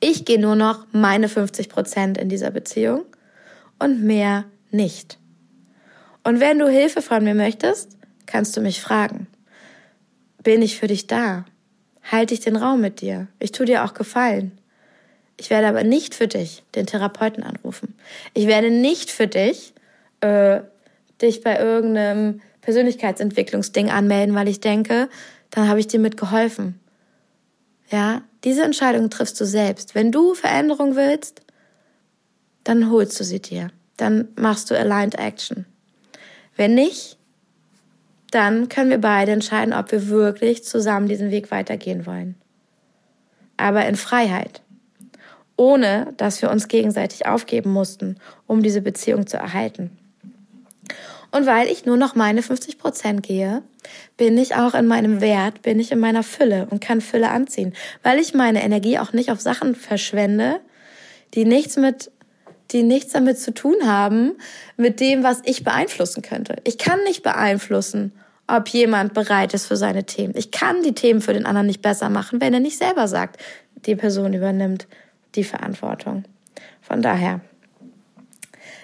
Ich 0.00 0.24
gehe 0.24 0.40
nur 0.40 0.56
noch 0.56 0.86
meine 0.92 1.28
50 1.28 1.68
Prozent 1.68 2.18
in 2.18 2.28
dieser 2.28 2.50
Beziehung 2.50 3.04
und 3.78 4.02
mehr 4.02 4.44
nicht. 4.70 5.18
Und 6.24 6.40
wenn 6.40 6.58
du 6.58 6.68
Hilfe 6.68 7.02
von 7.02 7.22
mir 7.24 7.34
möchtest, 7.34 7.96
kannst 8.26 8.56
du 8.56 8.60
mich 8.60 8.80
fragen. 8.80 9.26
Bin 10.42 10.62
ich 10.62 10.78
für 10.78 10.88
dich 10.88 11.06
da? 11.06 11.44
halte 12.10 12.34
ich 12.34 12.40
den 12.40 12.56
Raum 12.56 12.80
mit 12.80 13.00
dir. 13.00 13.28
Ich 13.38 13.52
tue 13.52 13.66
dir 13.66 13.84
auch 13.84 13.94
Gefallen. 13.94 14.58
Ich 15.36 15.50
werde 15.50 15.66
aber 15.66 15.82
nicht 15.82 16.14
für 16.14 16.28
dich 16.28 16.62
den 16.74 16.86
Therapeuten 16.86 17.42
anrufen. 17.42 17.94
Ich 18.34 18.46
werde 18.46 18.70
nicht 18.70 19.10
für 19.10 19.26
dich 19.26 19.74
äh, 20.20 20.60
dich 21.20 21.42
bei 21.42 21.58
irgendeinem 21.58 22.40
Persönlichkeitsentwicklungsding 22.60 23.90
anmelden, 23.90 24.34
weil 24.34 24.48
ich 24.48 24.60
denke, 24.60 25.08
dann 25.50 25.68
habe 25.68 25.80
ich 25.80 25.86
dir 25.86 26.00
mitgeholfen. 26.00 26.80
Ja, 27.90 28.22
diese 28.44 28.62
Entscheidung 28.62 29.10
triffst 29.10 29.40
du 29.40 29.44
selbst. 29.44 29.94
Wenn 29.94 30.10
du 30.12 30.34
Veränderung 30.34 30.96
willst, 30.96 31.42
dann 32.64 32.90
holst 32.90 33.18
du 33.20 33.24
sie 33.24 33.40
dir. 33.40 33.70
Dann 33.96 34.28
machst 34.36 34.70
du 34.70 34.78
Aligned 34.78 35.18
Action. 35.18 35.66
Wenn 36.56 36.74
nicht, 36.74 37.18
dann 38.30 38.68
können 38.68 38.90
wir 38.90 39.00
beide 39.00 39.32
entscheiden, 39.32 39.74
ob 39.74 39.92
wir 39.92 40.08
wirklich 40.08 40.64
zusammen 40.64 41.06
diesen 41.06 41.30
Weg 41.30 41.50
weitergehen 41.50 42.06
wollen. 42.06 42.36
Aber 43.56 43.84
in 43.86 43.96
Freiheit. 43.96 44.62
Ohne, 45.62 46.12
dass 46.16 46.42
wir 46.42 46.50
uns 46.50 46.66
gegenseitig 46.66 47.26
aufgeben 47.26 47.72
mussten, 47.72 48.16
um 48.48 48.64
diese 48.64 48.82
Beziehung 48.82 49.28
zu 49.28 49.36
erhalten. 49.36 49.96
Und 51.30 51.46
weil 51.46 51.68
ich 51.68 51.86
nur 51.86 51.96
noch 51.96 52.16
meine 52.16 52.42
50 52.42 52.78
Prozent 52.78 53.22
gehe, 53.22 53.62
bin 54.16 54.36
ich 54.38 54.56
auch 54.56 54.74
in 54.74 54.88
meinem 54.88 55.20
Wert, 55.20 55.62
bin 55.62 55.78
ich 55.78 55.92
in 55.92 56.00
meiner 56.00 56.24
Fülle 56.24 56.66
und 56.68 56.80
kann 56.80 57.00
Fülle 57.00 57.30
anziehen. 57.30 57.74
Weil 58.02 58.18
ich 58.18 58.34
meine 58.34 58.64
Energie 58.64 58.98
auch 58.98 59.12
nicht 59.12 59.30
auf 59.30 59.40
Sachen 59.40 59.76
verschwende, 59.76 60.58
die 61.34 61.44
nichts 61.44 61.76
mit 61.76 62.10
die 62.72 62.82
nichts 62.82 63.12
damit 63.12 63.38
zu 63.38 63.54
tun 63.54 63.76
haben, 63.84 64.32
mit 64.76 64.98
dem, 64.98 65.22
was 65.22 65.42
ich 65.44 65.62
beeinflussen 65.62 66.22
könnte. 66.22 66.56
Ich 66.64 66.78
kann 66.78 67.04
nicht 67.04 67.22
beeinflussen, 67.22 68.12
ob 68.48 68.66
jemand 68.68 69.14
bereit 69.14 69.54
ist 69.54 69.66
für 69.66 69.76
seine 69.76 70.04
Themen. 70.04 70.34
Ich 70.36 70.50
kann 70.50 70.82
die 70.82 70.94
Themen 70.94 71.20
für 71.20 71.34
den 71.34 71.44
anderen 71.44 71.66
nicht 71.66 71.82
besser 71.82 72.08
machen, 72.08 72.40
wenn 72.40 72.54
er 72.54 72.60
nicht 72.60 72.78
selber 72.78 73.06
sagt, 73.06 73.36
die 73.84 73.94
Person 73.94 74.32
übernimmt 74.32 74.88
die 75.34 75.44
Verantwortung. 75.44 76.24
Von 76.80 77.02
daher, 77.02 77.40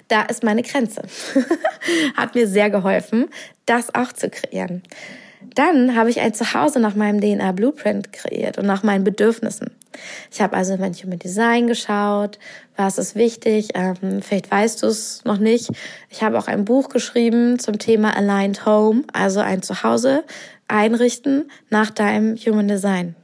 da 0.08 0.22
ist 0.22 0.42
meine 0.42 0.62
Grenze. 0.62 1.02
Hat 2.16 2.34
mir 2.34 2.48
sehr 2.48 2.70
geholfen, 2.70 3.28
das 3.66 3.94
auch 3.94 4.12
zu 4.12 4.30
kreieren. 4.30 4.82
Dann 5.54 5.94
habe 5.94 6.11
ich 6.11 6.20
ein 6.20 6.34
Zuhause 6.34 6.80
nach 6.80 6.94
meinem 6.94 7.20
DNA 7.20 7.52
Blueprint 7.52 8.12
kreiert 8.12 8.58
und 8.58 8.66
nach 8.66 8.82
meinen 8.82 9.04
Bedürfnissen. 9.04 9.70
Ich 10.30 10.40
habe 10.40 10.56
also 10.56 10.76
mein 10.76 10.94
Human 10.94 11.18
Design 11.18 11.66
geschaut, 11.66 12.38
was 12.76 12.98
ist 12.98 13.14
wichtig, 13.14 13.70
ähm, 13.74 14.22
vielleicht 14.22 14.50
weißt 14.50 14.82
du 14.82 14.87
es 14.87 15.24
noch 15.24 15.38
nicht. 15.38 15.70
Ich 16.11 16.22
habe 16.22 16.38
auch 16.38 16.46
ein 16.46 16.64
Buch 16.64 16.88
geschrieben 16.88 17.58
zum 17.58 17.78
Thema 17.78 18.16
Aligned 18.16 18.66
Home, 18.66 19.02
also 19.12 19.40
ein 19.40 19.62
Zuhause 19.62 20.24
einrichten 20.68 21.50
nach 21.70 21.90
deinem 21.90 22.37
Human 22.37 22.68
Design. 22.68 23.16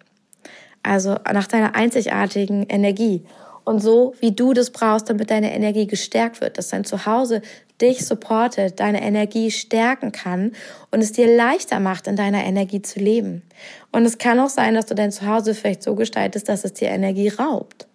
Also 0.85 1.17
nach 1.33 1.49
deiner 1.49 1.75
einzigartigen 1.75 2.67
Energie 2.69 3.25
und 3.65 3.81
so, 3.81 4.15
wie 4.21 4.33
du 4.33 4.53
das 4.53 4.71
brauchst, 4.71 5.09
damit 5.09 5.31
deine 5.31 5.55
Energie 5.55 5.87
gestärkt 5.87 6.41
wird, 6.41 6.59
dass 6.59 6.69
dein 6.69 6.85
Zuhause 6.85 7.41
dich 7.81 8.07
supportet, 8.07 8.79
deine 8.79 9.03
Energie 9.03 9.51
stärken 9.51 10.13
kann 10.13 10.53
und 10.91 11.01
es 11.01 11.13
dir 11.13 11.35
leichter 11.35 11.81
macht, 11.81 12.07
in 12.07 12.15
deiner 12.15 12.45
Energie 12.45 12.83
zu 12.83 13.01
leben. 13.01 13.43
Und 13.91 14.05
es 14.05 14.19
kann 14.19 14.39
auch 14.39 14.51
sein, 14.51 14.75
dass 14.75 14.87
du 14.87 14.95
dein 14.95 15.11
Zuhause 15.11 15.55
vielleicht 15.55 15.83
so 15.83 15.95
gestaltest, 15.95 16.49
dass 16.49 16.65
es 16.65 16.75
dir 16.75 16.89
Energie 16.89 17.29
raubt. 17.29 17.89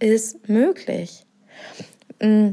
Ist 0.00 0.48
möglich. 0.48 1.24
Mm, 2.20 2.50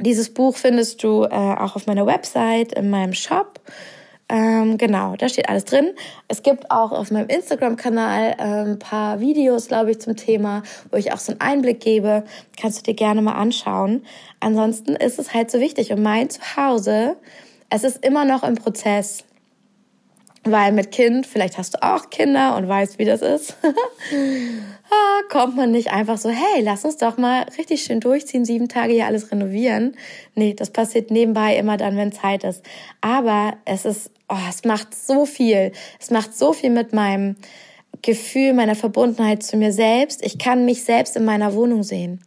dieses 0.00 0.32
Buch 0.32 0.56
findest 0.56 1.02
du 1.02 1.24
äh, 1.24 1.28
auch 1.28 1.76
auf 1.76 1.86
meiner 1.86 2.06
Website, 2.06 2.72
in 2.72 2.88
meinem 2.88 3.12
Shop. 3.12 3.60
Ähm, 4.64 4.78
genau, 4.78 5.14
da 5.16 5.28
steht 5.28 5.48
alles 5.48 5.64
drin. 5.64 5.90
Es 6.28 6.42
gibt 6.42 6.70
auch 6.70 6.92
auf 6.92 7.10
meinem 7.10 7.28
Instagram-Kanal 7.28 8.34
ein 8.38 8.68
ähm, 8.68 8.78
paar 8.78 9.20
Videos, 9.20 9.68
glaube 9.68 9.92
ich, 9.92 10.00
zum 10.00 10.16
Thema, 10.16 10.62
wo 10.90 10.96
ich 10.96 11.12
auch 11.12 11.18
so 11.18 11.32
einen 11.32 11.40
Einblick 11.40 11.80
gebe. 11.80 12.24
Kannst 12.60 12.78
du 12.78 12.82
dir 12.82 12.94
gerne 12.94 13.22
mal 13.22 13.34
anschauen. 13.34 14.04
Ansonsten 14.40 14.96
ist 14.96 15.18
es 15.18 15.34
halt 15.34 15.50
so 15.50 15.60
wichtig. 15.60 15.92
Und 15.92 16.02
mein 16.02 16.30
Zuhause, 16.30 17.16
es 17.70 17.84
ist 17.84 18.04
immer 18.04 18.24
noch 18.24 18.42
im 18.42 18.54
Prozess. 18.54 19.24
Weil 20.46 20.72
mit 20.72 20.92
Kind, 20.92 21.26
vielleicht 21.26 21.56
hast 21.56 21.74
du 21.74 21.82
auch 21.82 22.10
Kinder 22.10 22.54
und 22.56 22.68
weißt, 22.68 22.98
wie 22.98 23.06
das 23.06 23.22
ist, 23.22 23.56
ah, 23.62 25.22
kommt 25.30 25.56
man 25.56 25.70
nicht 25.70 25.90
einfach 25.90 26.18
so, 26.18 26.28
hey, 26.28 26.62
lass 26.62 26.84
uns 26.84 26.98
doch 26.98 27.16
mal 27.16 27.46
richtig 27.56 27.82
schön 27.82 28.00
durchziehen, 28.00 28.44
sieben 28.44 28.68
Tage 28.68 28.92
hier 28.92 29.06
alles 29.06 29.32
renovieren. 29.32 29.96
Nee, 30.34 30.52
das 30.52 30.68
passiert 30.68 31.10
nebenbei 31.10 31.56
immer 31.56 31.78
dann, 31.78 31.96
wenn 31.96 32.12
Zeit 32.12 32.44
ist. 32.44 32.62
Aber 33.00 33.54
es 33.64 33.86
ist, 33.86 34.10
oh, 34.34 34.48
es 34.48 34.64
macht 34.64 34.94
so 34.94 35.26
viel. 35.26 35.72
Es 36.00 36.10
macht 36.10 36.36
so 36.36 36.52
viel 36.52 36.70
mit 36.70 36.92
meinem 36.92 37.36
Gefühl 38.02 38.52
meiner 38.52 38.74
Verbundenheit 38.74 39.42
zu 39.42 39.56
mir 39.56 39.72
selbst. 39.72 40.24
Ich 40.24 40.38
kann 40.38 40.64
mich 40.64 40.84
selbst 40.84 41.16
in 41.16 41.24
meiner 41.24 41.54
Wohnung 41.54 41.82
sehen. 41.82 42.24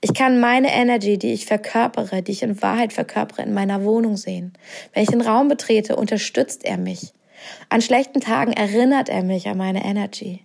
Ich 0.00 0.14
kann 0.14 0.40
meine 0.40 0.72
Energy, 0.72 1.18
die 1.18 1.32
ich 1.32 1.46
verkörpere, 1.46 2.22
die 2.22 2.32
ich 2.32 2.42
in 2.42 2.60
Wahrheit 2.62 2.92
verkörpere, 2.92 3.42
in 3.42 3.54
meiner 3.54 3.84
Wohnung 3.84 4.16
sehen. 4.16 4.52
Wenn 4.92 5.02
ich 5.02 5.10
den 5.10 5.20
Raum 5.20 5.48
betrete, 5.48 5.96
unterstützt 5.96 6.64
er 6.64 6.76
mich. 6.76 7.12
An 7.68 7.82
schlechten 7.82 8.20
Tagen 8.20 8.52
erinnert 8.52 9.08
er 9.08 9.22
mich 9.22 9.48
an 9.48 9.58
meine 9.58 9.84
Energy. 9.84 10.42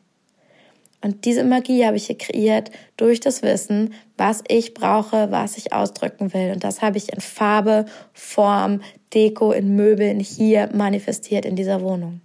Und 1.03 1.25
diese 1.25 1.43
Magie 1.43 1.85
habe 1.85 1.97
ich 1.97 2.05
hier 2.05 2.17
kreiert 2.17 2.69
durch 2.95 3.19
das 3.19 3.41
Wissen, 3.41 3.93
was 4.17 4.43
ich 4.47 4.75
brauche, 4.75 5.31
was 5.31 5.57
ich 5.57 5.73
ausdrücken 5.73 6.33
will. 6.33 6.51
Und 6.51 6.63
das 6.63 6.81
habe 6.81 6.97
ich 6.97 7.11
in 7.11 7.21
Farbe, 7.21 7.85
Form, 8.13 8.81
Deko, 9.13 9.51
in 9.51 9.75
Möbeln 9.75 10.19
hier 10.19 10.69
manifestiert 10.73 11.45
in 11.45 11.55
dieser 11.55 11.81
Wohnung. 11.81 12.21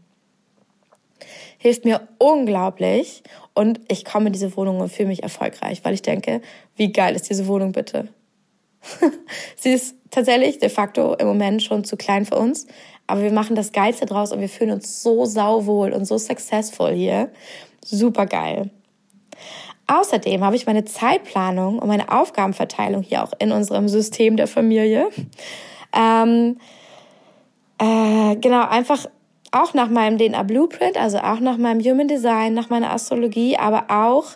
Hilft 1.58 1.84
mir 1.84 2.06
unglaublich 2.18 3.22
und 3.54 3.80
ich 3.88 4.04
komme 4.04 4.28
in 4.28 4.32
diese 4.32 4.56
Wohnung 4.56 4.80
und 4.80 4.92
fühle 4.92 5.08
mich 5.08 5.22
erfolgreich, 5.22 5.80
weil 5.84 5.94
ich 5.94 6.02
denke, 6.02 6.42
wie 6.76 6.92
geil 6.92 7.16
ist 7.16 7.28
diese 7.30 7.46
Wohnung 7.46 7.72
bitte? 7.72 8.08
Sie 9.56 9.72
ist 9.72 9.96
tatsächlich 10.10 10.58
de 10.58 10.68
facto 10.68 11.14
im 11.14 11.26
Moment 11.26 11.62
schon 11.62 11.84
zu 11.84 11.96
klein 11.96 12.24
für 12.24 12.36
uns, 12.36 12.66
aber 13.06 13.22
wir 13.22 13.32
machen 13.32 13.56
das 13.56 13.72
Geilste 13.72 14.06
draus 14.06 14.32
und 14.32 14.40
wir 14.40 14.48
fühlen 14.48 14.70
uns 14.70 15.02
so 15.02 15.24
sauwohl 15.24 15.92
und 15.92 16.04
so 16.04 16.18
successful 16.18 16.92
hier. 16.92 17.30
Super 17.84 18.26
geil. 18.26 18.70
Außerdem 19.86 20.42
habe 20.44 20.56
ich 20.56 20.66
meine 20.66 20.84
Zeitplanung 20.84 21.78
und 21.78 21.86
meine 21.86 22.10
Aufgabenverteilung 22.10 23.02
hier 23.02 23.22
auch 23.22 23.32
in 23.38 23.52
unserem 23.52 23.88
System 23.88 24.36
der 24.36 24.48
Familie. 24.48 25.08
Ähm, 25.96 26.58
äh, 27.78 28.36
genau, 28.36 28.66
einfach 28.68 29.06
auch 29.52 29.74
nach 29.74 29.88
meinem 29.88 30.18
DNA 30.18 30.42
Blueprint, 30.42 30.96
also 30.96 31.18
auch 31.18 31.40
nach 31.40 31.56
meinem 31.56 31.80
Human 31.80 32.08
Design, 32.08 32.54
nach 32.54 32.68
meiner 32.68 32.92
Astrologie, 32.92 33.56
aber 33.56 33.86
auch 33.88 34.26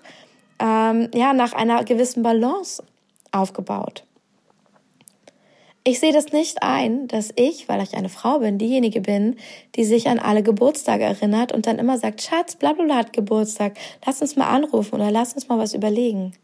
ähm, 0.59 1.09
ja 1.15 1.33
nach 1.33 1.53
einer 1.53 1.85
gewissen 1.85 2.23
Balance 2.23 2.83
aufgebaut. 3.33 4.05
Ich 5.83 5.99
sehe 5.99 6.13
das 6.13 6.33
nicht 6.33 6.63
ein, 6.63 7.09
dass 7.09 7.33
ich, 7.37 7.69
weil 7.69 7.83
ich 7.83 7.95
eine 7.95 8.11
Frau 8.11 8.41
bin, 8.41 8.59
diejenige 8.59 9.01
bin, 9.01 9.37
die 9.77 9.85
sich 9.85 10.09
an 10.09 10.19
alle 10.19 10.43
Geburtstage 10.43 11.05
erinnert 11.05 11.53
und 11.53 11.67
dann 11.67 11.79
immer 11.79 11.97
sagt, 11.97 12.21
Schatz, 12.21 12.57
blablabla 12.57 12.97
hat 12.97 13.13
Geburtstag, 13.15 13.79
lass 14.05 14.21
uns 14.21 14.37
mal 14.37 14.49
anrufen 14.49 14.97
oder 14.97 15.11
lass 15.11 15.33
uns 15.33 15.49
mal 15.49 15.59
was 15.59 15.73
überlegen. 15.73 16.35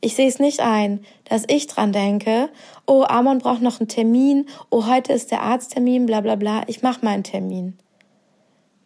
Ich 0.00 0.14
sehe 0.14 0.28
es 0.28 0.38
nicht 0.38 0.60
ein, 0.60 1.04
dass 1.24 1.44
ich 1.48 1.66
dran 1.66 1.92
denke, 1.92 2.48
oh, 2.86 3.04
Amon 3.06 3.38
braucht 3.38 3.62
noch 3.62 3.80
einen 3.80 3.88
Termin, 3.88 4.46
oh, 4.70 4.86
heute 4.86 5.12
ist 5.12 5.30
der 5.30 5.42
Arzttermin, 5.42 6.06
bla 6.06 6.20
bla 6.20 6.36
bla, 6.36 6.62
ich 6.66 6.82
mach 6.82 7.02
mal 7.02 7.10
einen 7.10 7.24
Termin. 7.24 7.78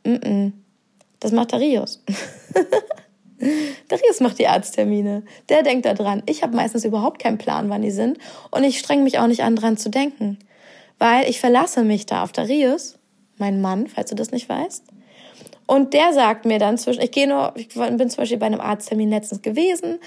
Mm 0.04 0.14
-mm. 0.14 0.52
Das 1.20 1.32
macht 1.32 1.52
Darius. 1.52 2.02
Darius 3.88 4.20
macht 4.20 4.38
die 4.38 4.46
Arzttermine. 4.46 5.22
Der 5.48 5.62
denkt 5.62 5.86
da 5.86 5.94
dran. 5.94 6.22
Ich 6.26 6.42
habe 6.42 6.56
meistens 6.56 6.84
überhaupt 6.84 7.20
keinen 7.20 7.38
Plan, 7.38 7.68
wann 7.68 7.82
die 7.82 7.90
sind. 7.90 8.18
Und 8.50 8.64
ich 8.64 8.78
streng 8.78 9.02
mich 9.02 9.18
auch 9.18 9.26
nicht 9.26 9.42
an, 9.42 9.56
dran 9.56 9.76
zu 9.76 9.90
denken. 9.90 10.38
Weil 10.98 11.28
ich 11.28 11.40
verlasse 11.40 11.82
mich 11.82 12.06
da 12.06 12.22
auf 12.22 12.32
Darius, 12.32 12.98
mein 13.38 13.60
Mann, 13.60 13.86
falls 13.86 14.10
du 14.10 14.16
das 14.16 14.30
nicht 14.30 14.48
weißt. 14.48 14.84
Und 15.66 15.94
der 15.94 16.12
sagt 16.12 16.44
mir 16.44 16.58
dann 16.58 16.78
zwischen, 16.78 17.02
ich 17.02 17.10
gehe 17.10 17.28
nur, 17.28 17.52
ich 17.56 17.68
bin 17.68 18.08
zum 18.08 18.16
Beispiel 18.22 18.38
bei 18.38 18.46
einem 18.46 18.60
Arzttermin 18.60 19.10
letztens 19.10 19.42
gewesen, 19.42 19.98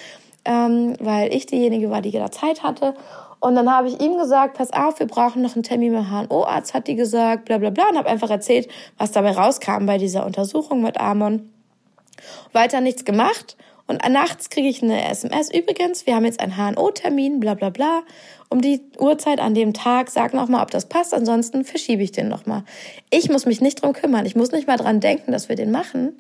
ähm, 0.46 0.96
weil 1.00 1.34
ich 1.34 1.46
diejenige 1.46 1.90
war, 1.90 2.02
die 2.02 2.12
da 2.12 2.32
Zeit 2.32 2.64
hatte. 2.64 2.96
Und 3.40 3.56
dann 3.56 3.72
habe 3.72 3.88
ich 3.88 4.02
ihm 4.02 4.18
gesagt, 4.18 4.58
pass 4.58 4.74
auf, 4.74 5.00
wir 5.00 5.08
brauchen 5.08 5.42
noch 5.42 5.56
einen 5.56 5.64
Termin 5.64 5.94
beim 5.94 6.10
HNO-Arzt, 6.10 6.74
hat 6.74 6.88
die 6.88 6.96
gesagt, 6.96 7.46
bla 7.46 7.58
bla 7.58 7.70
bla, 7.70 7.90
und 7.90 7.98
habe 7.98 8.10
einfach 8.10 8.30
erzählt, 8.30 8.68
was 8.98 9.12
dabei 9.12 9.32
rauskam 9.32 9.86
bei 9.86 9.98
dieser 9.98 10.26
Untersuchung 10.26 10.82
mit 10.82 11.00
Amon. 11.00 11.50
Weiter 12.52 12.82
nichts 12.82 13.06
gemacht. 13.06 13.56
Und 13.88 14.08
nachts 14.08 14.52
kriege 14.52 14.68
ich 14.68 14.84
eine 14.84 15.10
SMS. 15.10 15.52
Übrigens, 15.52 16.06
wir 16.06 16.16
haben 16.16 16.26
jetzt 16.26 16.42
einen 16.42 16.56
HNO-Termin, 16.56 17.40
bla 17.40 17.56
bla 17.56 17.72
bla. 17.72 18.04
Um 18.48 18.62
die 18.62 18.82
Uhrzeit 19.00 19.40
an 19.40 19.56
dem 19.56 19.74
Tag, 19.74 20.12
sag 20.12 20.36
nochmal, 20.36 20.62
ob 20.62 20.70
das 20.70 20.88
passt. 20.88 21.12
Ansonsten 21.12 21.66
verschiebe 21.66 22.04
ich 22.04 22.12
den 22.12 22.28
nochmal. 22.28 22.64
Ich 23.10 23.32
muss 23.32 23.48
mich 23.48 23.62
nicht 23.62 23.82
drum 23.82 23.94
kümmern. 23.94 24.28
Ich 24.28 24.36
muss 24.36 24.52
nicht 24.52 24.68
mal 24.68 24.78
dran 24.78 25.00
denken, 25.00 25.32
dass 25.32 25.50
wir 25.50 25.56
den 25.56 25.72
machen. 25.72 26.14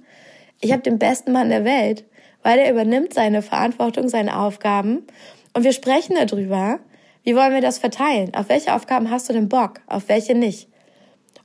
Ich 0.61 0.71
habe 0.71 0.81
den 0.81 0.97
besten 0.97 1.31
Mann 1.31 1.49
der 1.49 1.63
Welt, 1.63 2.05
weil 2.43 2.59
er 2.59 2.71
übernimmt 2.71 3.13
seine 3.13 3.41
Verantwortung, 3.41 4.09
seine 4.09 4.39
Aufgaben. 4.39 5.05
Und 5.53 5.63
wir 5.63 5.73
sprechen 5.73 6.15
darüber, 6.15 6.79
wie 7.23 7.35
wollen 7.35 7.53
wir 7.53 7.61
das 7.61 7.77
verteilen? 7.77 8.33
Auf 8.33 8.49
welche 8.49 8.73
Aufgaben 8.73 9.09
hast 9.09 9.29
du 9.29 9.33
denn 9.33 9.49
Bock? 9.49 9.81
Auf 9.87 10.07
welche 10.07 10.35
nicht? 10.35 10.69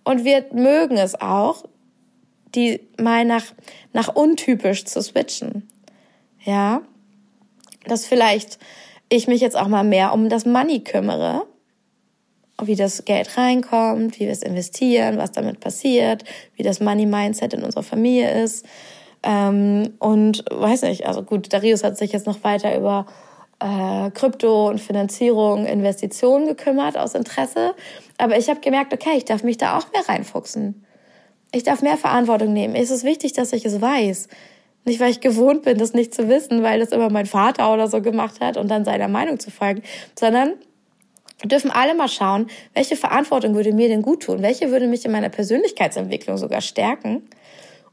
Und 0.04 0.24
wir 0.24 0.44
mögen 0.52 0.96
es 0.96 1.20
auch, 1.20 1.64
die 2.54 2.80
mal 3.00 3.24
nach, 3.24 3.44
nach 3.92 4.14
untypisch 4.14 4.84
zu 4.84 5.02
switchen. 5.02 5.68
Ja, 6.44 6.82
dass 7.86 8.06
vielleicht 8.06 8.58
ich 9.08 9.26
mich 9.26 9.40
jetzt 9.40 9.56
auch 9.56 9.68
mal 9.68 9.84
mehr 9.84 10.12
um 10.12 10.28
das 10.28 10.46
Money 10.46 10.80
kümmere, 10.80 11.46
wie 12.62 12.76
das 12.76 13.04
Geld 13.04 13.36
reinkommt, 13.36 14.18
wie 14.18 14.26
wir 14.26 14.32
es 14.32 14.42
investieren, 14.42 15.18
was 15.18 15.32
damit 15.32 15.60
passiert, 15.60 16.24
wie 16.54 16.62
das 16.62 16.80
Money 16.80 17.06
Mindset 17.06 17.54
in 17.54 17.64
unserer 17.64 17.82
Familie 17.82 18.42
ist. 18.42 18.64
Ähm, 19.24 19.94
und 20.00 20.44
weiß 20.50 20.82
nicht, 20.82 21.06
also 21.06 21.22
gut, 21.22 21.52
Darius 21.52 21.82
hat 21.82 21.96
sich 21.96 22.12
jetzt 22.12 22.26
noch 22.26 22.44
weiter 22.44 22.76
über 22.76 23.06
äh, 23.58 24.10
Krypto 24.10 24.68
und 24.68 24.80
Finanzierung, 24.80 25.64
Investitionen 25.64 26.46
gekümmert 26.46 26.98
aus 26.98 27.14
Interesse. 27.14 27.74
Aber 28.18 28.36
ich 28.36 28.50
habe 28.50 28.60
gemerkt, 28.60 28.92
okay, 28.92 29.16
ich 29.16 29.24
darf 29.24 29.42
mich 29.42 29.56
da 29.56 29.78
auch 29.78 29.86
mehr 29.92 30.06
reinfuchsen. 30.06 30.84
Ich 31.52 31.62
darf 31.62 31.80
mehr 31.80 31.96
Verantwortung 31.96 32.52
nehmen. 32.52 32.74
Es 32.74 32.90
ist 32.90 33.04
wichtig, 33.04 33.32
dass 33.32 33.54
ich 33.54 33.64
es 33.64 33.80
weiß. 33.80 34.28
Nicht, 34.84 35.00
weil 35.00 35.10
ich 35.10 35.20
gewohnt 35.20 35.62
bin, 35.62 35.78
das 35.78 35.94
nicht 35.94 36.12
zu 36.12 36.28
wissen, 36.28 36.62
weil 36.62 36.80
das 36.80 36.90
immer 36.90 37.08
mein 37.08 37.24
Vater 37.24 37.72
oder 37.72 37.88
so 37.88 38.02
gemacht 38.02 38.40
hat 38.40 38.58
und 38.58 38.68
dann 38.68 38.84
seiner 38.84 39.08
Meinung 39.08 39.38
zu 39.38 39.50
folgen, 39.50 39.82
sondern 40.18 40.52
dürfen 41.42 41.70
alle 41.70 41.94
mal 41.94 42.08
schauen, 42.08 42.48
welche 42.74 42.96
Verantwortung 42.96 43.54
würde 43.54 43.72
mir 43.72 43.88
denn 43.88 44.02
gut 44.02 44.24
tun, 44.24 44.42
welche 44.42 44.70
würde 44.70 44.86
mich 44.86 45.04
in 45.06 45.12
meiner 45.12 45.30
Persönlichkeitsentwicklung 45.30 46.36
sogar 46.36 46.60
stärken 46.60 47.22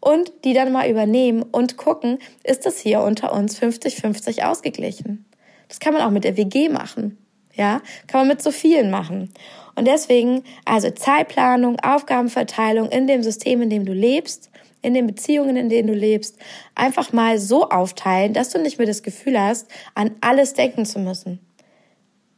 und 0.02 0.32
die 0.43 0.54
dann 0.54 0.74
mal 0.74 0.89
übernehmen 0.89 1.43
und 1.43 1.78
gucken, 1.78 2.20
ist 2.43 2.66
das 2.66 2.80
hier 2.80 3.02
unter 3.02 3.32
uns 3.32 3.62
50-50 3.62 4.43
ausgeglichen. 4.43 5.26
Das 5.70 5.80
kann 5.80 5.93
man 5.93 6.02
auch 6.02 6.12
mit 6.12 6.26
der 6.26 6.36
WG 6.36 6.68
machen. 6.68 7.18
Ja, 7.54 7.82
kann 8.08 8.22
man 8.22 8.28
mit 8.30 8.41
so 8.41 8.52
vielen 8.52 8.91
machen. 8.91 9.30
Und 9.76 9.88
deswegen, 9.88 10.43
also 10.66 10.89
Zeitplanung, 10.89 11.80
Aufgabenverteilung 11.80 12.89
in 12.89 13.08
dem 13.08 13.24
System, 13.24 13.62
in 13.62 13.70
dem 13.70 13.86
du 13.86 13.93
lebst, 13.93 14.49
in 14.82 14.93
den 14.93 15.06
Beziehungen, 15.06 15.56
in 15.56 15.70
denen 15.70 15.88
du 15.88 15.93
lebst, 15.93 16.38
einfach 16.76 17.14
mal 17.14 17.38
so 17.39 17.70
aufteilen, 17.70 18.34
dass 18.34 18.49
du 18.49 18.60
nicht 18.60 18.78
mehr 18.78 18.88
das 18.88 19.04
Gefühl 19.04 19.39
hast, 19.39 19.68
an 19.93 20.12
alles 20.22 20.54
denken 20.54 20.86
zu 20.86 20.99
müssen. 20.99 21.39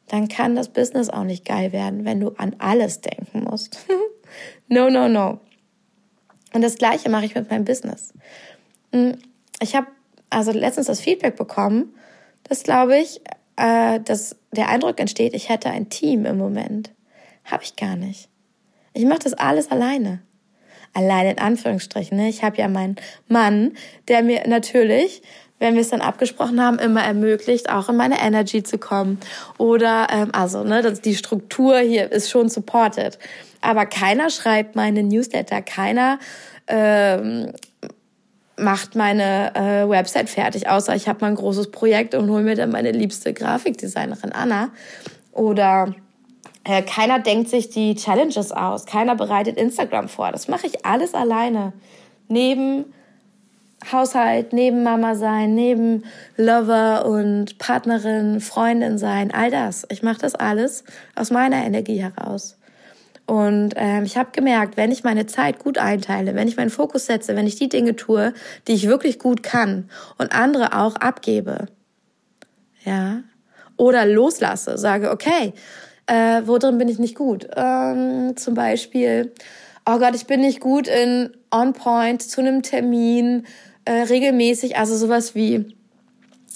Dann 0.07 0.27
kann 0.27 0.55
das 0.55 0.69
Business 0.69 1.09
auch 1.09 1.23
nicht 1.23 1.45
geil 1.45 1.71
werden, 1.71 2.05
wenn 2.05 2.19
du 2.19 2.29
an 2.37 2.55
alles 2.59 3.01
denken 3.01 3.45
musst. 3.49 3.85
no, 4.67 4.89
no, 4.89 5.07
no. 5.07 5.39
Und 6.53 6.61
das 6.61 6.75
Gleiche 6.75 7.09
mache 7.09 7.25
ich 7.25 7.35
mit 7.35 7.49
meinem 7.49 7.65
Business. 7.65 8.13
Hm, 8.91 9.17
ich 9.59 9.75
habe 9.75 9.87
also 10.29 10.51
letztens 10.51 10.87
das 10.87 10.99
Feedback 10.99 11.35
bekommen, 11.35 11.93
dass, 12.43 12.63
glaube 12.63 12.97
ich, 12.97 13.21
äh, 13.55 13.99
dass 13.99 14.35
der 14.51 14.69
Eindruck 14.69 14.99
entsteht, 14.99 15.33
ich 15.33 15.49
hätte 15.49 15.69
ein 15.69 15.89
Team 15.89 16.25
im 16.25 16.37
Moment. 16.37 16.91
Habe 17.45 17.63
ich 17.63 17.75
gar 17.75 17.95
nicht. 17.95 18.29
Ich 18.93 19.05
mache 19.05 19.19
das 19.19 19.33
alles 19.33 19.71
alleine. 19.71 20.21
Alleine 20.93 21.31
in 21.31 21.39
Anführungsstrichen. 21.39 22.17
Ne? 22.17 22.29
Ich 22.29 22.43
habe 22.43 22.57
ja 22.57 22.67
meinen 22.67 22.97
Mann, 23.27 23.73
der 24.07 24.21
mir 24.21 24.47
natürlich, 24.47 25.23
wenn 25.63 25.75
wir 25.75 25.81
es 25.81 25.89
dann 25.89 26.01
abgesprochen 26.01 26.61
haben, 26.61 26.77
immer 26.77 27.01
ermöglicht, 27.01 27.69
auch 27.69 27.87
in 27.87 27.95
meine 27.95 28.19
Energy 28.19 28.63
zu 28.63 28.77
kommen. 28.77 29.17
Oder, 29.57 30.07
ähm, 30.11 30.29
also, 30.33 30.65
ne, 30.65 30.81
das, 30.81 30.99
die 30.99 31.15
Struktur 31.15 31.79
hier 31.79 32.11
ist 32.11 32.29
schon 32.29 32.49
supported. 32.49 33.17
Aber 33.61 33.85
keiner 33.85 34.29
schreibt 34.29 34.75
meine 34.75 35.03
Newsletter, 35.03 35.61
keiner 35.61 36.19
ähm, 36.67 37.53
macht 38.57 38.95
meine 38.95 39.55
äh, 39.55 39.89
Website 39.89 40.29
fertig, 40.29 40.67
außer 40.67 40.95
ich 40.95 41.07
habe 41.07 41.21
mal 41.21 41.27
ein 41.27 41.35
großes 41.35 41.71
Projekt 41.71 42.13
und 42.13 42.29
hole 42.29 42.43
mir 42.43 42.55
dann 42.55 42.69
meine 42.69 42.91
liebste 42.91 43.33
Grafikdesignerin 43.33 44.33
Anna. 44.33 44.69
Oder 45.31 45.95
äh, 46.65 46.81
keiner 46.81 47.19
denkt 47.19 47.49
sich 47.49 47.69
die 47.69 47.95
Challenges 47.95 48.51
aus, 48.51 48.85
keiner 48.85 49.15
bereitet 49.15 49.55
Instagram 49.55 50.09
vor. 50.09 50.33
Das 50.33 50.49
mache 50.49 50.67
ich 50.67 50.85
alles 50.85 51.13
alleine. 51.13 51.71
Neben 52.27 52.83
Haushalt, 53.91 54.53
neben 54.53 54.83
Mama 54.83 55.15
sein, 55.15 55.53
neben 55.53 56.03
Lover 56.37 57.05
und 57.05 57.57
Partnerin, 57.57 58.39
Freundin 58.39 58.97
sein, 58.97 59.31
all 59.33 59.51
das. 59.51 59.85
Ich 59.89 60.03
mache 60.03 60.19
das 60.19 60.35
alles 60.35 60.83
aus 61.15 61.31
meiner 61.31 61.63
Energie 61.65 62.01
heraus. 62.01 62.57
Und 63.25 63.73
ähm, 63.77 64.03
ich 64.03 64.17
habe 64.17 64.31
gemerkt, 64.31 64.75
wenn 64.75 64.91
ich 64.91 65.03
meine 65.03 65.25
Zeit 65.25 65.59
gut 65.59 65.77
einteile, 65.77 66.35
wenn 66.35 66.47
ich 66.47 66.57
meinen 66.57 66.69
Fokus 66.69 67.05
setze, 67.05 67.35
wenn 67.35 67.47
ich 67.47 67.55
die 67.55 67.69
Dinge 67.69 67.95
tue, 67.95 68.33
die 68.67 68.73
ich 68.73 68.87
wirklich 68.87 69.17
gut 69.17 69.43
kann 69.43 69.89
und 70.17 70.35
andere 70.35 70.77
auch 70.77 70.95
abgebe, 70.97 71.67
ja, 72.83 73.21
oder 73.77 74.05
loslasse, 74.05 74.77
sage, 74.77 75.09
okay, 75.09 75.53
äh, 76.05 76.41
wo 76.45 76.57
drin 76.57 76.77
bin 76.77 76.89
ich 76.89 76.99
nicht 76.99 77.15
gut? 77.15 77.47
Ähm, 77.55 78.35
zum 78.35 78.55
Beispiel, 78.55 79.31
oh 79.85 79.99
Gott, 79.99 80.15
ich 80.15 80.27
bin 80.27 80.41
nicht 80.41 80.59
gut 80.59 80.87
in 80.87 81.31
On 81.49 81.73
Point 81.73 82.21
zu 82.21 82.41
einem 82.41 82.61
Termin 82.61 83.45
äh, 83.85 83.91
regelmäßig, 83.91 84.77
also 84.77 84.95
sowas 84.95 85.35
wie 85.35 85.75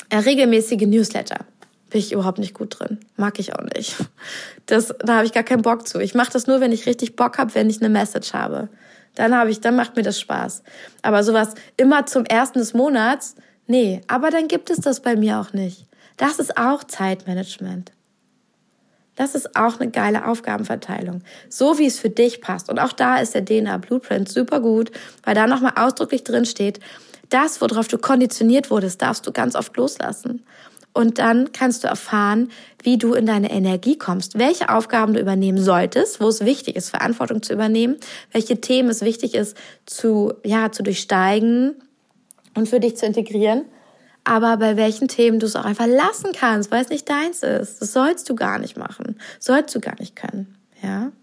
äh, 0.09 0.17
regelmäßige 0.17 0.87
Newsletter. 0.87 1.45
Bin 1.89 1.99
ich 1.99 2.11
überhaupt 2.11 2.39
nicht 2.39 2.53
gut 2.53 2.79
drin. 2.79 2.99
Mag 3.15 3.39
ich 3.39 3.55
auch 3.55 3.63
nicht. 3.75 3.95
Das, 4.65 4.93
da 4.99 5.15
habe 5.15 5.25
ich 5.25 5.31
gar 5.31 5.43
keinen 5.43 5.61
Bock 5.61 5.87
zu. 5.87 5.99
Ich 5.99 6.13
mache 6.13 6.33
das 6.33 6.45
nur, 6.45 6.59
wenn 6.59 6.73
ich 6.73 6.87
richtig 6.87 7.15
Bock 7.15 7.37
habe, 7.37 7.55
wenn 7.55 7.69
ich 7.69 7.79
eine 7.79 7.87
Message 7.87 8.33
habe. 8.33 8.67
Dann 9.15 9.33
habe 9.33 9.49
ich, 9.49 9.61
dann 9.61 9.77
macht 9.77 9.95
mir 9.95 10.03
das 10.03 10.19
Spaß. 10.19 10.61
Aber 11.01 11.23
sowas 11.23 11.53
immer 11.77 12.05
zum 12.05 12.25
ersten 12.25 12.59
des 12.59 12.73
Monats, 12.73 13.35
nee. 13.65 14.01
Aber 14.07 14.29
dann 14.29 14.49
gibt 14.49 14.69
es 14.69 14.81
das 14.81 14.99
bei 14.99 15.15
mir 15.15 15.39
auch 15.39 15.53
nicht. 15.53 15.85
Das 16.17 16.39
ist 16.39 16.57
auch 16.57 16.83
Zeitmanagement. 16.83 17.93
Das 19.15 19.33
ist 19.33 19.55
auch 19.55 19.79
eine 19.79 19.89
geile 19.89 20.27
Aufgabenverteilung. 20.27 21.23
So 21.49 21.79
wie 21.79 21.87
es 21.87 21.99
für 21.99 22.09
dich 22.09 22.41
passt. 22.41 22.69
Und 22.69 22.77
auch 22.77 22.93
da 22.93 23.17
ist 23.17 23.33
der 23.33 23.43
DNA 23.43 23.77
Blueprint 23.77 24.29
super 24.29 24.59
gut, 24.59 24.91
weil 25.23 25.33
da 25.33 25.47
nochmal 25.47 25.73
ausdrücklich 25.75 26.23
drin 26.23 26.45
steht, 26.45 26.79
das, 27.29 27.61
worauf 27.61 27.87
du 27.87 27.97
konditioniert 27.97 28.69
wurdest, 28.69 29.01
darfst 29.01 29.25
du 29.27 29.31
ganz 29.31 29.55
oft 29.55 29.75
loslassen. 29.77 30.43
Und 30.93 31.19
dann 31.19 31.51
kannst 31.51 31.83
du 31.83 31.87
erfahren, 31.87 32.49
wie 32.81 32.97
du 32.97 33.13
in 33.13 33.27
deine 33.27 33.51
Energie 33.51 33.97
kommst, 33.97 34.39
welche 34.39 34.69
Aufgaben 34.69 35.13
du 35.13 35.19
übernehmen 35.19 35.61
solltest, 35.61 36.19
wo 36.19 36.27
es 36.27 36.43
wichtig 36.43 36.75
ist, 36.75 36.89
Verantwortung 36.89 37.43
zu 37.43 37.53
übernehmen, 37.53 37.97
welche 38.31 38.59
Themen 38.61 38.89
es 38.89 39.01
wichtig 39.01 39.35
ist, 39.35 39.55
zu, 39.85 40.33
ja, 40.43 40.71
zu 40.71 40.81
durchsteigen 40.81 41.75
und 42.55 42.67
für 42.67 42.79
dich 42.79 42.97
zu 42.97 43.05
integrieren 43.05 43.65
aber 44.27 44.57
bei 44.57 44.75
welchen 44.75 45.07
Themen 45.07 45.39
du 45.39 45.45
es 45.45 45.55
auch 45.55 45.63
einfach 45.63 45.87
lassen 45.87 46.33
kannst, 46.33 46.69
weil 46.69 46.83
es 46.83 46.89
nicht 46.89 47.09
deins 47.09 47.43
ist. 47.43 47.81
Das 47.81 47.93
sollst 47.93 48.29
du 48.29 48.35
gar 48.35 48.59
nicht 48.59 48.75
machen. 48.75 49.17
Sollst 49.39 49.73
du 49.73 49.79
gar 49.79 49.97
nicht 49.99 50.17
können. 50.17 50.57
Ja? 50.83 51.13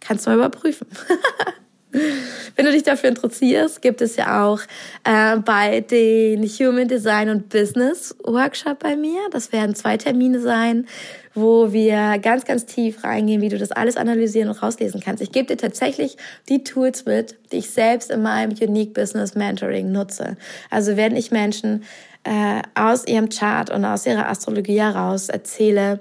Kannst 0.00 0.26
du 0.26 0.30
mal 0.30 0.36
überprüfen. 0.36 0.86
Wenn 2.56 2.66
du 2.66 2.72
dich 2.72 2.82
dafür 2.82 3.08
interessierst, 3.08 3.82
gibt 3.82 4.00
es 4.00 4.16
ja 4.16 4.44
auch 4.44 4.60
äh, 5.04 5.36
bei 5.38 5.80
den 5.80 6.44
Human 6.44 6.88
Design 6.88 7.28
und 7.28 7.48
Business 7.48 8.14
Workshop 8.24 8.80
bei 8.80 8.96
mir. 8.96 9.20
Das 9.30 9.52
werden 9.52 9.74
zwei 9.74 9.96
Termine 9.96 10.40
sein, 10.40 10.86
wo 11.34 11.72
wir 11.72 12.18
ganz, 12.18 12.44
ganz 12.44 12.66
tief 12.66 13.04
reingehen, 13.04 13.40
wie 13.40 13.48
du 13.48 13.58
das 13.58 13.72
alles 13.72 13.96
analysieren 13.96 14.48
und 14.48 14.62
rauslesen 14.62 15.00
kannst. 15.00 15.22
Ich 15.22 15.32
gebe 15.32 15.46
dir 15.46 15.56
tatsächlich 15.56 16.16
die 16.48 16.64
Tools 16.64 17.06
mit, 17.06 17.36
die 17.52 17.58
ich 17.58 17.70
selbst 17.70 18.10
in 18.10 18.22
meinem 18.22 18.52
Unique 18.60 18.94
Business 18.94 19.34
Mentoring 19.34 19.90
nutze. 19.90 20.36
Also 20.70 20.96
wenn 20.96 21.16
ich 21.16 21.30
Menschen 21.30 21.84
äh, 22.24 22.62
aus 22.74 23.06
ihrem 23.06 23.28
Chart 23.28 23.70
und 23.70 23.84
aus 23.84 24.06
ihrer 24.06 24.28
Astrologie 24.28 24.80
heraus 24.80 25.28
erzähle, 25.28 26.00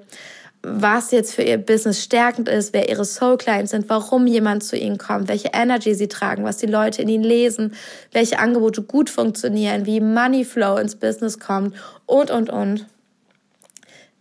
was 0.66 1.12
jetzt 1.12 1.36
für 1.36 1.44
ihr 1.44 1.58
Business 1.58 2.02
stärkend 2.02 2.48
ist, 2.48 2.74
wer 2.74 2.88
ihre 2.88 3.04
Soul 3.04 3.38
Clients 3.38 3.72
sind, 3.72 3.90
warum 3.90 4.28
jemand 4.28 4.64
zu 4.64 4.78
ihnen 4.78 4.98
kommt, 4.98 5.28
welche 5.28 5.50
Energy 5.54 5.94
sie 5.94 6.08
tragen, 6.08 6.46
was 6.46 6.58
die 6.58 6.68
Leute 6.68 7.02
in 7.02 7.10
ihnen 7.10 7.24
lesen, 7.24 7.74
welche 8.14 8.40
Angebote 8.40 8.82
gut 8.82 9.10
funktionieren, 9.10 9.86
wie 9.86 10.00
Money 10.00 10.46
Flow 10.46 10.78
ins 10.78 10.96
Business 10.96 11.40
kommt 11.40 11.76
und, 12.06 12.32
und, 12.32 12.50
und. 12.50 12.86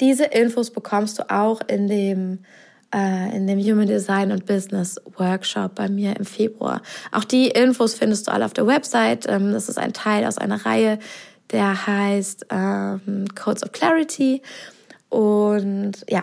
Diese 0.00 0.24
Infos 0.24 0.70
bekommst 0.70 1.20
du 1.20 1.30
auch 1.30 1.60
in 1.68 1.86
dem 1.86 2.40
äh, 2.92 3.36
in 3.36 3.46
dem 3.46 3.60
Human 3.60 3.86
Design 3.86 4.32
und 4.32 4.44
Business 4.44 5.00
Workshop 5.16 5.76
bei 5.76 5.88
mir 5.88 6.16
im 6.16 6.24
Februar. 6.24 6.82
Auch 7.12 7.24
die 7.24 7.48
Infos 7.48 7.94
findest 7.94 8.26
du 8.26 8.32
alle 8.32 8.44
auf 8.44 8.52
der 8.52 8.66
Website. 8.66 9.26
Ähm, 9.28 9.52
das 9.52 9.68
ist 9.68 9.78
ein 9.78 9.92
Teil 9.92 10.26
aus 10.26 10.38
einer 10.38 10.66
Reihe, 10.66 10.98
der 11.52 11.86
heißt 11.86 12.46
ähm, 12.50 13.26
Codes 13.34 13.62
of 13.62 13.72
Clarity. 13.72 14.42
Und 15.12 16.06
ja, 16.08 16.22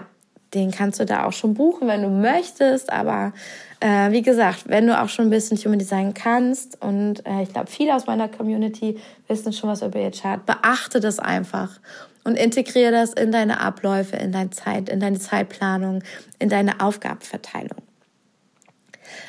den 0.56 0.72
kannst 0.72 1.00
du 1.00 1.06
da 1.06 1.26
auch 1.26 1.32
schon 1.32 1.54
buchen, 1.54 1.88
wenn 1.88 2.02
du 2.02 2.10
möchtest. 2.10 2.92
Aber 2.92 3.34
äh, 3.82 4.12
wie 4.12 4.24
gesagt, 4.24 4.64
wenn 4.66 4.88
du 4.88 5.00
auch 5.00 5.10
schon 5.10 5.28
ein 5.28 5.30
bisschen 5.30 5.58
Human 5.58 5.78
Design 5.78 6.16
kannst 6.16 6.82
und 6.82 7.24
äh, 7.28 7.44
ich 7.44 7.54
glaube, 7.54 7.70
viele 7.70 7.94
aus 7.94 8.08
meiner 8.08 8.28
Community 8.28 8.98
wissen 9.28 9.54
schon 9.54 9.70
was 9.70 9.84
über 9.84 10.00
ihr 10.00 10.10
Chart, 10.10 10.44
beachte 10.44 11.00
das 11.00 11.20
einfach 11.20 11.80
und 12.24 12.36
integriere 12.36 12.92
das 12.92 13.14
in 13.14 13.32
deine 13.32 13.60
Abläufe, 13.60 14.16
in 14.16 14.32
deine 14.32 14.50
Zeit, 14.50 14.90
in 14.90 15.00
deine 15.00 15.20
Zeitplanung, 15.20 16.02
in 16.40 16.50
deine 16.50 16.80
Aufgabenverteilung. 16.80 17.84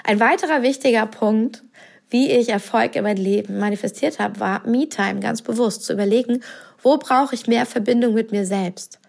Ein 0.05 0.21
weiterer 0.21 0.63
wichtiger 0.63 1.05
Punkt, 1.05 1.63
wie 2.09 2.31
ich 2.31 2.49
Erfolg 2.49 2.97
in 2.97 3.03
mein 3.03 3.19
Leben 3.19 3.59
manifestiert 3.59 4.21
habe, 4.21 4.41
war 4.41 4.67
Me-Time 4.67 5.21
ganz 5.21 5.43
bewusst 5.43 5.85
zu 5.85 5.93
überlegen, 5.93 6.43
wo 6.83 6.97
brauche 6.97 7.35
ich 7.35 7.47
mehr 7.47 7.67
Verbindung 7.67 8.15
mit 8.15 8.33
mir 8.33 8.47
selbst. 8.47 9.00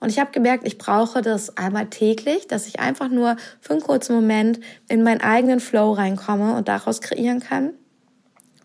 Und 0.00 0.10
ich 0.10 0.18
habe 0.18 0.30
gemerkt, 0.30 0.66
ich 0.66 0.78
brauche 0.78 1.22
das 1.22 1.56
einmal 1.56 1.86
täglich, 1.86 2.46
dass 2.46 2.66
ich 2.66 2.78
einfach 2.80 3.08
nur 3.08 3.36
für 3.60 3.72
einen 3.72 3.82
kurzen 3.82 4.14
Moment 4.14 4.60
in 4.88 5.02
meinen 5.02 5.20
eigenen 5.20 5.60
Flow 5.60 5.92
reinkomme 5.92 6.56
und 6.56 6.68
daraus 6.68 7.00
kreieren 7.00 7.40
kann. 7.40 7.72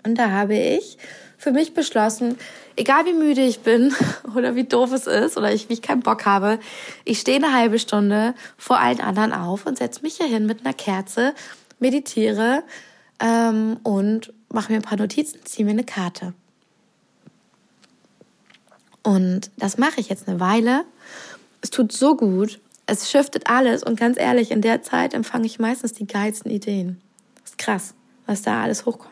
Und 0.06 0.18
da 0.18 0.30
habe 0.30 0.56
ich 0.56 0.98
für 1.38 1.52
mich 1.52 1.74
beschlossen, 1.74 2.38
egal 2.76 3.06
wie 3.06 3.14
müde 3.14 3.42
ich 3.42 3.62
bin 3.62 3.94
oder 4.36 4.56
wie 4.56 4.64
doof 4.64 4.92
es 4.94 5.08
ist 5.08 5.38
oder 5.38 5.54
ich, 5.54 5.70
wie 5.70 5.74
ich 5.74 5.82
keinen 5.82 6.02
Bock 6.02 6.26
habe, 6.26 6.60
ich 7.04 7.20
stehe 7.20 7.38
eine 7.38 7.54
halbe 7.54 7.80
Stunde 7.80 8.36
vor 8.58 8.80
allen 8.80 9.02
anderen 9.02 9.34
auf 9.34 9.66
und 9.66 9.78
setze 9.78 10.02
mich 10.02 10.18
hier 10.18 10.28
hin 10.28 10.46
mit 10.46 10.66
einer 10.66 10.74
Kerze, 10.74 11.34
meditiere 11.80 12.64
ähm, 13.20 13.78
und 13.84 14.34
mache 14.50 14.72
mir 14.72 14.80
ein 14.80 14.84
paar 14.84 14.98
Notizen, 14.98 15.40
ziehe 15.46 15.66
mir 15.66 15.72
eine 15.72 15.84
Karte. 15.84 16.34
Und 19.04 19.52
das 19.58 19.78
mache 19.78 20.00
ich 20.00 20.10
jetzt 20.10 20.28
eine 20.28 20.40
Weile. 20.40 20.86
Es 21.62 21.70
tut 21.70 21.92
so 21.92 22.16
gut. 22.16 22.60
Es 22.86 23.12
shiftet 23.12 23.48
alles. 23.48 23.84
Und 23.84 24.00
ganz 24.00 24.18
ehrlich, 24.18 24.52
in 24.52 24.62
der 24.62 24.82
Zeit 24.82 25.14
empfange 25.14 25.46
ich 25.46 25.60
meistens 25.60 25.94
die 25.94 26.08
geilsten 26.08 26.52
Ideen. 26.52 27.02
Ist 27.44 27.58
krass, 27.58 27.94
was 28.26 28.42
da 28.42 28.64
alles 28.64 28.86
hochkommt. 28.86 29.12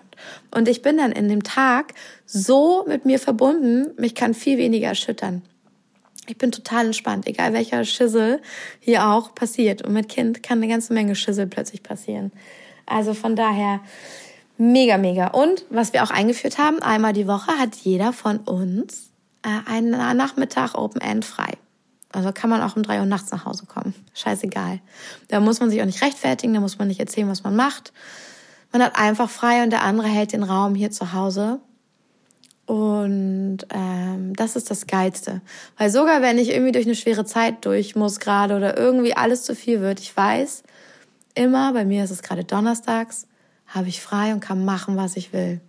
Und 0.51 0.67
ich 0.67 0.81
bin 0.81 0.97
dann 0.97 1.11
in 1.11 1.29
dem 1.29 1.43
Tag 1.43 1.93
so 2.25 2.85
mit 2.87 3.05
mir 3.05 3.19
verbunden, 3.19 3.91
mich 3.97 4.15
kann 4.15 4.33
viel 4.33 4.57
weniger 4.57 4.87
erschüttern. 4.87 5.41
Ich 6.27 6.37
bin 6.37 6.51
total 6.51 6.85
entspannt, 6.85 7.27
egal 7.27 7.53
welcher 7.53 7.83
Schissel 7.83 8.41
hier 8.79 9.07
auch 9.07 9.33
passiert. 9.33 9.81
Und 9.81 9.93
mit 9.93 10.07
Kind 10.09 10.43
kann 10.43 10.59
eine 10.59 10.67
ganze 10.67 10.93
Menge 10.93 11.15
Schissel 11.15 11.47
plötzlich 11.47 11.83
passieren. 11.83 12.31
Also 12.85 13.13
von 13.13 13.35
daher 13.35 13.81
mega, 14.57 14.97
mega. 14.97 15.27
Und 15.27 15.65
was 15.69 15.93
wir 15.93 16.03
auch 16.03 16.11
eingeführt 16.11 16.57
haben, 16.57 16.79
einmal 16.81 17.13
die 17.13 17.27
Woche 17.27 17.51
hat 17.57 17.75
jeder 17.75 18.13
von 18.13 18.37
uns 18.37 19.11
einen 19.43 19.91
Nachmittag 19.91 20.75
Open 20.75 21.01
End 21.01 21.25
frei. 21.25 21.53
Also 22.11 22.31
kann 22.33 22.49
man 22.49 22.61
auch 22.61 22.75
um 22.75 22.83
drei 22.83 22.99
Uhr 22.99 23.05
nachts 23.05 23.31
nach 23.31 23.45
Hause 23.45 23.65
kommen. 23.65 23.95
Scheißegal. 24.13 24.79
Da 25.29 25.39
muss 25.39 25.59
man 25.59 25.69
sich 25.69 25.81
auch 25.81 25.85
nicht 25.85 26.01
rechtfertigen, 26.01 26.53
da 26.53 26.59
muss 26.59 26.77
man 26.77 26.87
nicht 26.87 26.99
erzählen, 26.99 27.29
was 27.29 27.43
man 27.43 27.55
macht. 27.55 27.93
Man 28.71 28.81
hat 28.81 28.97
einfach 28.97 29.29
frei 29.29 29.63
und 29.63 29.69
der 29.69 29.83
andere 29.83 30.07
hält 30.07 30.33
den 30.33 30.43
Raum 30.43 30.75
hier 30.75 30.91
zu 30.91 31.13
Hause. 31.13 31.59
Und 32.65 33.59
ähm, 33.73 34.33
das 34.35 34.55
ist 34.55 34.69
das 34.69 34.87
Geilste. 34.87 35.41
Weil 35.77 35.89
sogar 35.89 36.21
wenn 36.21 36.37
ich 36.37 36.51
irgendwie 36.51 36.71
durch 36.71 36.85
eine 36.85 36.95
schwere 36.95 37.25
Zeit 37.25 37.65
durch 37.65 37.95
muss 37.95 38.19
gerade 38.19 38.55
oder 38.55 38.77
irgendwie 38.77 39.13
alles 39.13 39.43
zu 39.43 39.55
viel 39.55 39.81
wird, 39.81 39.99
ich 39.99 40.15
weiß, 40.15 40.63
immer, 41.35 41.73
bei 41.73 41.85
mir 41.85 42.03
ist 42.03 42.11
es 42.11 42.23
gerade 42.23 42.43
donnerstags, 42.43 43.27
habe 43.67 43.87
ich 43.87 44.01
frei 44.01 44.33
und 44.33 44.41
kann 44.41 44.63
machen, 44.63 44.95
was 44.95 45.17
ich 45.17 45.33
will. 45.33 45.61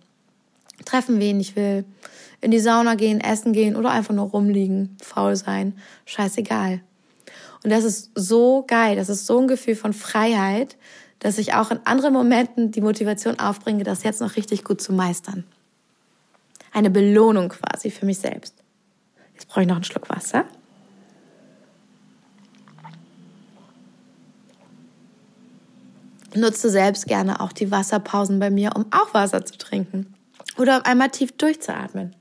Treffen, 0.85 1.19
wen 1.19 1.39
ich 1.39 1.55
will 1.55 1.85
in 2.43 2.51
die 2.51 2.59
Sauna 2.59 2.95
gehen, 2.95 3.21
essen 3.21 3.53
gehen 3.53 3.75
oder 3.75 3.91
einfach 3.91 4.13
nur 4.13 4.29
rumliegen, 4.29 4.97
faul 5.01 5.35
sein, 5.35 5.77
scheißegal. 6.05 6.81
Und 7.63 7.69
das 7.69 7.85
ist 7.85 8.11
so 8.15 8.65
geil, 8.67 8.97
das 8.97 9.07
ist 9.07 9.25
so 9.25 9.39
ein 9.39 9.47
Gefühl 9.47 9.75
von 9.75 9.93
Freiheit, 9.93 10.77
dass 11.19 11.37
ich 11.37 11.53
auch 11.53 11.71
in 11.71 11.79
anderen 11.85 12.13
Momenten 12.13 12.71
die 12.71 12.81
Motivation 12.81 13.39
aufbringe, 13.39 13.85
das 13.85 14.03
jetzt 14.03 14.19
noch 14.19 14.35
richtig 14.35 14.65
gut 14.65 14.81
zu 14.81 14.91
meistern. 14.91 15.45
Eine 16.73 16.89
Belohnung 16.89 17.49
quasi 17.49 17.89
für 17.89 18.05
mich 18.05 18.17
selbst. 18.17 18.55
Jetzt 19.33 19.47
brauche 19.47 19.61
ich 19.61 19.67
noch 19.67 19.75
einen 19.75 19.85
Schluck 19.85 20.09
Wasser. 20.09 20.43
Nutze 26.35 26.69
selbst 26.69 27.07
gerne 27.07 27.39
auch 27.39 27.53
die 27.53 27.71
Wasserpausen 27.71 28.39
bei 28.39 28.49
mir, 28.49 28.71
um 28.75 28.85
auch 28.91 29.13
Wasser 29.13 29.45
zu 29.45 29.57
trinken 29.57 30.13
oder 30.57 30.85
einmal 30.85 31.09
tief 31.09 31.31
durchzuatmen. 31.37 32.15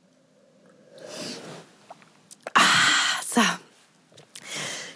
So. 3.35 3.41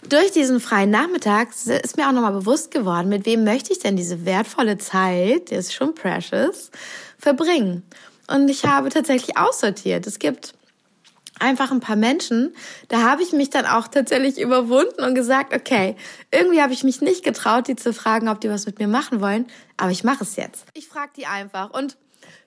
Durch 0.08 0.30
diesen 0.30 0.60
freien 0.60 0.90
Nachmittag 0.90 1.48
ist 1.50 1.96
mir 1.96 2.06
auch 2.06 2.12
nochmal 2.12 2.32
bewusst 2.32 2.70
geworden, 2.70 3.08
mit 3.08 3.26
wem 3.26 3.42
möchte 3.42 3.72
ich 3.72 3.80
denn 3.80 3.96
diese 3.96 4.24
wertvolle 4.24 4.78
Zeit, 4.78 5.50
die 5.50 5.56
ist 5.56 5.74
schon 5.74 5.96
precious, 5.96 6.70
verbringen. 7.18 7.82
Und 8.28 8.48
ich 8.48 8.64
habe 8.64 8.88
tatsächlich 8.90 9.36
aussortiert. 9.36 10.06
Es 10.06 10.20
gibt 10.20 10.54
einfach 11.40 11.72
ein 11.72 11.80
paar 11.80 11.96
Menschen, 11.96 12.54
da 12.88 13.02
habe 13.02 13.22
ich 13.22 13.32
mich 13.32 13.50
dann 13.50 13.66
auch 13.66 13.88
tatsächlich 13.88 14.40
überwunden 14.40 15.02
und 15.02 15.16
gesagt, 15.16 15.52
okay, 15.52 15.96
irgendwie 16.30 16.62
habe 16.62 16.72
ich 16.72 16.84
mich 16.84 17.00
nicht 17.00 17.24
getraut, 17.24 17.66
die 17.66 17.74
zu 17.74 17.92
fragen, 17.92 18.28
ob 18.28 18.40
die 18.40 18.48
was 18.48 18.64
mit 18.64 18.78
mir 18.78 18.88
machen 18.88 19.20
wollen, 19.20 19.46
aber 19.76 19.90
ich 19.90 20.04
mache 20.04 20.22
es 20.22 20.36
jetzt. 20.36 20.66
Ich 20.74 20.86
frage 20.86 21.10
die 21.16 21.26
einfach 21.26 21.70
und 21.70 21.96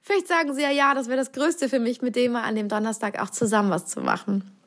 vielleicht 0.01 0.30
sagen 0.30 0.53
sie 0.55 0.62
ja, 0.62 0.72
ja, 0.72 0.93
das 0.93 1.07
wäre 1.07 1.18
das 1.18 1.34
Größte 1.34 1.68
für 1.68 1.80
mich, 1.80 2.01
mit 2.01 2.16
dem 2.16 2.38
an 2.38 2.55
dem 2.55 2.70
Donnerstag 2.70 3.22
auch 3.22 3.30
zusammen 3.30 3.70
was 3.70 3.86
zu 3.86 3.99
machen. 3.99 4.59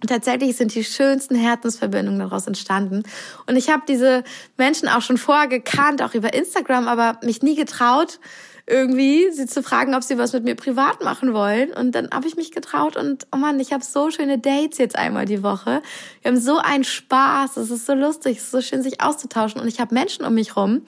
Und 0.00 0.08
tatsächlich 0.08 0.56
sind 0.56 0.74
die 0.74 0.84
schönsten 0.84 1.34
Herzensverbindungen 1.34 2.20
daraus 2.20 2.46
entstanden. 2.46 3.02
Und 3.46 3.56
ich 3.56 3.68
habe 3.68 3.82
diese 3.88 4.22
Menschen 4.56 4.88
auch 4.88 5.02
schon 5.02 5.18
vorher 5.18 5.48
gekannt, 5.48 6.02
auch 6.02 6.14
über 6.14 6.34
Instagram, 6.34 6.86
aber 6.86 7.18
mich 7.22 7.42
nie 7.42 7.56
getraut, 7.56 8.20
irgendwie 8.68 9.30
sie 9.32 9.46
zu 9.46 9.62
fragen, 9.62 9.94
ob 9.94 10.04
sie 10.04 10.18
was 10.18 10.32
mit 10.34 10.44
mir 10.44 10.54
privat 10.54 11.02
machen 11.02 11.32
wollen. 11.32 11.72
Und 11.72 11.94
dann 11.94 12.10
habe 12.12 12.28
ich 12.28 12.36
mich 12.36 12.52
getraut 12.52 12.96
und 12.96 13.26
oh 13.32 13.38
Mann, 13.38 13.58
ich 13.58 13.72
habe 13.72 13.82
so 13.82 14.10
schöne 14.10 14.38
Dates 14.38 14.78
jetzt 14.78 14.96
einmal 14.96 15.24
die 15.24 15.42
Woche. 15.42 15.82
Wir 16.22 16.30
haben 16.30 16.40
so 16.40 16.58
einen 16.58 16.84
Spaß, 16.84 17.56
es 17.56 17.70
ist 17.70 17.86
so 17.86 17.94
lustig, 17.94 18.36
es 18.36 18.44
ist 18.44 18.50
so 18.50 18.60
schön, 18.60 18.82
sich 18.82 19.00
auszutauschen. 19.00 19.60
Und 19.60 19.68
ich 19.68 19.80
habe 19.80 19.94
Menschen 19.94 20.24
um 20.24 20.34
mich 20.34 20.54
rum, 20.54 20.82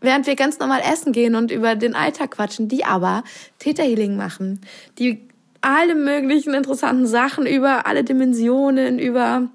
während 0.00 0.26
wir 0.26 0.36
ganz 0.36 0.58
normal 0.58 0.80
essen 0.90 1.12
gehen 1.12 1.34
und 1.34 1.50
über 1.50 1.76
den 1.76 1.94
Alltag 1.94 2.32
quatschen, 2.32 2.66
die 2.66 2.84
aber 2.84 3.22
Täterhealing 3.58 4.16
machen, 4.16 4.60
die 4.98 5.27
alle 5.60 5.94
möglichen 5.94 6.54
interessanten 6.54 7.06
Sachen 7.06 7.46
über 7.46 7.86
alle 7.86 8.04
Dimensionen, 8.04 8.98
über 8.98 9.48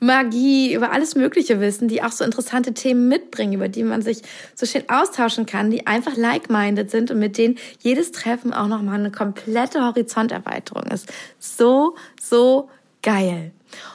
Magie, 0.00 0.74
über 0.74 0.92
alles 0.92 1.14
Mögliche 1.14 1.60
wissen, 1.60 1.88
die 1.88 2.02
auch 2.02 2.12
so 2.12 2.24
interessante 2.24 2.74
Themen 2.74 3.08
mitbringen, 3.08 3.54
über 3.54 3.68
die 3.68 3.84
man 3.84 4.02
sich 4.02 4.22
so 4.54 4.66
schön 4.66 4.88
austauschen 4.88 5.46
kann, 5.46 5.70
die 5.70 5.86
einfach 5.86 6.16
like-minded 6.16 6.90
sind 6.90 7.10
und 7.10 7.18
mit 7.18 7.38
denen 7.38 7.58
jedes 7.80 8.12
Treffen 8.12 8.52
auch 8.52 8.68
nochmal 8.68 8.98
eine 8.98 9.10
komplette 9.10 9.82
Horizonterweiterung 9.82 10.84
ist. 10.84 11.12
So, 11.38 11.96
so 12.20 12.68
geil. 13.02 13.52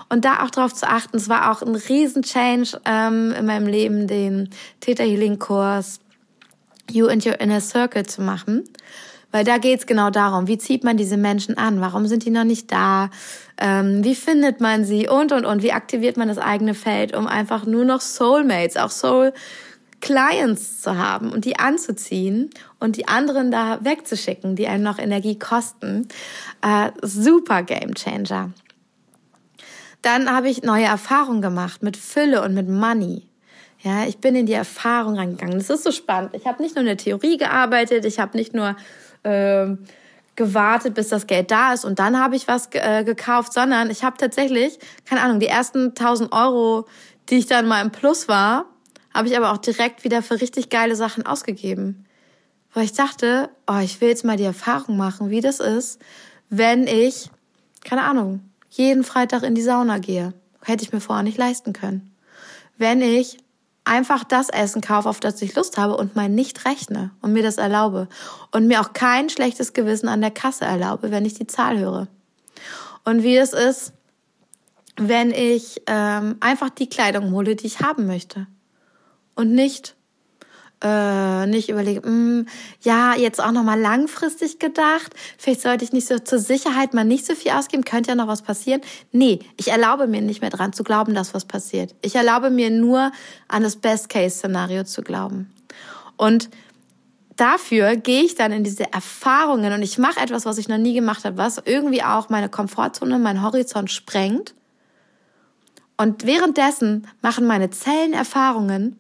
Und 0.09 0.25
da 0.25 0.43
auch 0.43 0.49
darauf 0.49 0.73
zu 0.73 0.87
achten, 0.87 1.17
es 1.17 1.29
war 1.29 1.51
auch 1.51 1.61
ein 1.61 1.75
Riesen-Change 1.75 2.81
ähm, 2.85 3.33
in 3.37 3.45
meinem 3.45 3.67
Leben, 3.67 4.07
den 4.07 4.49
Theta 4.79 5.03
Healing 5.03 5.37
Kurs 5.37 5.99
You 6.89 7.07
and 7.07 7.25
Your 7.25 7.39
Inner 7.39 7.61
Circle 7.61 8.05
zu 8.05 8.21
machen. 8.21 8.63
Weil 9.31 9.43
da 9.43 9.57
geht's 9.57 9.85
genau 9.85 10.09
darum, 10.09 10.47
wie 10.47 10.57
zieht 10.57 10.83
man 10.83 10.97
diese 10.97 11.17
Menschen 11.17 11.57
an? 11.57 11.81
Warum 11.81 12.07
sind 12.07 12.25
die 12.25 12.29
noch 12.29 12.45
nicht 12.45 12.71
da? 12.71 13.09
Ähm, 13.59 14.03
wie 14.03 14.15
findet 14.15 14.61
man 14.61 14.85
sie? 14.85 15.07
Und, 15.09 15.31
und, 15.31 15.45
und. 15.45 15.63
Wie 15.63 15.73
aktiviert 15.73 16.17
man 16.17 16.27
das 16.27 16.37
eigene 16.37 16.73
Feld, 16.73 17.15
um 17.15 17.27
einfach 17.27 17.65
nur 17.65 17.83
noch 17.83 18.01
Soulmates, 18.01 18.77
auch 18.77 18.91
Soul 18.91 19.33
Clients 19.99 20.81
zu 20.81 20.97
haben 20.97 21.31
und 21.31 21.45
die 21.45 21.57
anzuziehen 21.57 22.49
und 22.79 22.97
die 22.97 23.07
anderen 23.07 23.51
da 23.51 23.79
wegzuschicken, 23.81 24.55
die 24.55 24.67
einem 24.67 24.83
noch 24.83 24.99
Energie 24.99 25.39
kosten. 25.39 26.07
Äh, 26.61 26.91
super 27.01 27.63
Game 27.63 27.95
Changer. 27.95 28.51
Dann 30.03 30.31
habe 30.31 30.49
ich 30.49 30.63
neue 30.63 30.85
Erfahrungen 30.85 31.41
gemacht 31.41 31.81
mit 31.81 31.97
Fülle 31.97 32.43
und 32.43 32.53
mit 32.53 32.69
Money. 32.69 33.23
Ja, 33.79 34.05
ich 34.05 34.19
bin 34.19 34.35
in 34.35 34.45
die 34.45 34.53
Erfahrung 34.53 35.17
reingegangen. 35.17 35.57
Das 35.57 35.69
ist 35.69 35.83
so 35.83 35.91
spannend. 35.91 36.31
Ich 36.33 36.45
habe 36.45 36.61
nicht 36.61 36.75
nur 36.75 36.81
in 36.81 36.87
der 36.87 36.97
Theorie 36.97 37.37
gearbeitet, 37.37 38.05
ich 38.05 38.19
habe 38.19 38.37
nicht 38.37 38.53
nur 38.53 38.75
äh, 39.27 39.77
gewartet, 40.35 40.93
bis 40.93 41.09
das 41.09 41.27
Geld 41.27 41.51
da 41.51 41.73
ist 41.73 41.83
und 41.83 41.99
dann 41.99 42.19
habe 42.19 42.35
ich 42.35 42.47
was 42.47 42.69
äh, 42.73 43.03
gekauft, 43.03 43.53
sondern 43.53 43.89
ich 43.89 44.03
habe 44.03 44.17
tatsächlich, 44.17 44.79
keine 45.05 45.21
Ahnung, 45.21 45.39
die 45.39 45.47
ersten 45.47 45.89
1000 45.89 46.31
Euro, 46.31 46.87
die 47.29 47.37
ich 47.37 47.47
dann 47.47 47.67
mal 47.67 47.81
im 47.81 47.91
Plus 47.91 48.27
war, 48.27 48.65
habe 49.13 49.27
ich 49.27 49.35
aber 49.35 49.51
auch 49.51 49.57
direkt 49.57 50.03
wieder 50.03 50.21
für 50.21 50.39
richtig 50.39 50.69
geile 50.69 50.95
Sachen 50.95 51.25
ausgegeben. 51.25 52.05
Weil 52.73 52.85
ich 52.85 52.93
dachte, 52.93 53.49
oh, 53.65 53.79
ich 53.81 53.99
will 53.99 54.09
jetzt 54.09 54.23
mal 54.23 54.37
die 54.37 54.43
Erfahrung 54.43 54.95
machen, 54.95 55.31
wie 55.31 55.41
das 55.41 55.59
ist, 55.59 55.99
wenn 56.49 56.85
ich, 56.85 57.31
keine 57.83 58.03
Ahnung, 58.03 58.41
jeden 58.69 59.03
Freitag 59.03 59.41
in 59.41 59.55
die 59.55 59.63
Sauna 59.63 59.97
gehe. 59.97 60.33
Hätte 60.63 60.83
ich 60.83 60.93
mir 60.93 61.01
vorher 61.01 61.23
nicht 61.23 61.37
leisten 61.37 61.73
können. 61.73 62.13
Wenn 62.77 63.01
ich 63.01 63.39
einfach 63.87 64.23
das 64.23 64.49
Essen 64.49 64.81
kaufe, 64.81 65.09
auf 65.09 65.19
das 65.19 65.41
ich 65.41 65.55
Lust 65.55 65.77
habe 65.77 65.97
und 65.97 66.15
mal 66.15 66.29
nicht 66.29 66.65
rechne 66.65 67.11
und 67.21 67.33
mir 67.33 67.43
das 67.43 67.57
erlaube 67.57 68.07
und 68.51 68.67
mir 68.67 68.81
auch 68.81 68.93
kein 68.93 69.29
schlechtes 69.29 69.73
Gewissen 69.73 70.07
an 70.07 70.21
der 70.21 70.31
Kasse 70.31 70.65
erlaube, 70.65 71.11
wenn 71.11 71.25
ich 71.25 71.33
die 71.33 71.47
Zahl 71.47 71.79
höre. 71.79 72.07
Und 73.03 73.23
wie 73.23 73.37
es 73.37 73.53
ist, 73.53 73.93
wenn 74.97 75.31
ich 75.31 75.81
ähm, 75.87 76.37
einfach 76.39 76.69
die 76.69 76.89
Kleidung 76.89 77.31
hole, 77.31 77.55
die 77.55 77.67
ich 77.67 77.81
haben 77.81 78.07
möchte 78.07 78.47
und 79.35 79.53
nicht 79.53 79.96
äh, 80.83 81.47
nicht 81.47 81.69
überlege, 81.69 82.01
mh, 82.01 82.09
mm, 82.09 82.47
ja, 82.81 83.15
jetzt 83.15 83.41
auch 83.41 83.51
nochmal 83.51 83.79
langfristig 83.79 84.59
gedacht, 84.59 85.13
vielleicht 85.37 85.61
sollte 85.61 85.83
ich 85.83 85.91
nicht 85.91 86.07
so 86.07 86.19
zur 86.19 86.39
Sicherheit 86.39 86.93
mal 86.93 87.03
nicht 87.03 87.25
so 87.25 87.33
viel 87.33 87.51
ausgeben, 87.51 87.83
könnte 87.83 88.09
ja 88.09 88.15
noch 88.15 88.27
was 88.27 88.41
passieren. 88.41 88.81
Nee, 89.11 89.39
ich 89.57 89.69
erlaube 89.69 90.07
mir 90.07 90.21
nicht 90.21 90.41
mehr 90.41 90.49
dran 90.49 90.73
zu 90.73 90.83
glauben, 90.83 91.15
dass 91.15 91.33
was 91.33 91.45
passiert. 91.45 91.95
Ich 92.01 92.15
erlaube 92.15 92.49
mir 92.49 92.69
nur 92.69 93.11
an 93.47 93.63
das 93.63 93.75
Best-Case-Szenario 93.77 94.83
zu 94.83 95.01
glauben. 95.01 95.51
Und 96.15 96.49
dafür 97.35 97.95
gehe 97.95 98.23
ich 98.23 98.35
dann 98.35 98.51
in 98.51 98.63
diese 98.63 98.91
Erfahrungen 98.91 99.73
und 99.73 99.81
ich 99.81 99.97
mache 99.97 100.19
etwas, 100.19 100.45
was 100.45 100.57
ich 100.57 100.67
noch 100.67 100.77
nie 100.77 100.93
gemacht 100.93 101.25
habe, 101.25 101.37
was 101.37 101.61
irgendwie 101.63 102.03
auch 102.03 102.29
meine 102.29 102.49
Komfortzone, 102.49 103.17
mein 103.19 103.41
Horizont 103.41 103.91
sprengt. 103.91 104.53
Und 105.97 106.25
währenddessen 106.25 107.07
machen 107.21 107.47
meine 107.47 107.71
Zellen 107.71 108.13
Erfahrungen, 108.13 108.99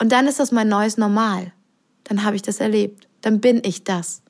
und 0.00 0.12
dann 0.12 0.26
ist 0.26 0.40
das 0.40 0.52
mein 0.52 0.68
neues 0.68 0.96
Normal. 0.96 1.52
Dann 2.04 2.24
habe 2.24 2.36
ich 2.36 2.42
das 2.42 2.60
erlebt. 2.60 3.08
Dann 3.20 3.40
bin 3.40 3.60
ich 3.64 3.84
das. 3.84 4.22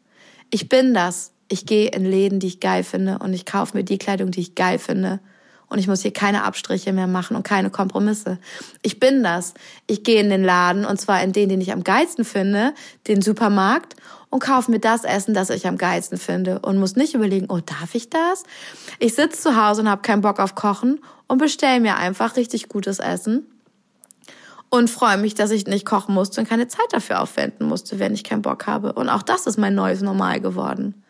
Ich 0.51 0.69
bin 0.69 0.95
das. 0.95 1.33
Ich 1.49 1.67
gehe 1.67 1.91
in 1.91 2.05
Läden, 2.05 2.41
die 2.41 2.47
ich 2.47 2.61
geil 2.61 2.85
finde 2.85 3.19
und 3.19 3.33
ich 3.33 3.47
kaufe 3.47 3.77
mir 3.77 3.85
die 3.85 3.99
Kleidung, 3.99 4.31
die 4.31 4.41
ich 4.41 4.55
geil 4.55 4.79
finde. 4.79 5.21
Und 5.71 5.79
ich 5.79 5.87
muss 5.87 6.01
hier 6.01 6.13
keine 6.13 6.45
Abstriche 6.45 6.95
mehr 6.95 7.07
machen 7.07 7.37
und 7.37 7.43
keine 7.43 7.69
Kompromisse. 7.69 8.39
Ich 8.83 8.99
bin 9.01 9.23
das. 9.23 9.53
Ich 9.87 10.03
gehe 10.03 10.21
in 10.21 10.31
den 10.31 10.43
Laden 10.43 10.87
und 10.87 10.99
zwar 10.99 11.23
in 11.23 11.33
den, 11.33 11.51
den 11.51 11.61
ich 11.61 11.73
am 11.73 11.85
geilsten 11.85 12.25
finde, 12.25 12.75
den 13.07 13.21
Supermarkt 13.21 13.95
und 14.31 14.41
kaufe 14.41 14.71
mir 14.71 14.79
das 14.79 15.05
Essen, 15.05 15.35
das 15.35 15.51
ich 15.51 15.67
am 15.67 15.77
geilsten 15.77 16.19
finde 16.19 16.61
und 16.61 16.79
muss 16.79 16.97
nicht 16.97 17.15
überlegen, 17.15 17.47
oh, 17.51 17.61
darf 17.61 17.95
ich 17.95 18.09
das? 18.09 18.45
Ich 18.99 19.15
sitze 19.15 19.43
zu 19.43 19.63
Hause 19.63 19.83
und 19.83 19.91
habe 19.91 20.03
keinen 20.03 20.23
Bock 20.23 20.41
auf 20.41 20.55
Kochen 20.55 21.01
und 21.27 21.39
bestell 21.39 21.81
mir 21.81 21.97
einfach 21.97 22.37
richtig 22.37 22.69
gutes 22.69 22.99
Essen 22.99 23.47
und 24.71 24.91
freue 24.91 25.17
mich, 25.17 25.35
dass 25.35 25.51
ich 25.51 25.67
nicht 25.67 25.87
kochen 25.87 26.15
musste 26.15 26.41
und 26.41 26.49
keine 26.49 26.69
Zeit 26.69 26.87
dafür 26.93 27.21
aufwenden 27.21 27.67
musste, 27.67 27.99
wenn 27.99 28.15
ich 28.15 28.25
keinen 28.25 28.43
Bock 28.43 28.67
habe. 28.67 28.93
Und 28.93 29.09
auch 29.09 29.23
das 29.23 29.47
ist 29.47 29.59
mein 29.59 29.75
neues 29.75 30.03
Normal 30.03 30.41
geworden. 30.41 31.03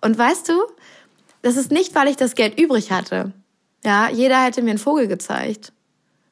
Und 0.00 0.16
weißt 0.16 0.48
du, 0.48 0.54
das 1.42 1.56
ist 1.56 1.70
nicht, 1.70 1.94
weil 1.94 2.08
ich 2.08 2.16
das 2.16 2.34
Geld 2.34 2.58
übrig 2.60 2.92
hatte. 2.92 3.32
Ja, 3.84 4.08
jeder 4.08 4.42
hätte 4.42 4.62
mir 4.62 4.70
einen 4.70 4.78
Vogel 4.78 5.06
gezeigt. 5.06 5.72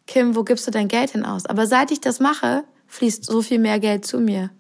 Kim, 0.07 0.37
wo 0.37 0.45
gibst 0.45 0.67
du 0.67 0.71
dein 0.71 0.89
Geld 0.89 1.11
hin 1.11 1.25
aus? 1.25 1.47
Aber 1.47 1.67
seit 1.67 1.91
ich 1.91 2.01
das 2.01 2.21
mache, 2.21 2.65
fließt 2.89 3.25
so 3.25 3.43
viel 3.43 3.59
mehr 3.59 3.81
Geld 3.81 4.05
zu 4.05 4.19
mir. 4.19 4.51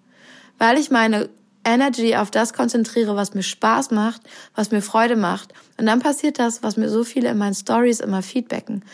Weil 0.58 0.78
ich 0.78 0.90
meine 0.90 1.28
Energy 1.64 2.16
auf 2.16 2.30
das 2.30 2.52
konzentriere, 2.52 3.16
was 3.16 3.34
mir 3.34 3.42
Spaß 3.42 3.90
macht, 3.90 4.22
was 4.54 4.70
mir 4.70 4.82
Freude 4.82 5.16
macht. 5.16 5.52
Und 5.78 5.86
dann 5.86 6.00
passiert 6.00 6.38
das, 6.38 6.62
was 6.62 6.76
mir 6.76 6.88
so 6.88 7.04
viele 7.04 7.30
in 7.30 7.38
meinen 7.38 7.54
Stories 7.54 8.00
immer 8.00 8.22
feedbacken. 8.22 8.84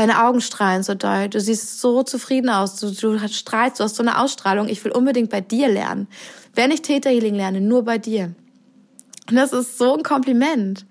Deine 0.00 0.24
Augen 0.24 0.40
strahlen 0.40 0.82
so 0.82 0.94
doll, 0.94 1.28
du 1.28 1.38
siehst 1.42 1.78
so 1.78 2.02
zufrieden 2.02 2.48
aus, 2.48 2.76
du, 2.76 2.90
du 2.90 3.18
strahlst, 3.28 3.78
du 3.78 3.84
hast 3.84 3.96
so 3.96 4.02
eine 4.02 4.18
Ausstrahlung. 4.18 4.66
Ich 4.66 4.82
will 4.82 4.92
unbedingt 4.92 5.28
bei 5.28 5.42
dir 5.42 5.68
lernen. 5.68 6.08
Wenn 6.54 6.70
ich 6.70 6.80
Theta 6.80 7.10
Healing 7.10 7.34
lerne, 7.34 7.60
nur 7.60 7.84
bei 7.84 7.98
dir. 7.98 8.34
Und 9.28 9.36
das 9.36 9.52
ist 9.52 9.76
so 9.76 9.94
ein 9.94 10.02
Kompliment. 10.02 10.86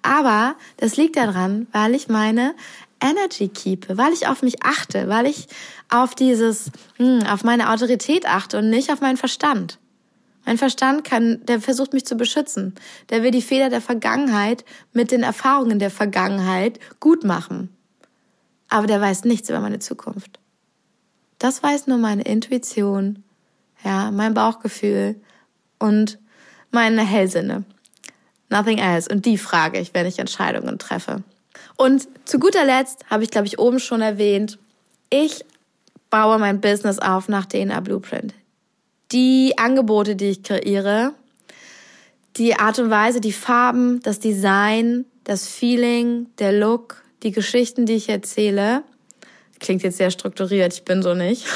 Aber 0.00 0.54
das 0.78 0.96
liegt 0.96 1.18
daran, 1.18 1.66
weil 1.72 1.94
ich 1.94 2.08
meine 2.08 2.54
Energy 2.98 3.48
keepe, 3.48 3.98
weil 3.98 4.14
ich 4.14 4.26
auf 4.26 4.40
mich 4.40 4.62
achte, 4.62 5.06
weil 5.06 5.26
ich 5.26 5.48
auf 5.90 6.14
dieses, 6.14 6.70
hm, 6.96 7.24
auf 7.24 7.44
meine 7.44 7.68
Autorität 7.68 8.24
achte 8.24 8.56
und 8.56 8.70
nicht 8.70 8.90
auf 8.90 9.02
meinen 9.02 9.18
Verstand. 9.18 9.78
Mein 10.46 10.56
Verstand 10.56 11.04
kann, 11.04 11.44
der 11.44 11.60
versucht 11.60 11.92
mich 11.92 12.06
zu 12.06 12.16
beschützen. 12.16 12.74
Der 13.10 13.22
will 13.22 13.32
die 13.32 13.42
Fehler 13.42 13.68
der 13.68 13.82
Vergangenheit 13.82 14.64
mit 14.94 15.10
den 15.10 15.24
Erfahrungen 15.24 15.78
der 15.78 15.90
Vergangenheit 15.90 16.80
gut 17.00 17.22
machen. 17.22 17.75
Aber 18.68 18.86
der 18.86 19.00
weiß 19.00 19.24
nichts 19.24 19.48
über 19.48 19.60
meine 19.60 19.78
Zukunft. 19.78 20.40
Das 21.38 21.62
weiß 21.62 21.86
nur 21.86 21.98
meine 21.98 22.22
Intuition, 22.22 23.22
ja, 23.84 24.10
mein 24.10 24.34
Bauchgefühl 24.34 25.20
und 25.78 26.18
meine 26.70 27.02
Hellsinne. 27.02 27.64
Nothing 28.48 28.78
else. 28.78 29.08
Und 29.10 29.26
die 29.26 29.38
frage 29.38 29.78
ich, 29.78 29.92
wenn 29.92 30.06
ich 30.06 30.18
Entscheidungen 30.18 30.78
treffe. 30.78 31.22
Und 31.76 32.08
zu 32.24 32.38
guter 32.38 32.64
Letzt 32.64 33.04
habe 33.10 33.22
ich, 33.24 33.30
glaube 33.30 33.46
ich, 33.46 33.58
oben 33.58 33.80
schon 33.80 34.00
erwähnt, 34.00 34.58
ich 35.10 35.44
baue 36.10 36.38
mein 36.38 36.60
Business 36.60 36.98
auf 36.98 37.28
nach 37.28 37.46
DNA 37.46 37.80
Blueprint 37.80 38.34
die 39.12 39.54
Angebote, 39.56 40.16
die 40.16 40.26
ich 40.26 40.42
kreiere, 40.42 41.14
die 42.36 42.56
Art 42.56 42.78
und 42.78 42.90
Weise, 42.90 43.20
die 43.20 43.32
Farben, 43.32 44.00
das 44.02 44.18
Design, 44.18 45.04
das 45.24 45.48
Feeling, 45.48 46.26
der 46.38 46.52
Look, 46.52 47.02
die 47.22 47.32
Geschichten, 47.32 47.86
die 47.86 47.94
ich 47.94 48.08
erzähle, 48.08 48.82
klingt 49.60 49.82
jetzt 49.82 49.98
sehr 49.98 50.10
strukturiert, 50.10 50.74
ich 50.74 50.84
bin 50.84 51.02
so 51.02 51.14
nicht. 51.14 51.46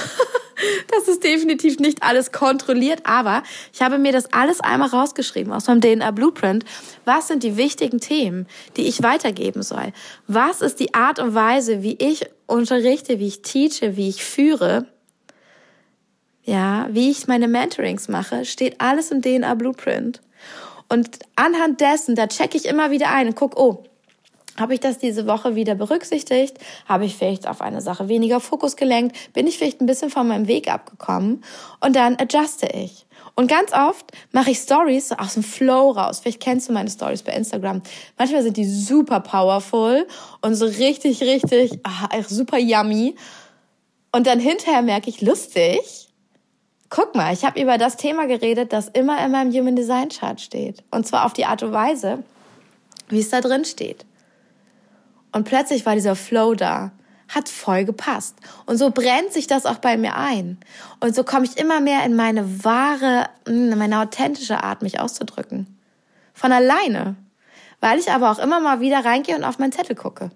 Das 0.90 1.08
ist 1.08 1.24
definitiv 1.24 1.78
nicht 1.78 2.02
alles 2.02 2.32
kontrolliert, 2.32 3.00
aber 3.04 3.44
ich 3.72 3.80
habe 3.80 3.96
mir 3.96 4.12
das 4.12 4.30
alles 4.34 4.60
einmal 4.60 4.90
rausgeschrieben 4.90 5.54
aus 5.54 5.68
meinem 5.68 5.80
DNA 5.80 6.10
Blueprint. 6.10 6.66
Was 7.06 7.28
sind 7.28 7.42
die 7.42 7.56
wichtigen 7.56 7.98
Themen, 7.98 8.46
die 8.76 8.86
ich 8.86 9.02
weitergeben 9.02 9.62
soll? 9.62 9.94
Was 10.26 10.60
ist 10.60 10.78
die 10.78 10.92
Art 10.92 11.18
und 11.18 11.34
Weise, 11.34 11.82
wie 11.82 11.96
ich 11.98 12.26
unterrichte, 12.46 13.18
wie 13.18 13.28
ich 13.28 13.40
teache, 13.40 13.96
wie 13.96 14.10
ich 14.10 14.22
führe? 14.22 14.86
ja, 16.50 16.88
wie 16.90 17.10
ich 17.10 17.28
meine 17.28 17.48
Mentorings 17.48 18.08
mache, 18.08 18.44
steht 18.44 18.80
alles 18.80 19.10
im 19.10 19.22
DNA 19.22 19.54
Blueprint. 19.54 20.20
Und 20.88 21.20
anhand 21.36 21.80
dessen, 21.80 22.16
da 22.16 22.26
checke 22.26 22.56
ich 22.56 22.66
immer 22.66 22.90
wieder 22.90 23.10
ein 23.10 23.28
und 23.28 23.36
guck, 23.36 23.56
oh, 23.56 23.84
Habe 24.60 24.74
ich 24.74 24.80
das 24.80 24.98
diese 24.98 25.26
Woche 25.26 25.54
wieder 25.54 25.74
berücksichtigt? 25.74 26.58
Habe 26.86 27.06
ich 27.06 27.16
vielleicht 27.16 27.48
auf 27.48 27.62
eine 27.62 27.80
Sache 27.80 28.08
weniger 28.08 28.40
Fokus 28.40 28.76
gelenkt? 28.76 29.32
Bin 29.32 29.46
ich 29.46 29.56
vielleicht 29.56 29.80
ein 29.80 29.86
bisschen 29.86 30.10
von 30.10 30.28
meinem 30.28 30.46
Weg 30.48 30.70
abgekommen? 30.70 31.42
Und 31.80 31.96
dann 31.96 32.16
adjuste 32.16 32.66
ich. 32.66 33.06
Und 33.34 33.46
ganz 33.46 33.72
oft 33.72 34.12
mache 34.32 34.50
ich 34.50 34.58
Stories 34.58 35.12
aus 35.12 35.34
dem 35.34 35.42
Flow 35.42 35.92
raus. 35.92 36.20
Vielleicht 36.20 36.40
kennst 36.40 36.68
du 36.68 36.74
meine 36.74 36.90
Stories 36.90 37.22
bei 37.22 37.32
Instagram. 37.32 37.80
Manchmal 38.18 38.42
sind 38.42 38.58
die 38.58 38.66
super 38.66 39.20
powerful 39.20 40.06
und 40.42 40.54
so 40.54 40.66
richtig, 40.66 41.22
richtig 41.22 41.80
ach, 41.82 42.08
super 42.28 42.58
yummy. 42.58 43.14
Und 44.12 44.26
dann 44.26 44.40
hinterher 44.40 44.82
merke 44.82 45.08
ich, 45.08 45.22
lustig. 45.22 46.08
Guck 46.90 47.14
mal, 47.14 47.32
ich 47.32 47.44
habe 47.44 47.60
über 47.60 47.78
das 47.78 47.96
Thema 47.96 48.26
geredet, 48.26 48.74
das 48.74 48.88
immer 48.88 49.24
in 49.24 49.30
meinem 49.30 49.52
Human 49.52 49.76
Design 49.76 50.10
Chart 50.10 50.38
steht. 50.38 50.82
Und 50.90 51.06
zwar 51.06 51.24
auf 51.24 51.32
die 51.32 51.46
Art 51.46 51.62
und 51.62 51.72
Weise, 51.72 52.24
wie 53.08 53.20
es 53.20 53.30
da 53.30 53.40
drin 53.40 53.64
steht. 53.64 54.04
Und 55.32 55.44
plötzlich 55.44 55.86
war 55.86 55.94
dieser 55.94 56.16
Flow 56.16 56.54
da. 56.54 56.92
Hat 57.28 57.48
voll 57.48 57.84
gepasst. 57.84 58.36
Und 58.66 58.76
so 58.76 58.90
brennt 58.90 59.32
sich 59.32 59.46
das 59.46 59.64
auch 59.64 59.78
bei 59.78 59.96
mir 59.96 60.16
ein. 60.16 60.58
Und 60.98 61.14
so 61.14 61.22
komme 61.22 61.44
ich 61.44 61.56
immer 61.58 61.80
mehr 61.80 62.04
in 62.04 62.16
meine 62.16 62.64
wahre, 62.64 63.28
in 63.46 63.76
meine 63.78 64.00
authentische 64.00 64.64
Art, 64.64 64.82
mich 64.82 64.98
auszudrücken. 64.98 65.78
Von 66.34 66.50
alleine. 66.50 67.14
Weil 67.80 67.98
ich 67.98 68.10
aber 68.10 68.30
auch 68.30 68.38
immer 68.40 68.60
mal 68.60 68.80
wieder 68.80 69.04
reingehe 69.04 69.36
und 69.36 69.44
auf 69.44 69.58
meinen 69.58 69.72
Zettel 69.72 69.94
gucke. 69.94 70.30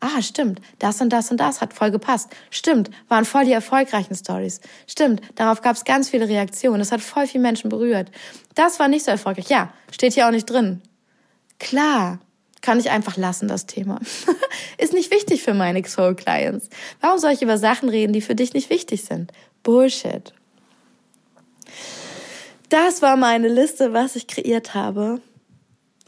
Ah, 0.00 0.20
stimmt, 0.20 0.60
das 0.78 1.00
und 1.00 1.10
das 1.10 1.30
und 1.30 1.38
das 1.38 1.62
hat 1.62 1.72
voll 1.72 1.90
gepasst. 1.90 2.28
Stimmt, 2.50 2.90
waren 3.08 3.24
voll 3.24 3.46
die 3.46 3.52
erfolgreichen 3.52 4.14
Stories. 4.14 4.60
Stimmt, 4.86 5.22
darauf 5.36 5.62
gab 5.62 5.74
es 5.74 5.84
ganz 5.84 6.10
viele 6.10 6.28
Reaktionen. 6.28 6.80
Das 6.80 6.92
hat 6.92 7.00
voll 7.00 7.26
viele 7.26 7.42
Menschen 7.42 7.70
berührt. 7.70 8.10
Das 8.54 8.78
war 8.78 8.88
nicht 8.88 9.06
so 9.06 9.10
erfolgreich. 9.10 9.48
Ja, 9.48 9.72
steht 9.90 10.12
hier 10.12 10.26
auch 10.26 10.32
nicht 10.32 10.50
drin. 10.50 10.82
Klar, 11.58 12.18
kann 12.62 12.78
ich 12.80 12.90
einfach 12.90 13.16
lassen, 13.16 13.48
das 13.48 13.66
Thema. 13.66 14.00
Ist 14.78 14.92
nicht 14.92 15.10
wichtig 15.10 15.42
für 15.42 15.54
meine 15.54 15.86
Soul 15.86 16.14
Clients. 16.14 16.68
Warum 17.00 17.18
soll 17.18 17.32
ich 17.32 17.42
über 17.42 17.58
Sachen 17.58 17.88
reden, 17.88 18.12
die 18.12 18.20
für 18.20 18.34
dich 18.34 18.54
nicht 18.54 18.70
wichtig 18.70 19.04
sind? 19.04 19.32
Bullshit. 19.62 20.32
Das 22.68 23.02
war 23.02 23.16
meine 23.16 23.48
Liste, 23.48 23.92
was 23.92 24.16
ich 24.16 24.26
kreiert 24.26 24.74
habe. 24.74 25.20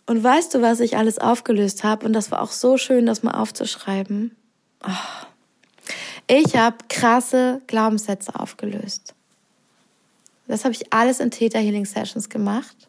Und 0.06 0.24
weißt 0.24 0.54
du, 0.54 0.62
was 0.62 0.80
ich 0.80 0.96
alles 0.96 1.18
aufgelöst 1.18 1.84
habe? 1.84 2.06
Und 2.06 2.12
das 2.12 2.30
war 2.30 2.40
auch 2.40 2.50
so 2.50 2.78
schön, 2.78 3.06
das 3.06 3.22
mal 3.22 3.32
aufzuschreiben. 3.32 4.34
Oh. 4.84 5.26
Ich 6.26 6.56
habe 6.56 6.76
krasse 6.88 7.62
Glaubenssätze 7.66 8.38
aufgelöst. 8.38 9.14
Das 10.46 10.64
habe 10.64 10.74
ich 10.74 10.92
alles 10.92 11.20
in 11.20 11.30
Theta 11.30 11.58
Healing 11.58 11.86
Sessions 11.86 12.28
gemacht. 12.28 12.88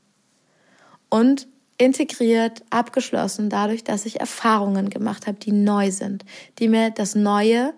Und 1.10 1.48
integriert, 1.80 2.62
abgeschlossen 2.70 3.50
dadurch, 3.50 3.84
dass 3.84 4.06
ich 4.06 4.20
Erfahrungen 4.20 4.90
gemacht 4.90 5.26
habe, 5.26 5.40
die 5.40 5.54
neu 5.54 5.90
sind, 5.92 6.26
die 6.60 6.68
mir 6.68 6.92
das 6.92 7.16
Neue 7.16 7.74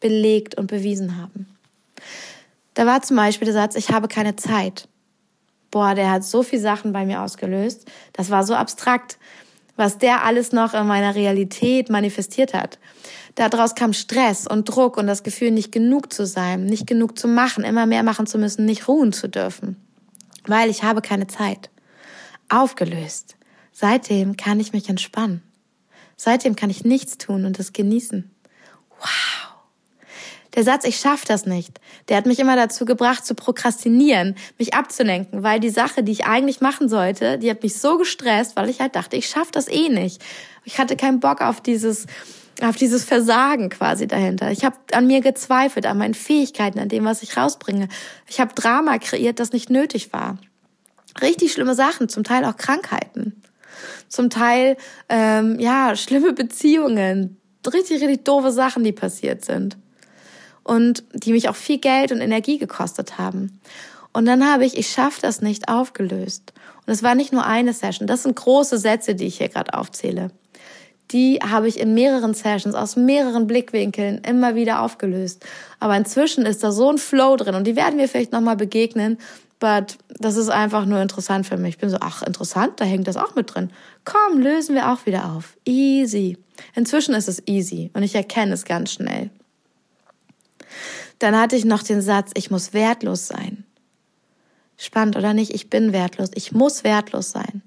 belegt 0.00 0.56
und 0.56 0.66
bewiesen 0.66 1.16
haben. 1.16 1.46
Da 2.74 2.86
war 2.86 3.00
zum 3.02 3.16
Beispiel 3.16 3.46
der 3.46 3.54
Satz, 3.54 3.76
ich 3.76 3.90
habe 3.90 4.08
keine 4.08 4.36
Zeit. 4.36 4.88
Boah, 5.70 5.94
der 5.94 6.10
hat 6.10 6.24
so 6.24 6.42
viele 6.42 6.62
Sachen 6.62 6.92
bei 6.92 7.06
mir 7.06 7.22
ausgelöst. 7.22 7.86
Das 8.12 8.30
war 8.30 8.44
so 8.44 8.54
abstrakt, 8.54 9.18
was 9.76 9.98
der 9.98 10.24
alles 10.24 10.52
noch 10.52 10.74
in 10.74 10.86
meiner 10.86 11.14
Realität 11.14 11.90
manifestiert 11.90 12.54
hat. 12.54 12.78
Daraus 13.36 13.76
kam 13.76 13.92
Stress 13.92 14.48
und 14.48 14.64
Druck 14.64 14.96
und 14.96 15.06
das 15.06 15.22
Gefühl, 15.22 15.52
nicht 15.52 15.70
genug 15.70 16.12
zu 16.12 16.26
sein, 16.26 16.66
nicht 16.66 16.88
genug 16.88 17.16
zu 17.16 17.28
machen, 17.28 17.62
immer 17.62 17.86
mehr 17.86 18.02
machen 18.02 18.26
zu 18.26 18.36
müssen, 18.36 18.64
nicht 18.64 18.88
ruhen 18.88 19.12
zu 19.12 19.28
dürfen. 19.28 19.76
Weil 20.46 20.70
ich 20.70 20.82
habe 20.82 21.02
keine 21.02 21.28
Zeit 21.28 21.70
aufgelöst. 22.50 23.36
Seitdem 23.72 24.36
kann 24.36 24.60
ich 24.60 24.72
mich 24.72 24.88
entspannen. 24.88 25.42
Seitdem 26.16 26.54
kann 26.54 26.70
ich 26.70 26.84
nichts 26.84 27.16
tun 27.16 27.46
und 27.46 27.58
es 27.58 27.72
genießen. 27.72 28.30
Wow. 28.98 29.40
Der 30.54 30.64
Satz, 30.64 30.84
ich 30.84 30.96
schaffe 30.96 31.26
das 31.26 31.46
nicht, 31.46 31.80
der 32.08 32.16
hat 32.16 32.26
mich 32.26 32.40
immer 32.40 32.56
dazu 32.56 32.84
gebracht, 32.84 33.24
zu 33.24 33.36
prokrastinieren, 33.36 34.34
mich 34.58 34.74
abzulenken, 34.74 35.44
weil 35.44 35.60
die 35.60 35.70
Sache, 35.70 36.02
die 36.02 36.10
ich 36.10 36.26
eigentlich 36.26 36.60
machen 36.60 36.88
sollte, 36.88 37.38
die 37.38 37.48
hat 37.48 37.62
mich 37.62 37.78
so 37.78 37.98
gestresst, 37.98 38.56
weil 38.56 38.68
ich 38.68 38.80
halt 38.80 38.96
dachte, 38.96 39.16
ich 39.16 39.28
schaffe 39.28 39.52
das 39.52 39.68
eh 39.68 39.88
nicht. 39.88 40.20
Ich 40.64 40.78
hatte 40.78 40.96
keinen 40.96 41.20
Bock 41.20 41.40
auf 41.40 41.60
dieses, 41.60 42.06
auf 42.60 42.74
dieses 42.74 43.04
Versagen 43.04 43.68
quasi 43.68 44.08
dahinter. 44.08 44.50
Ich 44.50 44.64
habe 44.64 44.76
an 44.92 45.06
mir 45.06 45.20
gezweifelt, 45.20 45.86
an 45.86 45.98
meinen 45.98 46.14
Fähigkeiten, 46.14 46.80
an 46.80 46.88
dem, 46.88 47.04
was 47.04 47.22
ich 47.22 47.36
rausbringe. 47.36 47.88
Ich 48.26 48.40
habe 48.40 48.52
Drama 48.52 48.98
kreiert, 48.98 49.38
das 49.38 49.52
nicht 49.52 49.70
nötig 49.70 50.12
war 50.12 50.36
richtig 51.20 51.52
schlimme 51.52 51.74
Sachen, 51.74 52.08
zum 52.08 52.24
Teil 52.24 52.44
auch 52.44 52.56
Krankheiten, 52.56 53.42
zum 54.08 54.30
Teil 54.30 54.76
ähm, 55.08 55.58
ja 55.58 55.96
schlimme 55.96 56.32
Beziehungen, 56.32 57.40
richtig 57.66 58.00
richtig 58.02 58.24
doofe 58.24 58.52
Sachen, 58.52 58.84
die 58.84 58.92
passiert 58.92 59.44
sind 59.44 59.76
und 60.62 61.04
die 61.12 61.32
mich 61.32 61.48
auch 61.48 61.56
viel 61.56 61.78
Geld 61.78 62.12
und 62.12 62.20
Energie 62.20 62.58
gekostet 62.58 63.18
haben. 63.18 63.60
Und 64.12 64.26
dann 64.26 64.48
habe 64.48 64.64
ich, 64.64 64.76
ich 64.76 64.88
schaffe 64.88 65.20
das 65.20 65.40
nicht, 65.40 65.68
aufgelöst. 65.68 66.52
Und 66.86 66.92
es 66.92 67.02
war 67.02 67.14
nicht 67.14 67.32
nur 67.32 67.46
eine 67.46 67.72
Session. 67.72 68.06
Das 68.06 68.24
sind 68.24 68.36
große 68.36 68.78
Sätze, 68.78 69.14
die 69.14 69.26
ich 69.26 69.38
hier 69.38 69.48
gerade 69.48 69.74
aufzähle. 69.74 70.30
Die 71.12 71.38
habe 71.38 71.68
ich 71.68 71.78
in 71.78 71.94
mehreren 71.94 72.34
Sessions 72.34 72.74
aus 72.74 72.96
mehreren 72.96 73.46
Blickwinkeln 73.46 74.18
immer 74.18 74.54
wieder 74.54 74.82
aufgelöst. 74.82 75.44
Aber 75.80 75.96
inzwischen 75.96 76.46
ist 76.46 76.62
da 76.62 76.70
so 76.72 76.90
ein 76.90 76.98
Flow 76.98 77.36
drin 77.36 77.54
und 77.54 77.66
die 77.66 77.76
werden 77.76 77.98
wir 77.98 78.08
vielleicht 78.08 78.32
nochmal 78.32 78.56
begegnen, 78.56 79.18
But 79.60 79.98
das 80.18 80.36
ist 80.36 80.48
einfach 80.48 80.86
nur 80.86 81.00
interessant 81.00 81.46
für 81.46 81.58
mich. 81.58 81.74
Ich 81.74 81.78
bin 81.78 81.90
so, 81.90 81.98
ach, 82.00 82.22
interessant, 82.22 82.80
da 82.80 82.84
hängt 82.84 83.06
das 83.06 83.16
auch 83.16 83.34
mit 83.34 83.54
drin. 83.54 83.70
Komm, 84.04 84.40
lösen 84.40 84.74
wir 84.74 84.90
auch 84.90 85.06
wieder 85.06 85.32
auf. 85.32 85.56
Easy. 85.66 86.38
Inzwischen 86.74 87.14
ist 87.14 87.28
es 87.28 87.42
easy 87.46 87.90
und 87.92 88.02
ich 88.02 88.14
erkenne 88.14 88.54
es 88.54 88.64
ganz 88.64 88.92
schnell. 88.92 89.30
Dann 91.18 91.38
hatte 91.38 91.56
ich 91.56 91.66
noch 91.66 91.82
den 91.82 92.00
Satz, 92.00 92.30
ich 92.34 92.50
muss 92.50 92.72
wertlos 92.72 93.28
sein. 93.28 93.64
Spannend 94.78 95.16
oder 95.16 95.34
nicht? 95.34 95.52
Ich 95.54 95.68
bin 95.68 95.92
wertlos. 95.92 96.30
Ich 96.34 96.52
muss 96.52 96.84
wertlos 96.84 97.30
sein. 97.30 97.60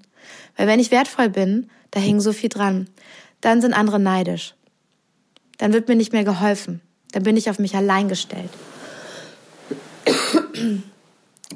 Weil 0.56 0.66
wenn 0.66 0.80
ich 0.80 0.90
wertvoll 0.90 1.28
bin, 1.28 1.70
da 1.92 2.00
hängt 2.00 2.22
so 2.22 2.32
viel 2.32 2.48
dran. 2.48 2.88
Dann 3.40 3.60
sind 3.60 3.72
andere 3.72 4.00
neidisch. 4.00 4.56
Dann 5.58 5.72
wird 5.72 5.86
mir 5.86 5.94
nicht 5.94 6.12
mehr 6.12 6.24
geholfen. 6.24 6.80
Dann 7.12 7.22
bin 7.22 7.36
ich 7.36 7.48
auf 7.48 7.60
mich 7.60 7.76
allein 7.76 8.08
gestellt. 8.08 8.50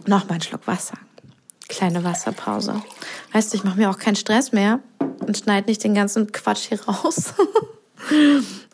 Noch 0.06 0.24
mal 0.24 0.34
einen 0.34 0.42
Schluck 0.42 0.66
Wasser. 0.66 0.98
Kleine 1.68 2.02
Wasserpause. 2.02 2.82
Weißt 3.32 3.52
du, 3.52 3.56
ich 3.56 3.64
mache 3.64 3.78
mir 3.78 3.90
auch 3.90 3.98
keinen 3.98 4.16
Stress 4.16 4.52
mehr 4.52 4.80
und 5.20 5.36
schneide 5.36 5.68
nicht 5.68 5.84
den 5.84 5.94
ganzen 5.94 6.32
Quatsch 6.32 6.68
hier 6.68 6.82
raus. 6.82 7.34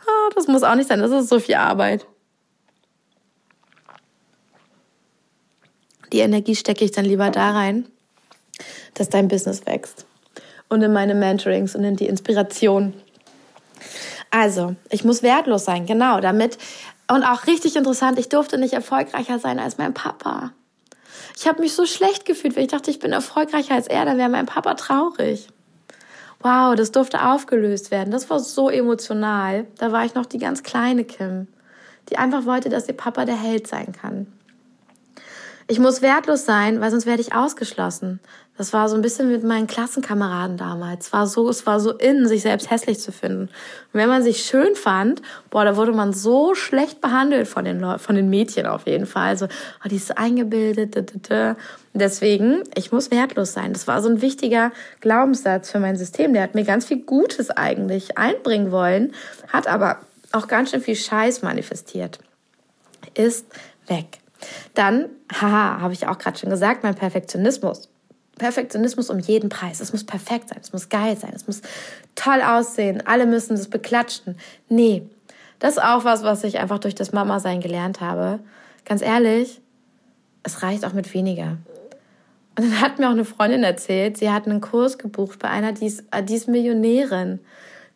Ah, 0.07 0.31
das 0.35 0.49
muss 0.49 0.63
auch 0.63 0.75
nicht 0.75 0.89
sein, 0.89 1.01
das 1.01 1.11
ist 1.11 1.31
so 1.31 1.41
viel 1.41 1.55
Arbeit. 1.55 2.07
Die 6.13 6.21
Energie 6.21 6.55
stecke 6.55 6.85
ich 6.85 6.93
dann 6.93 7.07
lieber 7.07 7.31
da 7.31 7.53
rein, 7.53 7.89
dass 8.93 9.09
dein 9.09 9.29
Business 9.29 9.67
wächst. 9.67 10.07
Und 10.69 10.83
in 10.83 10.93
meine 10.93 11.15
Mentorings 11.15 11.75
und 11.75 11.85
in 11.85 11.97
die 11.97 12.07
Inspiration. 12.07 12.95
Also, 14.31 14.77
ich 14.91 15.05
muss 15.05 15.23
wertlos 15.23 15.65
sein, 15.65 15.87
genau, 15.87 16.21
damit. 16.21 16.59
Und 17.11 17.25
auch 17.25 17.47
richtig 17.47 17.77
interessant, 17.77 18.19
ich 18.19 18.29
durfte 18.29 18.59
nicht 18.59 18.75
erfolgreicher 18.75 19.39
sein 19.39 19.59
als 19.59 19.79
mein 19.79 19.95
Papa. 19.95 20.53
Ich 21.37 21.49
habe 21.49 21.61
mich 21.61 21.75
so 21.75 21.85
schlecht 21.85 22.25
gefühlt, 22.25 22.57
weil 22.57 22.65
ich 22.65 22.71
dachte, 22.71 22.91
ich 22.91 23.01
bin 23.01 23.13
erfolgreicher 23.13 23.75
als 23.75 23.89
er, 23.89 24.05
da 24.05 24.17
wäre 24.17 24.29
mein 24.29 24.47
Papa 24.47 24.75
traurig. 24.75 25.49
Wow, 26.41 26.75
das 26.75 26.93
durfte 26.93 27.25
aufgelöst 27.27 27.91
werden. 27.91 28.11
Das 28.11 28.29
war 28.31 28.39
so 28.39 28.69
emotional. 28.69 29.67
Da 29.79 29.93
war 29.93 30.05
ich 30.05 30.15
noch 30.15 30.27
die 30.27 30.39
ganz 30.39 30.63
kleine 30.63 31.05
Kim, 31.05 31.49
die 32.11 32.19
einfach 32.19 32.45
wollte, 32.45 32.69
dass 32.69 32.87
ihr 32.87 32.97
Papa 32.97 33.25
der 33.25 33.41
Held 33.41 33.67
sein 33.67 33.93
kann. 33.93 34.27
Ich 35.67 35.79
muss 35.79 36.03
wertlos 36.03 36.45
sein, 36.45 36.81
weil 36.81 36.91
sonst 36.91 37.07
werde 37.07 37.23
ich 37.23 37.35
ausgeschlossen. 37.35 38.21
Das 38.57 38.73
war 38.73 38.89
so 38.89 38.95
ein 38.95 39.03
bisschen 39.03 39.31
mit 39.31 39.43
meinen 39.43 39.67
Klassenkameraden 39.67 40.57
damals. 40.57 41.07
Es 41.07 41.13
war 41.13 41.27
so, 41.27 41.49
es 41.49 41.67
war 41.67 41.81
so 41.81 41.91
in, 41.91 42.29
sich 42.29 42.43
selbst 42.43 42.71
hässlich 42.71 43.01
zu 43.01 43.11
finden. 43.11 43.43
Und 43.43 43.51
wenn 43.93 44.09
man 44.09 44.23
sich 44.23 44.45
schön 44.45 44.77
fand, 44.77 45.23
boah, 45.51 45.65
da 45.65 45.77
wurde 45.77 45.93
man 45.93 46.13
so 46.13 46.55
schlecht 46.55 47.01
behandelt 47.01 47.49
von 47.49 47.65
den 47.65 47.81
Leuten, 47.81 47.99
von 47.99 48.15
den 48.15 48.31
Mädchen 48.31 48.67
auf 48.67 48.87
jeden 48.87 49.07
Fall. 49.07 49.29
Also, 49.29 49.47
oh, 49.47 49.89
die 49.89 49.97
ist 49.97 50.17
eingebildet. 50.17 50.97
Deswegen, 51.95 52.63
ich 52.77 52.93
muss 52.93 53.11
wertlos 53.11 53.55
sein. 53.55 53.73
Das 53.73 53.89
war 53.89 54.01
so 54.01 54.09
ein 54.09 54.23
wichtiger 54.23 54.71
Glaubenssatz 55.01 55.71
für 55.71 55.81
mein 55.81 55.97
System. 55.97 56.33
Der 56.33 56.45
hat 56.45 56.55
mir 56.55 56.65
ganz 56.65 56.87
viel 56.87 57.01
Gutes 57.01 57.51
eigentlich 57.51 58.19
einbringen 58.19 58.71
wollen, 58.71 59.13
hat 59.49 59.67
aber 59.67 59.99
auch 60.31 60.47
ganz 60.47 60.71
schön 60.71 60.81
viel 60.81 60.97
Scheiß 60.97 61.43
manifestiert. 61.43 62.21
Ist 63.15 63.47
weg. 63.89 64.19
Dann, 64.75 65.09
haha, 65.33 65.81
habe 65.81 65.93
ich 65.93 66.07
auch 66.07 66.19
gerade 66.19 66.39
schon 66.39 66.51
gesagt, 66.51 66.85
mein 66.85 66.95
Perfektionismus. 66.95 67.89
Perfektionismus 68.39 69.11
um 69.11 69.19
jeden 69.19 69.49
Preis. 69.49 69.81
Es 69.81 69.93
muss 69.93 70.05
perfekt 70.05 70.49
sein, 70.49 70.59
es 70.61 70.73
muss 70.73 70.89
geil 70.89 71.17
sein, 71.17 71.33
es 71.35 71.47
muss 71.47 71.63
toll 72.15 72.43
aussehen, 72.43 73.03
alle 73.07 73.27
müssen 73.27 73.57
das 73.57 73.69
beklatschen. 73.69 74.37
Nee, 74.69 75.09
das 75.59 75.77
ist 75.77 75.83
auch 75.83 76.05
was, 76.05 76.23
was 76.23 76.45
ich 76.45 76.59
einfach 76.59 76.79
durch 76.79 76.95
das 76.95 77.13
Mama-Sein 77.13 77.61
gelernt 77.61 78.01
habe. 78.01 78.41
Ganz 78.85 79.03
ehrlich, 79.03 79.61
es 80.43 80.63
reicht 80.63 80.85
auch 80.85 80.93
mit 80.93 81.13
weniger. 81.15 81.59
Und 82.57 82.71
dann 82.71 82.81
hat 82.81 82.99
mir 82.99 83.09
auch 83.09 83.13
eine 83.13 83.25
Freundin 83.25 83.65
erzählt, 83.65 84.17
sie 84.17 84.31
hat 84.31 84.47
einen 84.47 84.61
Kurs 84.61 84.99
gebucht 84.99 85.39
bei 85.39 85.49
einer, 85.49 85.73
die 85.73 85.87
ist, 85.87 86.05
die 86.25 86.35
ist 86.35 86.49
Millionärin. 86.49 87.41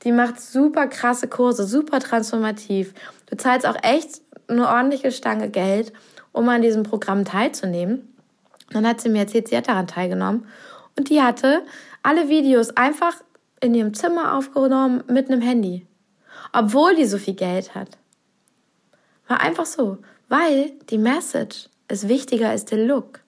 Die 0.04 0.12
macht 0.12 0.40
super 0.40 0.86
krasse 0.86 1.28
Kurse, 1.28 1.66
super 1.66 2.00
transformativ. 2.00 2.94
Du 3.26 3.36
zahlst 3.36 3.66
auch 3.66 3.76
echt 3.82 4.20
eine 4.46 4.68
ordentliche 4.68 5.12
Stange 5.12 5.50
Geld, 5.50 5.92
um 6.32 6.48
an 6.48 6.62
diesem 6.62 6.84
Programm 6.84 7.24
teilzunehmen. 7.24 8.14
Dann 8.70 8.86
hat 8.86 9.00
sie 9.00 9.08
mir 9.08 9.20
erzählt, 9.20 9.48
sie 9.48 9.56
hat 9.56 9.68
daran 9.68 9.86
teilgenommen. 9.86 10.46
Und 10.96 11.10
die 11.10 11.22
hatte 11.22 11.62
alle 12.02 12.28
Videos 12.28 12.76
einfach 12.76 13.14
in 13.60 13.74
ihrem 13.74 13.94
Zimmer 13.94 14.36
aufgenommen 14.36 15.02
mit 15.08 15.30
einem 15.30 15.40
Handy. 15.40 15.86
Obwohl 16.52 16.94
die 16.94 17.06
so 17.06 17.18
viel 17.18 17.34
Geld 17.34 17.74
hat. 17.74 17.98
War 19.26 19.40
einfach 19.40 19.66
so. 19.66 19.98
Weil 20.28 20.72
die 20.90 20.98
Message 20.98 21.68
ist 21.88 22.08
wichtiger 22.08 22.50
als 22.50 22.64
der 22.64 22.78
Look. 22.78 23.20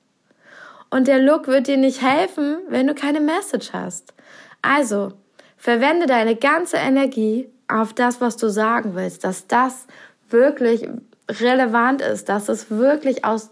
Und 0.90 1.06
der 1.06 1.20
Look 1.20 1.46
wird 1.46 1.68
dir 1.68 1.76
nicht 1.76 2.02
helfen, 2.02 2.58
wenn 2.68 2.86
du 2.86 2.94
keine 2.94 3.20
Message 3.20 3.72
hast. 3.72 4.12
Also, 4.60 5.12
verwende 5.56 6.06
deine 6.06 6.36
ganze 6.36 6.76
Energie 6.76 7.48
auf 7.68 7.92
das, 7.92 8.20
was 8.20 8.36
du 8.36 8.48
sagen 8.48 8.94
willst, 8.94 9.24
dass 9.24 9.46
das 9.46 9.86
wirklich 10.28 10.88
relevant 11.30 12.02
ist, 12.02 12.28
dass 12.28 12.48
es 12.48 12.70
wirklich 12.70 13.24
aus 13.24 13.50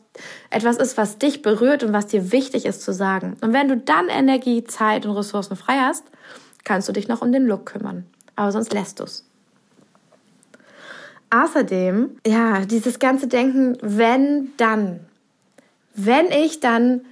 etwas 0.51 0.76
ist, 0.76 0.97
was 0.97 1.18
dich 1.18 1.43
berührt 1.43 1.83
und 1.85 1.93
was 1.93 2.09
dir 2.09 2.33
wichtig 2.33 2.66
ist 2.66 2.83
zu 2.83 2.93
sagen. 2.93 3.37
Und 3.41 3.53
wenn 3.53 3.68
du 3.68 3.76
dann 3.76 4.09
Energie, 4.09 4.64
Zeit 4.64 5.07
und 5.07 5.16
Ressourcen 5.16 5.57
frei 5.57 5.79
hast, 5.79 6.05
kannst 6.64 6.89
du 6.89 6.93
dich 6.93 7.09
noch 7.09 7.22
um 7.22 7.33
den 7.33 7.47
Look 7.47 7.66
kümmern. 7.66 8.05
Aber 8.37 8.53
sonst 8.53 8.72
lässt 8.72 9.01
du 9.01 9.05
es. 9.05 9.24
Außerdem, 11.31 12.18
ja, 12.26 12.64
dieses 12.64 12.99
ganze 12.99 13.26
Denken, 13.26 13.76
wenn, 13.83 14.53
dann. 14.57 15.01
Wenn 15.95 16.26
ich 16.31 16.61
dann 16.61 17.03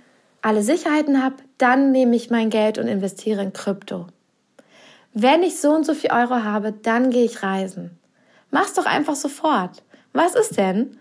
alle 0.42 0.62
Sicherheiten 0.62 1.22
habe, 1.22 1.36
dann 1.58 1.92
nehme 1.92 2.16
ich 2.16 2.30
mein 2.30 2.50
Geld 2.50 2.78
und 2.78 2.88
investiere 2.88 3.42
in 3.42 3.52
Krypto. 3.52 4.06
Wenn 5.12 5.42
ich 5.42 5.60
so 5.60 5.70
und 5.70 5.84
so 5.84 5.94
viel 5.94 6.12
Euro 6.12 6.44
habe, 6.44 6.72
dann 6.72 7.10
gehe 7.10 7.24
ich 7.24 7.42
reisen. 7.42 7.98
Mach's 8.50 8.74
doch 8.74 8.86
einfach 8.86 9.16
sofort. 9.16 9.82
Was 10.16 10.34
ist 10.34 10.56
denn, 10.56 10.96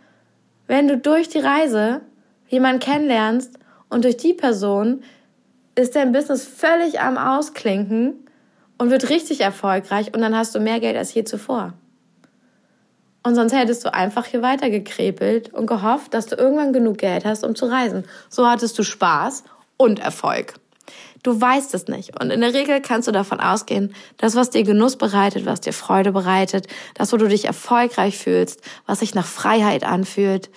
wenn 0.68 0.90
du 0.90 0.98
durch 0.98 1.30
die 1.30 1.40
Reise 1.40 2.02
jemanden 2.50 2.82
kennenlernst 2.82 3.58
und 3.90 4.04
durch 4.04 4.18
die 4.18 4.34
Person 4.34 5.04
ist 5.76 5.96
dein 5.96 6.12
Business 6.12 6.46
völlig 6.46 7.00
am 7.00 7.18
Ausklinken 7.18 8.28
und 8.78 8.90
wird 8.90 9.08
richtig 9.10 9.40
erfolgreich 9.40 10.14
und 10.14 10.20
dann 10.20 10.36
hast 10.36 10.54
du 10.54 10.60
mehr 10.60 10.82
Geld 10.82 10.98
als 10.98 11.14
je 11.14 11.24
zuvor. 11.24 11.72
Und 13.24 13.36
sonst 13.36 13.54
hättest 13.54 13.86
du 13.86 13.94
einfach 13.94 14.26
hier 14.26 14.42
weitergekrepelt 14.42 15.54
und 15.54 15.66
gehofft, 15.66 16.14
dass 16.14 16.26
du 16.26 16.36
irgendwann 16.36 16.74
genug 16.74 16.98
Geld 16.98 17.24
hast, 17.24 17.46
um 17.46 17.56
zu 17.56 17.68
reisen. 17.68 18.04
So 18.30 18.46
hattest 18.46 18.78
du 18.78 18.84
Spaß 18.84 19.46
und 19.78 20.00
Erfolg. 20.00 20.56
Du 21.26 21.42
weißt 21.42 21.74
es 21.74 21.88
nicht. 21.88 22.22
Und 22.22 22.30
in 22.30 22.42
der 22.42 22.54
Regel 22.54 22.82
kannst 22.82 23.08
du 23.08 23.12
davon 23.12 23.40
ausgehen, 23.40 23.96
dass 24.18 24.36
was 24.36 24.52
dir 24.52 24.62
Genuss 24.62 24.96
bereitet, 24.96 25.48
was 25.48 25.60
dir 25.60 25.74
Freude 25.74 26.12
bereitet, 26.12 26.68
das, 26.94 27.12
wo 27.12 27.18
du 27.18 27.28
dich 27.28 27.46
erfolgreich 27.46 28.20
fühlst, 28.20 28.62
was 28.86 29.00
sich 29.00 29.16
nach 29.16 29.26
Freiheit 29.26 29.84
anfühlt, 29.84 30.52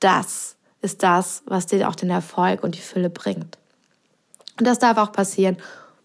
das 0.00 0.56
ist 0.80 1.02
das, 1.02 1.42
was 1.44 1.66
dir 1.66 1.86
auch 1.86 1.94
den 1.94 2.08
Erfolg 2.08 2.64
und 2.64 2.76
die 2.76 2.80
Fülle 2.80 3.10
bringt. 3.10 3.58
Und 4.58 4.66
das 4.66 4.78
darf 4.78 4.96
auch 4.96 5.12
passieren, 5.12 5.58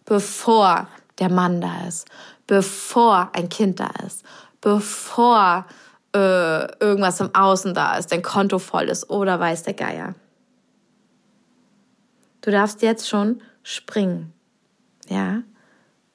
bevor 0.03 0.89
der 1.19 1.29
Mann 1.29 1.61
da 1.61 1.87
ist, 1.87 2.05
bevor 2.47 3.29
ein 3.31 3.47
Kind 3.47 3.79
da 3.79 3.91
ist, 4.05 4.25
bevor 4.59 5.65
äh, 6.13 6.83
irgendwas 6.83 7.21
im 7.21 7.33
Außen 7.33 7.73
da 7.73 7.95
ist, 7.95 8.11
dein 8.11 8.23
Konto 8.23 8.59
voll 8.59 8.89
ist 8.89 9.09
oder 9.09 9.39
weiß 9.39 9.63
der 9.63 9.73
Geier. 9.73 10.15
Du 12.41 12.51
darfst 12.51 12.81
jetzt 12.81 13.07
schon 13.07 13.41
springen. 13.63 14.33
Ja? 15.07 15.43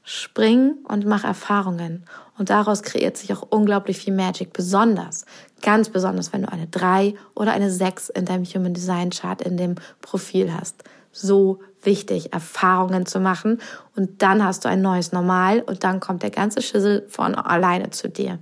Spring 0.02 0.76
und 0.84 1.04
mach 1.04 1.24
Erfahrungen. 1.24 2.04
Und 2.38 2.50
daraus 2.50 2.82
kreiert 2.82 3.16
sich 3.16 3.32
auch 3.32 3.42
unglaublich 3.50 3.98
viel 3.98 4.14
Magic. 4.14 4.52
Besonders, 4.52 5.24
ganz 5.62 5.88
besonders, 5.88 6.32
wenn 6.32 6.42
du 6.42 6.52
eine 6.52 6.66
3 6.68 7.14
oder 7.34 7.52
eine 7.52 7.70
6 7.70 8.10
in 8.10 8.24
deinem 8.24 8.44
Human 8.44 8.74
Design 8.74 9.10
Chart 9.10 9.42
in 9.42 9.56
dem 9.56 9.74
Profil 10.00 10.52
hast. 10.52 10.84
So 11.10 11.60
wichtig, 11.82 12.32
Erfahrungen 12.32 13.06
zu 13.06 13.20
machen. 13.20 13.60
Und 13.96 14.22
dann 14.22 14.44
hast 14.44 14.64
du 14.64 14.68
ein 14.68 14.82
neues 14.82 15.12
Normal 15.12 15.62
und 15.62 15.82
dann 15.82 15.98
kommt 15.98 16.22
der 16.22 16.30
ganze 16.30 16.62
Schüssel 16.62 17.06
von 17.08 17.34
alleine 17.34 17.90
zu 17.90 18.08
dir. 18.08 18.38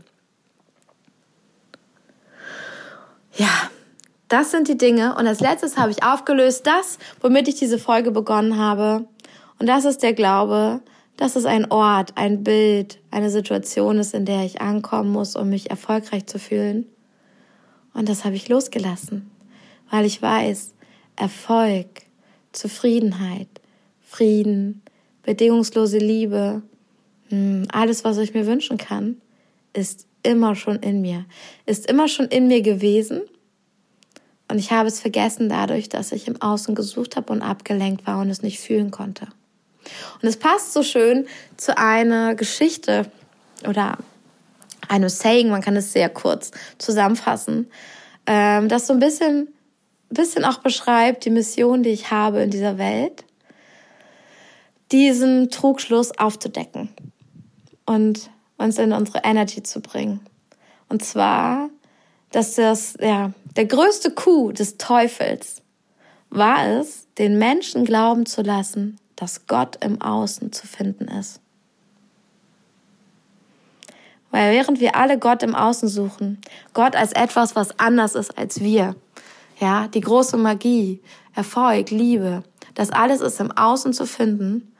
Ja, 3.37 3.71
das 4.35 4.51
sind 4.51 4.66
die 4.66 4.76
Dinge. 4.76 5.14
Und 5.14 5.28
als 5.28 5.39
letztes 5.39 5.76
habe 5.76 5.93
ich 5.93 6.03
aufgelöst 6.03 6.66
das, 6.66 6.99
womit 7.20 7.47
ich 7.47 7.55
diese 7.55 7.78
Folge 7.78 8.11
begonnen 8.11 8.59
habe. 8.59 9.07
Und 9.61 9.68
das 9.68 9.85
ist 9.85 10.03
der 10.03 10.12
Glaube, 10.12 10.80
dass 11.16 11.37
es 11.37 11.45
ein 11.45 11.70
Ort, 11.70 12.14
ein 12.16 12.43
Bild, 12.43 12.99
eine 13.12 13.30
Situation 13.30 13.97
ist, 13.99 14.12
in 14.12 14.24
der 14.24 14.45
ich 14.45 14.61
ankommen 14.61 15.12
muss, 15.12 15.37
um 15.37 15.51
mich 15.51 15.70
erfolgreich 15.70 16.26
zu 16.26 16.41
fühlen. 16.41 16.87
Und 17.93 18.09
das 18.09 18.24
habe 18.24 18.35
ich 18.35 18.49
losgelassen, 18.49 19.30
weil 19.89 20.05
ich 20.05 20.20
weiß, 20.20 20.74
Erfolg, 21.14 21.87
Zufriedenheit, 22.51 23.47
Frieden, 24.01 24.82
bedingungslose 25.22 25.99
Liebe, 25.99 26.62
hm, 27.28 27.68
alles, 27.70 28.03
was 28.03 28.18
ich 28.18 28.35
mir 28.35 28.49
wünschen 28.49 28.78
kann, 28.78 29.20
ist 29.74 30.09
immer 30.24 30.57
schon 30.57 30.80
in 30.80 31.03
mir, 31.03 31.24
ist 31.66 31.89
immer 31.89 32.09
schon 32.09 32.26
in 32.26 32.49
mir 32.49 32.62
gewesen 32.62 33.20
und 34.49 34.59
ich 34.59 34.71
habe 34.71 34.89
es 34.89 35.01
vergessen 35.01 35.49
dadurch, 35.49 35.89
dass 35.89 36.13
ich 36.13 36.29
im 36.29 36.41
Außen 36.41 36.75
gesucht 36.75 37.17
habe 37.17 37.33
und 37.33 37.43
abgelenkt 37.43 38.07
war 38.07 38.21
und 38.21 38.31
es 38.31 38.43
nicht 38.43 38.61
fühlen 38.61 38.91
konnte. 38.91 39.27
Und 40.23 40.29
es 40.29 40.37
passt 40.37 40.73
so 40.73 40.83
schön 40.83 41.27
zu 41.57 41.77
einer 41.77 42.35
Geschichte 42.35 43.07
oder 43.69 43.99
einem 44.89 45.09
Saying, 45.09 45.49
man 45.49 45.63
kann 45.63 45.77
es 45.77 45.93
sehr 45.93 46.09
kurz 46.09 46.51
zusammenfassen, 46.79 47.71
ähm, 48.27 48.69
das 48.69 48.87
so 48.87 48.93
ein 48.93 49.01
bisschen, 49.01 49.49
bisschen 50.11 50.45
auch 50.45 50.59
beschreibt 50.59 51.25
die 51.25 51.31
Mission, 51.31 51.83
die 51.83 51.91
ich 51.91 52.11
habe 52.11 52.43
in 52.43 52.51
dieser 52.51 52.79
Welt, 52.79 53.25
diesen 54.93 55.51
Trugschluss 55.51 56.19
aufzudecken 56.19 56.91
und 57.87 58.31
uns 58.57 58.79
in 58.79 58.93
unsere 58.93 59.23
Energy 59.25 59.63
zu 59.63 59.81
bringen. 59.81 60.21
Und 60.89 61.05
zwar, 61.05 61.71
dass 62.31 62.55
das, 62.55 62.95
ja, 63.01 63.33
der 63.57 63.67
größte 63.67 64.11
Coup 64.11 64.53
des 64.53 64.77
Teufels 64.79 65.63
war 66.31 66.67
es, 66.67 67.07
den 67.19 67.39
Menschen 67.39 67.85
glauben 67.85 68.27
zu 68.27 68.43
lassen, 68.43 68.99
dass 69.17 69.47
Gott 69.47 69.83
im 69.85 70.01
Außen 70.01 70.53
zu 70.53 70.67
finden 70.67 71.07
ist. 71.09 71.41
Weil 74.33 74.53
während 74.53 74.81
wir 74.81 74.97
alle 74.97 75.19
Gott 75.19 75.45
im 75.45 75.55
Außen 75.55 75.89
suchen, 75.89 76.41
Gott 76.73 76.97
als 76.97 77.13
etwas, 77.13 77.55
was 77.55 77.79
anders 77.79 78.17
ist 78.17 78.37
als 78.37 78.61
wir, 78.61 78.97
ja, 79.61 79.87
die 79.87 80.01
große 80.01 80.37
Magie, 80.37 81.01
Erfolg, 81.35 81.91
Liebe, 81.91 82.43
das 82.75 82.91
alles 82.91 83.21
ist 83.21 83.39
im 83.39 83.53
Außen 83.53 83.93
zu 83.93 84.07
finden, 84.07 84.75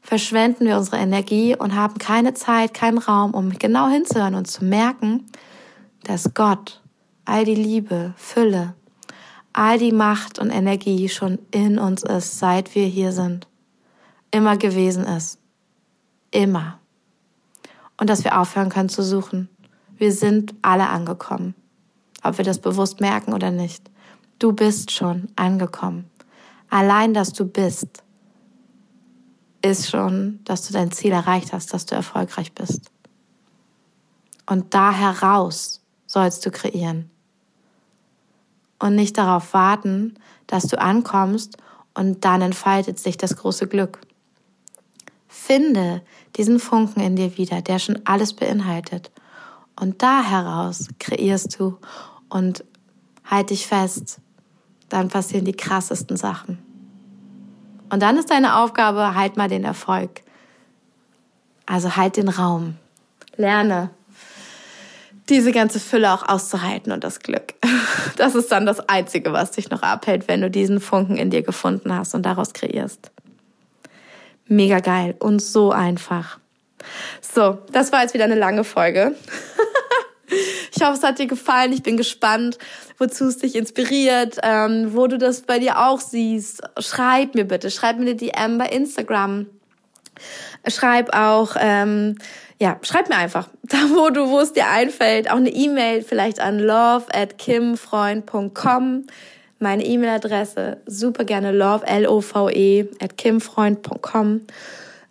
verschwenden 0.00 0.64
wir 0.66 0.78
unsere 0.78 0.96
Energie 0.96 1.54
und 1.54 1.74
haben 1.74 1.98
keine 1.98 2.32
Zeit, 2.32 2.72
keinen 2.72 2.96
Raum, 2.96 3.34
um 3.34 3.50
genau 3.58 3.88
hinzuhören 3.88 4.34
und 4.34 4.46
zu 4.46 4.64
merken, 4.64 5.26
dass 6.04 6.32
Gott 6.32 6.80
all 7.24 7.44
die 7.44 7.54
Liebe, 7.54 8.14
Fülle, 8.16 8.74
all 9.52 9.78
die 9.78 9.92
Macht 9.92 10.38
und 10.38 10.50
Energie 10.50 11.08
schon 11.08 11.38
in 11.50 11.78
uns 11.78 12.02
ist, 12.02 12.38
seit 12.38 12.74
wir 12.74 12.86
hier 12.86 13.12
sind, 13.12 13.46
immer 14.30 14.56
gewesen 14.56 15.04
ist. 15.04 15.38
Immer. 16.30 16.80
Und 17.96 18.10
dass 18.10 18.24
wir 18.24 18.40
aufhören 18.40 18.68
können 18.68 18.88
zu 18.88 19.02
suchen. 19.02 19.48
Wir 19.96 20.12
sind 20.12 20.54
alle 20.62 20.88
angekommen. 20.88 21.54
Ob 22.22 22.38
wir 22.38 22.44
das 22.44 22.58
bewusst 22.58 23.00
merken 23.00 23.32
oder 23.32 23.52
nicht. 23.52 23.90
Du 24.40 24.52
bist 24.52 24.90
schon 24.90 25.28
angekommen. 25.36 26.10
Allein, 26.68 27.14
dass 27.14 27.32
du 27.32 27.44
bist, 27.44 28.02
ist 29.62 29.88
schon, 29.88 30.40
dass 30.44 30.66
du 30.66 30.72
dein 30.72 30.90
Ziel 30.90 31.12
erreicht 31.12 31.52
hast, 31.52 31.72
dass 31.72 31.86
du 31.86 31.94
erfolgreich 31.94 32.52
bist. 32.52 32.90
Und 34.46 34.74
da 34.74 34.92
heraus 34.92 35.80
sollst 36.06 36.44
du 36.44 36.50
kreieren 36.50 37.10
und 38.84 38.96
nicht 38.96 39.16
darauf 39.16 39.54
warten, 39.54 40.14
dass 40.46 40.64
du 40.64 40.78
ankommst 40.78 41.56
und 41.94 42.26
dann 42.26 42.42
entfaltet 42.42 42.98
sich 42.98 43.16
das 43.16 43.34
große 43.34 43.66
Glück. 43.66 43.98
Finde 45.26 46.02
diesen 46.36 46.60
Funken 46.60 47.00
in 47.00 47.16
dir 47.16 47.38
wieder, 47.38 47.62
der 47.62 47.78
schon 47.78 48.00
alles 48.04 48.34
beinhaltet. 48.34 49.10
Und 49.80 50.02
da 50.02 50.22
heraus 50.22 50.88
kreierst 50.98 51.58
du 51.58 51.78
und 52.28 52.62
halt 53.24 53.48
dich 53.48 53.66
fest. 53.66 54.20
Dann 54.90 55.08
passieren 55.08 55.46
die 55.46 55.56
krassesten 55.56 56.18
Sachen. 56.18 56.58
Und 57.88 58.02
dann 58.02 58.18
ist 58.18 58.30
deine 58.30 58.56
Aufgabe, 58.56 59.14
halt 59.14 59.38
mal 59.38 59.48
den 59.48 59.64
Erfolg. 59.64 60.20
Also 61.64 61.96
halt 61.96 62.18
den 62.18 62.28
Raum. 62.28 62.76
Lerne 63.36 63.88
diese 65.28 65.52
ganze 65.52 65.80
Fülle 65.80 66.12
auch 66.12 66.28
auszuhalten 66.28 66.92
und 66.92 67.04
das 67.04 67.20
Glück. 67.20 67.54
Das 68.16 68.36
ist 68.36 68.52
dann 68.52 68.64
das 68.64 68.88
Einzige, 68.88 69.32
was 69.32 69.50
dich 69.52 69.70
noch 69.70 69.82
abhält, 69.82 70.28
wenn 70.28 70.40
du 70.40 70.48
diesen 70.48 70.80
Funken 70.80 71.16
in 71.16 71.30
dir 71.30 71.42
gefunden 71.42 71.92
hast 71.92 72.14
und 72.14 72.22
daraus 72.24 72.52
kreierst. 72.52 73.10
Mega 74.46 74.78
geil 74.78 75.16
und 75.18 75.40
so 75.40 75.72
einfach. 75.72 76.38
So, 77.20 77.58
das 77.72 77.90
war 77.90 78.02
jetzt 78.02 78.14
wieder 78.14 78.24
eine 78.24 78.36
lange 78.36 78.62
Folge. 78.62 79.16
Ich 80.74 80.82
hoffe, 80.82 80.94
es 80.94 81.02
hat 81.02 81.18
dir 81.18 81.26
gefallen. 81.26 81.72
Ich 81.72 81.82
bin 81.82 81.96
gespannt, 81.96 82.58
wozu 82.98 83.26
es 83.26 83.38
dich 83.38 83.54
inspiriert, 83.54 84.38
ähm, 84.42 84.94
wo 84.94 85.06
du 85.06 85.18
das 85.18 85.42
bei 85.42 85.58
dir 85.58 85.78
auch 85.86 86.00
siehst. 86.00 86.62
Schreib 86.78 87.34
mir 87.34 87.44
bitte, 87.44 87.70
schreib 87.70 87.98
mir 87.98 88.02
eine 88.02 88.16
DM 88.16 88.58
bei 88.58 88.66
Instagram. 88.66 89.46
Schreib 90.66 91.14
auch, 91.14 91.56
ähm, 91.58 92.16
ja, 92.60 92.78
schreib 92.82 93.08
mir 93.08 93.16
einfach, 93.16 93.48
da 93.62 93.78
wo 93.90 94.10
du, 94.10 94.28
wo 94.28 94.40
es 94.40 94.52
dir 94.52 94.68
einfällt, 94.68 95.30
auch 95.30 95.36
eine 95.36 95.50
E-Mail 95.50 96.02
vielleicht 96.02 96.40
an 96.40 96.58
love 96.58 97.06
at 97.12 97.38
kimfreund.com. 97.38 99.06
Meine 99.60 99.84
E-Mail-Adresse, 99.84 100.78
super 100.86 101.24
gerne 101.24 101.52
love, 101.52 101.86
L-O-V-E, 101.86 102.86
at 103.00 103.16
kimfreund.com. 103.16 104.42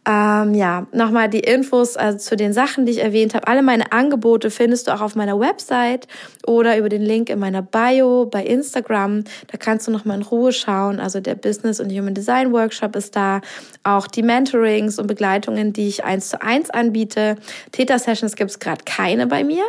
Ähm, 0.06 0.54
ja, 0.54 0.86
nochmal 0.92 1.30
die 1.30 1.40
Infos 1.40 1.96
also 1.96 2.18
zu 2.18 2.36
den 2.36 2.52
Sachen, 2.52 2.86
die 2.86 2.92
ich 2.92 3.02
erwähnt 3.02 3.34
habe. 3.36 3.48
Alle 3.48 3.62
meine 3.62 3.94
Angebote 3.94 4.52
findest 4.52 4.88
du 4.88 4.94
auch 4.94 5.00
auf 5.00 5.16
meiner 5.16 5.40
Website 5.40 6.08
oder 6.46 6.78
über 6.78 6.90
den 6.90 7.02
Link 7.02 7.30
in 7.30 7.40
meiner 7.40 7.62
Bio 7.62 8.26
bei 8.26 8.44
Instagram. 8.44 9.24
Da 9.48 9.58
kannst 9.58 9.88
du 9.88 9.92
nochmal 9.92 10.18
in 10.18 10.24
Ruhe 10.24 10.52
schauen. 10.52 11.00
Also 11.00 11.22
der 11.22 11.36
Business 11.36 11.80
und 11.80 11.90
Human 11.90 12.14
Design 12.14 12.52
Workshop 12.52 12.98
ist 12.98 13.16
da. 13.16 13.40
Auch 13.84 14.08
die 14.08 14.24
Mentorings 14.24 15.00
und 15.00 15.08
Begleitungen, 15.08 15.72
die 15.72 15.88
ich 15.88 16.04
eins 16.04 16.30
zu 16.30 16.42
eins 16.42 16.70
anbiete. 16.70 17.38
Theta 17.72 17.98
Sessions 17.98 18.36
gibt's 18.36 18.60
gerade 18.60 18.84
keine 18.86 19.28
bei 19.28 19.46
mir, 19.46 19.64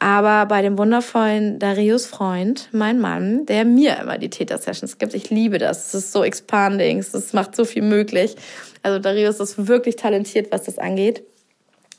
aber 0.00 0.46
bei 0.46 0.60
dem 0.60 0.76
wundervollen 0.76 1.58
Darius 1.58 2.06
Freund, 2.06 2.68
mein 2.72 3.00
Mann, 3.00 3.46
der 3.46 3.64
mir 3.64 3.98
immer 4.00 4.18
die 4.18 4.28
Theta 4.30 4.58
Sessions 4.58 4.98
gibt. 4.98 5.14
Ich 5.14 5.30
liebe 5.30 5.58
das. 5.58 5.88
Es 5.88 5.94
ist 5.94 6.12
so 6.12 6.24
expanding. 6.24 6.98
Es 6.98 7.32
macht 7.32 7.56
so 7.56 7.64
viel 7.64 7.82
möglich. 7.82 8.36
Also 8.82 8.98
Darius 8.98 9.40
ist 9.40 9.66
wirklich 9.66 9.77
talentiert, 9.96 10.52
was 10.52 10.64
das 10.64 10.78
angeht. 10.78 11.22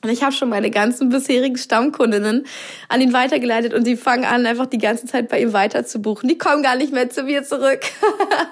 Und 0.02 0.10
ich 0.10 0.24
habe 0.24 0.32
schon 0.32 0.48
meine 0.48 0.72
ganzen 0.72 1.10
bisherigen 1.10 1.58
Stammkundinnen 1.58 2.46
an 2.88 3.02
ihn 3.02 3.12
weitergeleitet 3.12 3.74
und 3.74 3.84
sie 3.84 3.98
fangen 3.98 4.24
an, 4.24 4.46
einfach 4.46 4.68
die 4.68 4.78
ganze 4.78 5.06
Zeit 5.08 5.28
bei 5.28 5.42
ihm 5.42 5.52
weiter 5.52 5.86
zu 5.86 6.00
buchen. 6.00 6.30
Die 6.30 6.38
kommen 6.38 6.64
gar 6.64 6.78
nicht 6.78 6.94
mehr 6.94 7.10
zu 7.10 7.24
mir 7.24 7.44
zurück, 7.44 7.82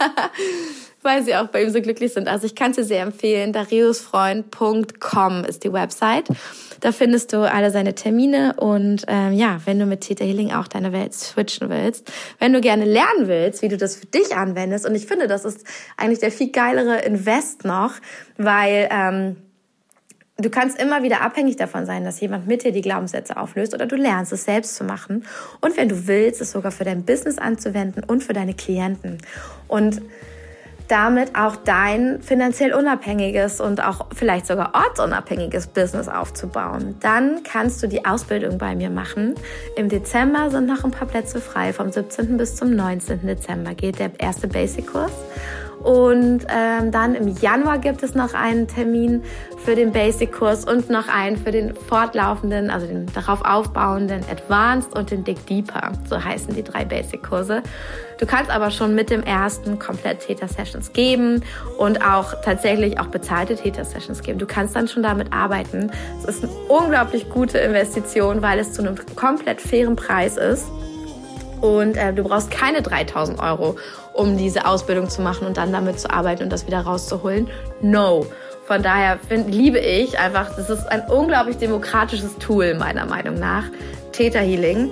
weil 1.03 1.23
sie 1.23 1.35
auch 1.35 1.47
bei 1.47 1.63
ihm 1.63 1.69
so 1.69 1.81
glücklich 1.81 2.11
sind. 2.11 2.27
Also 2.27 2.45
ich 2.45 2.55
kann 2.55 2.73
dir 2.73 2.83
sehr 2.83 3.03
empfehlen. 3.03 3.53
dariusfreund.com 3.53 5.45
ist 5.45 5.63
die 5.63 5.71
Website. 5.71 6.25
Da 6.79 6.91
findest 6.91 7.33
du 7.33 7.39
alle 7.41 7.71
seine 7.71 7.95
Termine 7.95 8.55
und 8.57 9.05
ähm, 9.07 9.33
ja, 9.33 9.59
wenn 9.65 9.79
du 9.79 9.85
mit 9.85 10.01
Theta 10.01 10.23
Healing 10.23 10.51
auch 10.51 10.67
deine 10.67 10.93
Welt 10.93 11.13
switchen 11.13 11.69
willst, 11.69 12.11
wenn 12.39 12.53
du 12.53 12.61
gerne 12.61 12.85
lernen 12.85 13.27
willst, 13.27 13.61
wie 13.61 13.67
du 13.67 13.77
das 13.77 13.95
für 13.95 14.05
dich 14.05 14.35
anwendest 14.35 14.85
und 14.85 14.95
ich 14.95 15.05
finde, 15.05 15.27
das 15.27 15.45
ist 15.45 15.65
eigentlich 15.97 16.19
der 16.19 16.31
viel 16.31 16.51
geilere 16.51 16.99
Invest 16.99 17.65
noch, 17.65 17.93
weil 18.37 18.87
ähm, 18.91 19.37
du 20.37 20.49
kannst 20.49 20.79
immer 20.79 21.03
wieder 21.03 21.21
abhängig 21.21 21.55
davon 21.55 21.85
sein, 21.85 22.03
dass 22.03 22.19
jemand 22.19 22.47
mit 22.47 22.63
dir 22.63 22.71
die 22.71 22.81
Glaubenssätze 22.81 23.37
auflöst 23.37 23.73
oder 23.73 23.85
du 23.85 23.95
lernst 23.95 24.31
es 24.33 24.45
selbst 24.45 24.75
zu 24.75 24.83
machen 24.83 25.25
und 25.61 25.77
wenn 25.77 25.89
du 25.89 26.07
willst, 26.07 26.41
es 26.41 26.51
sogar 26.51 26.71
für 26.71 26.83
dein 26.83 27.05
Business 27.05 27.37
anzuwenden 27.37 28.03
und 28.03 28.23
für 28.23 28.33
deine 28.33 28.53
Klienten. 28.53 29.17
Und 29.67 30.01
damit 30.87 31.35
auch 31.35 31.55
dein 31.55 32.21
finanziell 32.21 32.73
unabhängiges 32.73 33.59
und 33.59 33.83
auch 33.83 34.07
vielleicht 34.15 34.47
sogar 34.47 34.71
ortsunabhängiges 34.73 35.67
Business 35.67 36.07
aufzubauen. 36.07 36.95
Dann 37.01 37.43
kannst 37.43 37.83
du 37.83 37.87
die 37.87 38.05
Ausbildung 38.05 38.57
bei 38.57 38.75
mir 38.75 38.89
machen. 38.89 39.35
Im 39.75 39.89
Dezember 39.89 40.49
sind 40.49 40.67
noch 40.67 40.83
ein 40.83 40.91
paar 40.91 41.07
Plätze 41.07 41.41
frei. 41.41 41.73
Vom 41.73 41.91
17. 41.91 42.37
bis 42.37 42.55
zum 42.55 42.75
19. 42.75 43.25
Dezember 43.27 43.73
geht 43.73 43.99
der 43.99 44.11
erste 44.19 44.47
Basic-Kurs. 44.47 45.11
Und 45.83 46.45
ähm, 46.49 46.91
dann 46.91 47.15
im 47.15 47.27
Januar 47.39 47.77
gibt 47.77 48.03
es 48.03 48.15
noch 48.15 48.33
einen 48.33 48.67
Termin 48.67 49.23
für 49.63 49.75
den 49.75 49.91
Basic-Kurs 49.91 50.65
und 50.65 50.89
noch 50.89 51.07
einen 51.07 51.37
für 51.37 51.51
den 51.51 51.75
fortlaufenden, 51.75 52.69
also 52.69 52.87
den 52.87 53.05
darauf 53.13 53.45
aufbauenden 53.45 54.21
Advanced 54.29 54.95
und 54.95 55.11
den 55.11 55.23
Dig 55.23 55.45
Deeper. 55.45 55.91
So 56.09 56.21
heißen 56.21 56.53
die 56.55 56.63
drei 56.63 56.83
Basic-Kurse. 56.83 57.61
Du 58.17 58.25
kannst 58.25 58.49
aber 58.49 58.71
schon 58.71 58.95
mit 58.95 59.09
dem 59.09 59.21
ersten 59.21 59.77
komplett 59.77 60.21
Theta-Sessions 60.21 60.93
geben 60.93 61.43
und 61.77 62.03
auch 62.03 62.33
tatsächlich 62.43 62.99
auch 62.99 63.07
bezahlte 63.07 63.55
Theta-Sessions 63.55 64.21
geben. 64.23 64.39
Du 64.39 64.47
kannst 64.47 64.75
dann 64.75 64.87
schon 64.87 65.03
damit 65.03 65.33
arbeiten. 65.33 65.91
Es 66.19 66.25
ist 66.25 66.43
eine 66.43 66.53
unglaublich 66.67 67.29
gute 67.29 67.59
Investition, 67.59 68.41
weil 68.41 68.59
es 68.59 68.73
zu 68.73 68.81
einem 68.81 68.95
komplett 69.15 69.61
fairen 69.61 69.95
Preis 69.95 70.37
ist. 70.37 70.65
Und 71.61 71.97
äh, 71.97 72.13
du 72.13 72.23
brauchst 72.23 72.51
keine 72.51 72.81
3000 72.81 73.39
Euro, 73.39 73.77
um 74.13 74.37
diese 74.37 74.67
Ausbildung 74.67 75.09
zu 75.09 75.21
machen 75.21 75.47
und 75.47 75.57
dann 75.57 75.71
damit 75.71 75.99
zu 75.99 76.09
arbeiten 76.09 76.43
und 76.43 76.51
das 76.51 76.67
wieder 76.67 76.81
rauszuholen. 76.81 77.49
No. 77.81 78.25
Von 78.65 78.83
daher 78.83 79.17
find, 79.17 79.49
liebe 79.49 79.79
ich 79.79 80.19
einfach, 80.19 80.55
das 80.55 80.69
ist 80.69 80.85
ein 80.87 81.01
unglaublich 81.09 81.57
demokratisches 81.57 82.37
Tool 82.37 82.73
meiner 82.75 83.05
Meinung 83.05 83.35
nach, 83.35 83.63
Theta 84.11 84.39
Healing, 84.39 84.91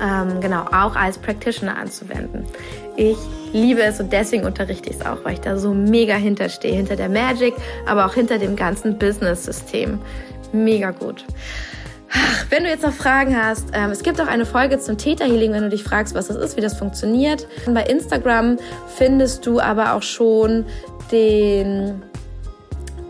ähm, 0.00 0.40
genau, 0.40 0.62
auch 0.62 0.96
als 0.96 1.18
Practitioner 1.18 1.76
anzuwenden. 1.76 2.44
Ich 2.96 3.16
liebe 3.52 3.82
es 3.82 4.00
und 4.00 4.12
deswegen 4.12 4.44
unterrichte 4.44 4.90
ich 4.90 4.96
es 4.96 5.06
auch, 5.06 5.24
weil 5.24 5.34
ich 5.34 5.40
da 5.40 5.56
so 5.56 5.72
mega 5.72 6.14
hinterstehe, 6.14 6.74
hinter 6.74 6.96
der 6.96 7.08
Magic, 7.08 7.54
aber 7.86 8.06
auch 8.06 8.14
hinter 8.14 8.38
dem 8.38 8.56
ganzen 8.56 8.98
Business-System. 8.98 10.00
Mega 10.52 10.90
gut. 10.90 11.24
Wenn 12.48 12.64
du 12.64 12.70
jetzt 12.70 12.82
noch 12.82 12.92
Fragen 12.92 13.36
hast, 13.36 13.68
ähm, 13.74 13.90
es 13.90 14.02
gibt 14.02 14.20
auch 14.20 14.26
eine 14.26 14.46
Folge 14.46 14.78
zum 14.78 14.96
Theta 14.96 15.24
Healing, 15.24 15.52
wenn 15.52 15.62
du 15.62 15.68
dich 15.68 15.84
fragst, 15.84 16.14
was 16.14 16.28
das 16.28 16.36
ist, 16.36 16.56
wie 16.56 16.62
das 16.62 16.78
funktioniert. 16.78 17.46
Bei 17.66 17.82
Instagram 17.82 18.58
findest 18.96 19.44
du 19.46 19.60
aber 19.60 19.92
auch 19.92 20.02
schon 20.02 20.64
den 21.12 22.02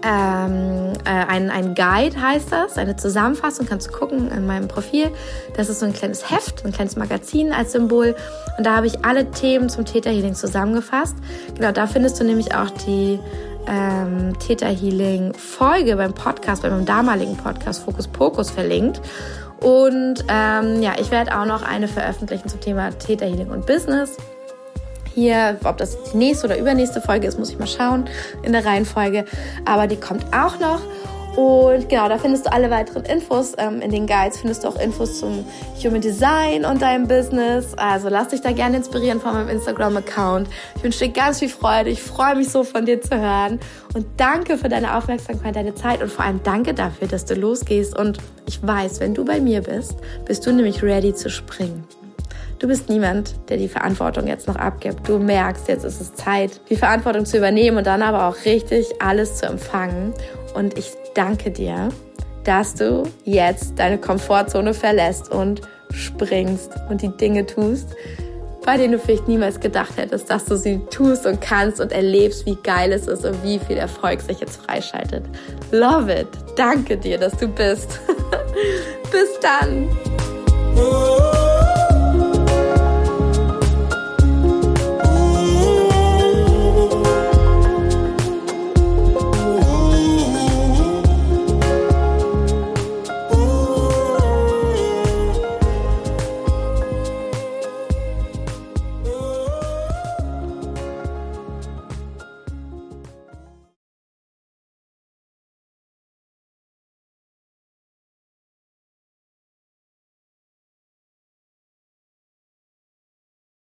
ähm, 0.03 0.93
äh, 1.05 1.11
ein, 1.11 1.51
ein 1.51 1.75
Guide 1.75 2.21
heißt 2.21 2.53
das, 2.53 2.79
eine 2.79 2.97
Zusammenfassung, 2.97 3.67
kannst 3.67 3.89
du 3.89 3.93
gucken 3.93 4.31
in 4.31 4.47
meinem 4.47 4.69
Profil. 4.69 5.11
Das 5.57 5.69
ist 5.69 5.81
so 5.81 5.87
ein 5.87 5.93
kleines 5.93 6.31
Heft, 6.31 6.65
ein 6.65 6.73
kleines 6.73 6.97
Magazin 6.97 7.53
als 7.53 7.73
Symbol. 7.73 8.15
Und 8.57 8.65
da 8.65 8.77
habe 8.77 8.87
ich 8.87 9.05
alle 9.05 9.31
Themen 9.31 9.69
zum 9.69 9.85
Theta 9.85 10.11
Healing 10.11 10.35
zusammengefasst. 10.35 11.17
Genau, 11.55 11.73
da 11.73 11.87
findest 11.87 12.21
du 12.21 12.25
nämlich 12.25 12.55
auch 12.55 12.71
die 12.71 13.19
ähm, 13.67 14.39
Theta 14.39 14.67
Healing 14.67 15.35
Folge 15.35 15.97
beim 15.97 16.15
Podcast, 16.15 16.63
bei 16.63 16.71
meinem 16.71 16.87
damaligen 16.87 17.37
Podcast 17.37 17.83
Fokus 17.83 18.07
Pokus 18.07 18.51
verlinkt. 18.51 19.01
Und 19.61 20.25
ähm, 20.29 20.83
ja, 20.83 20.93
ich 21.01 21.11
werde 21.11 21.37
auch 21.37 21.45
noch 21.45 21.63
eine 21.63 21.89
veröffentlichen 21.89 22.49
zum 22.49 22.61
Thema 22.61 22.91
Theta 22.91 23.27
Healing 23.27 23.51
und 23.51 23.67
Business. 23.67 24.17
Hier, 25.19 25.59
ob 25.65 25.79
das 25.79 26.01
die 26.13 26.17
nächste 26.17 26.47
oder 26.47 26.57
übernächste 26.57 27.01
Folge 27.01 27.27
ist, 27.27 27.41
muss 27.41 27.51
ich 27.51 27.59
mal 27.59 27.67
schauen 27.67 28.05
in 28.45 28.53
der 28.53 28.65
Reihenfolge. 28.65 29.25
Aber 29.65 29.89
die 29.89 29.97
kommt 29.97 30.25
auch 30.33 30.61
noch. 30.61 30.81
Und 31.35 31.89
genau, 31.89 32.09
da 32.09 32.19
findest 32.19 32.47
du 32.47 32.53
alle 32.53 32.71
weiteren 32.71 33.05
Infos. 33.05 33.55
Ähm, 33.59 33.81
in 33.81 33.91
den 33.91 34.07
Guides 34.07 34.39
findest 34.39 34.63
du 34.63 34.69
auch 34.69 34.79
Infos 34.79 35.19
zum 35.19 35.45
Human 35.83 36.01
Design 36.01 36.65
und 36.65 36.83
deinem 36.83 37.09
Business. 37.09 37.75
Also 37.77 38.09
lass 38.09 38.29
dich 38.29 38.43
da 38.43 38.53
gerne 38.53 38.77
inspirieren 38.77 39.21
von 39.21 39.33
meinem 39.33 39.49
Instagram-Account. 39.49 40.49
Ich 40.77 40.85
wünsche 40.85 41.07
dir 41.07 41.13
ganz 41.13 41.41
viel 41.41 41.49
Freude. 41.49 41.91
Ich 41.91 42.01
freue 42.01 42.37
mich 42.37 42.51
so 42.51 42.63
von 42.63 42.87
dir 42.87 43.01
zu 43.03 43.19
hören. 43.19 43.59
Und 43.95 44.07
danke 44.19 44.57
für 44.57 44.69
deine 44.69 44.97
Aufmerksamkeit, 44.97 45.57
deine 45.57 45.75
Zeit 45.75 46.01
und 46.01 46.13
vor 46.13 46.25
allem 46.25 46.41
danke 46.45 46.75
dafür, 46.75 47.09
dass 47.09 47.25
du 47.25 47.35
losgehst. 47.35 47.99
Und 47.99 48.19
ich 48.47 48.65
weiß, 48.65 49.01
wenn 49.01 49.15
du 49.15 49.25
bei 49.25 49.41
mir 49.41 49.63
bist, 49.63 49.97
bist 50.27 50.47
du 50.47 50.53
nämlich 50.53 50.81
ready 50.81 51.13
zu 51.13 51.29
springen. 51.29 51.85
Du 52.59 52.67
bist 52.67 52.89
niemand, 52.89 53.37
der 53.49 53.57
die 53.57 53.69
Verantwortung 53.69 54.27
jetzt 54.27 54.49
noch 54.49 54.57
abgibt. 54.57 55.09
Du 55.09 55.19
merkst, 55.19 55.69
jetzt 55.69 55.85
ist 55.85 56.01
es 56.01 56.15
Zeit, 56.15 56.61
die 56.69 56.77
Verantwortung 56.77 57.25
zu 57.25 57.37
übernehmen 57.37 57.79
und 57.79 57.87
dann 57.87 58.03
aber 58.03 58.27
auch 58.27 58.45
richtig 58.45 58.87
alles 59.01 59.37
zu 59.37 59.47
empfangen. 59.47 60.13
Und 60.55 60.77
ich 60.77 60.91
danke 61.15 61.53
dir, 61.53 61.91
dass 62.43 62.75
du 62.75 63.05
jetzt 63.25 63.79
deine 63.79 63.99
Komfortzone 63.99 64.75
verlässt 64.75 65.31
und 65.31 65.61
springst 65.93 66.73
und 66.89 67.01
die 67.01 67.17
Dinge 67.17 67.47
tust, 67.47 67.95
bei 68.65 68.77
denen 68.77 68.93
du 68.93 68.99
vielleicht 68.99 69.29
niemals 69.29 69.61
gedacht 69.61 69.97
hättest, 69.97 70.29
dass 70.29 70.45
du 70.45 70.57
sie 70.57 70.81
tust 70.91 71.27
und 71.27 71.41
kannst 71.41 71.81
und 71.81 71.93
erlebst, 71.93 72.45
wie 72.45 72.57
geil 72.57 72.93
es 72.93 73.07
ist 73.07 73.25
und 73.25 73.43
wie 73.45 73.61
viel 73.61 73.77
Erfolg 73.77 74.21
sich 74.21 74.41
jetzt 74.41 74.63
freischaltet. 74.63 75.25
Love 75.71 76.13
it. 76.13 76.29
Danke 76.57 76.97
dir, 76.97 77.19
dass 77.19 77.37
du 77.37 77.47
bist. 77.47 78.01
Bis 79.13 79.39
dann. 79.41 79.89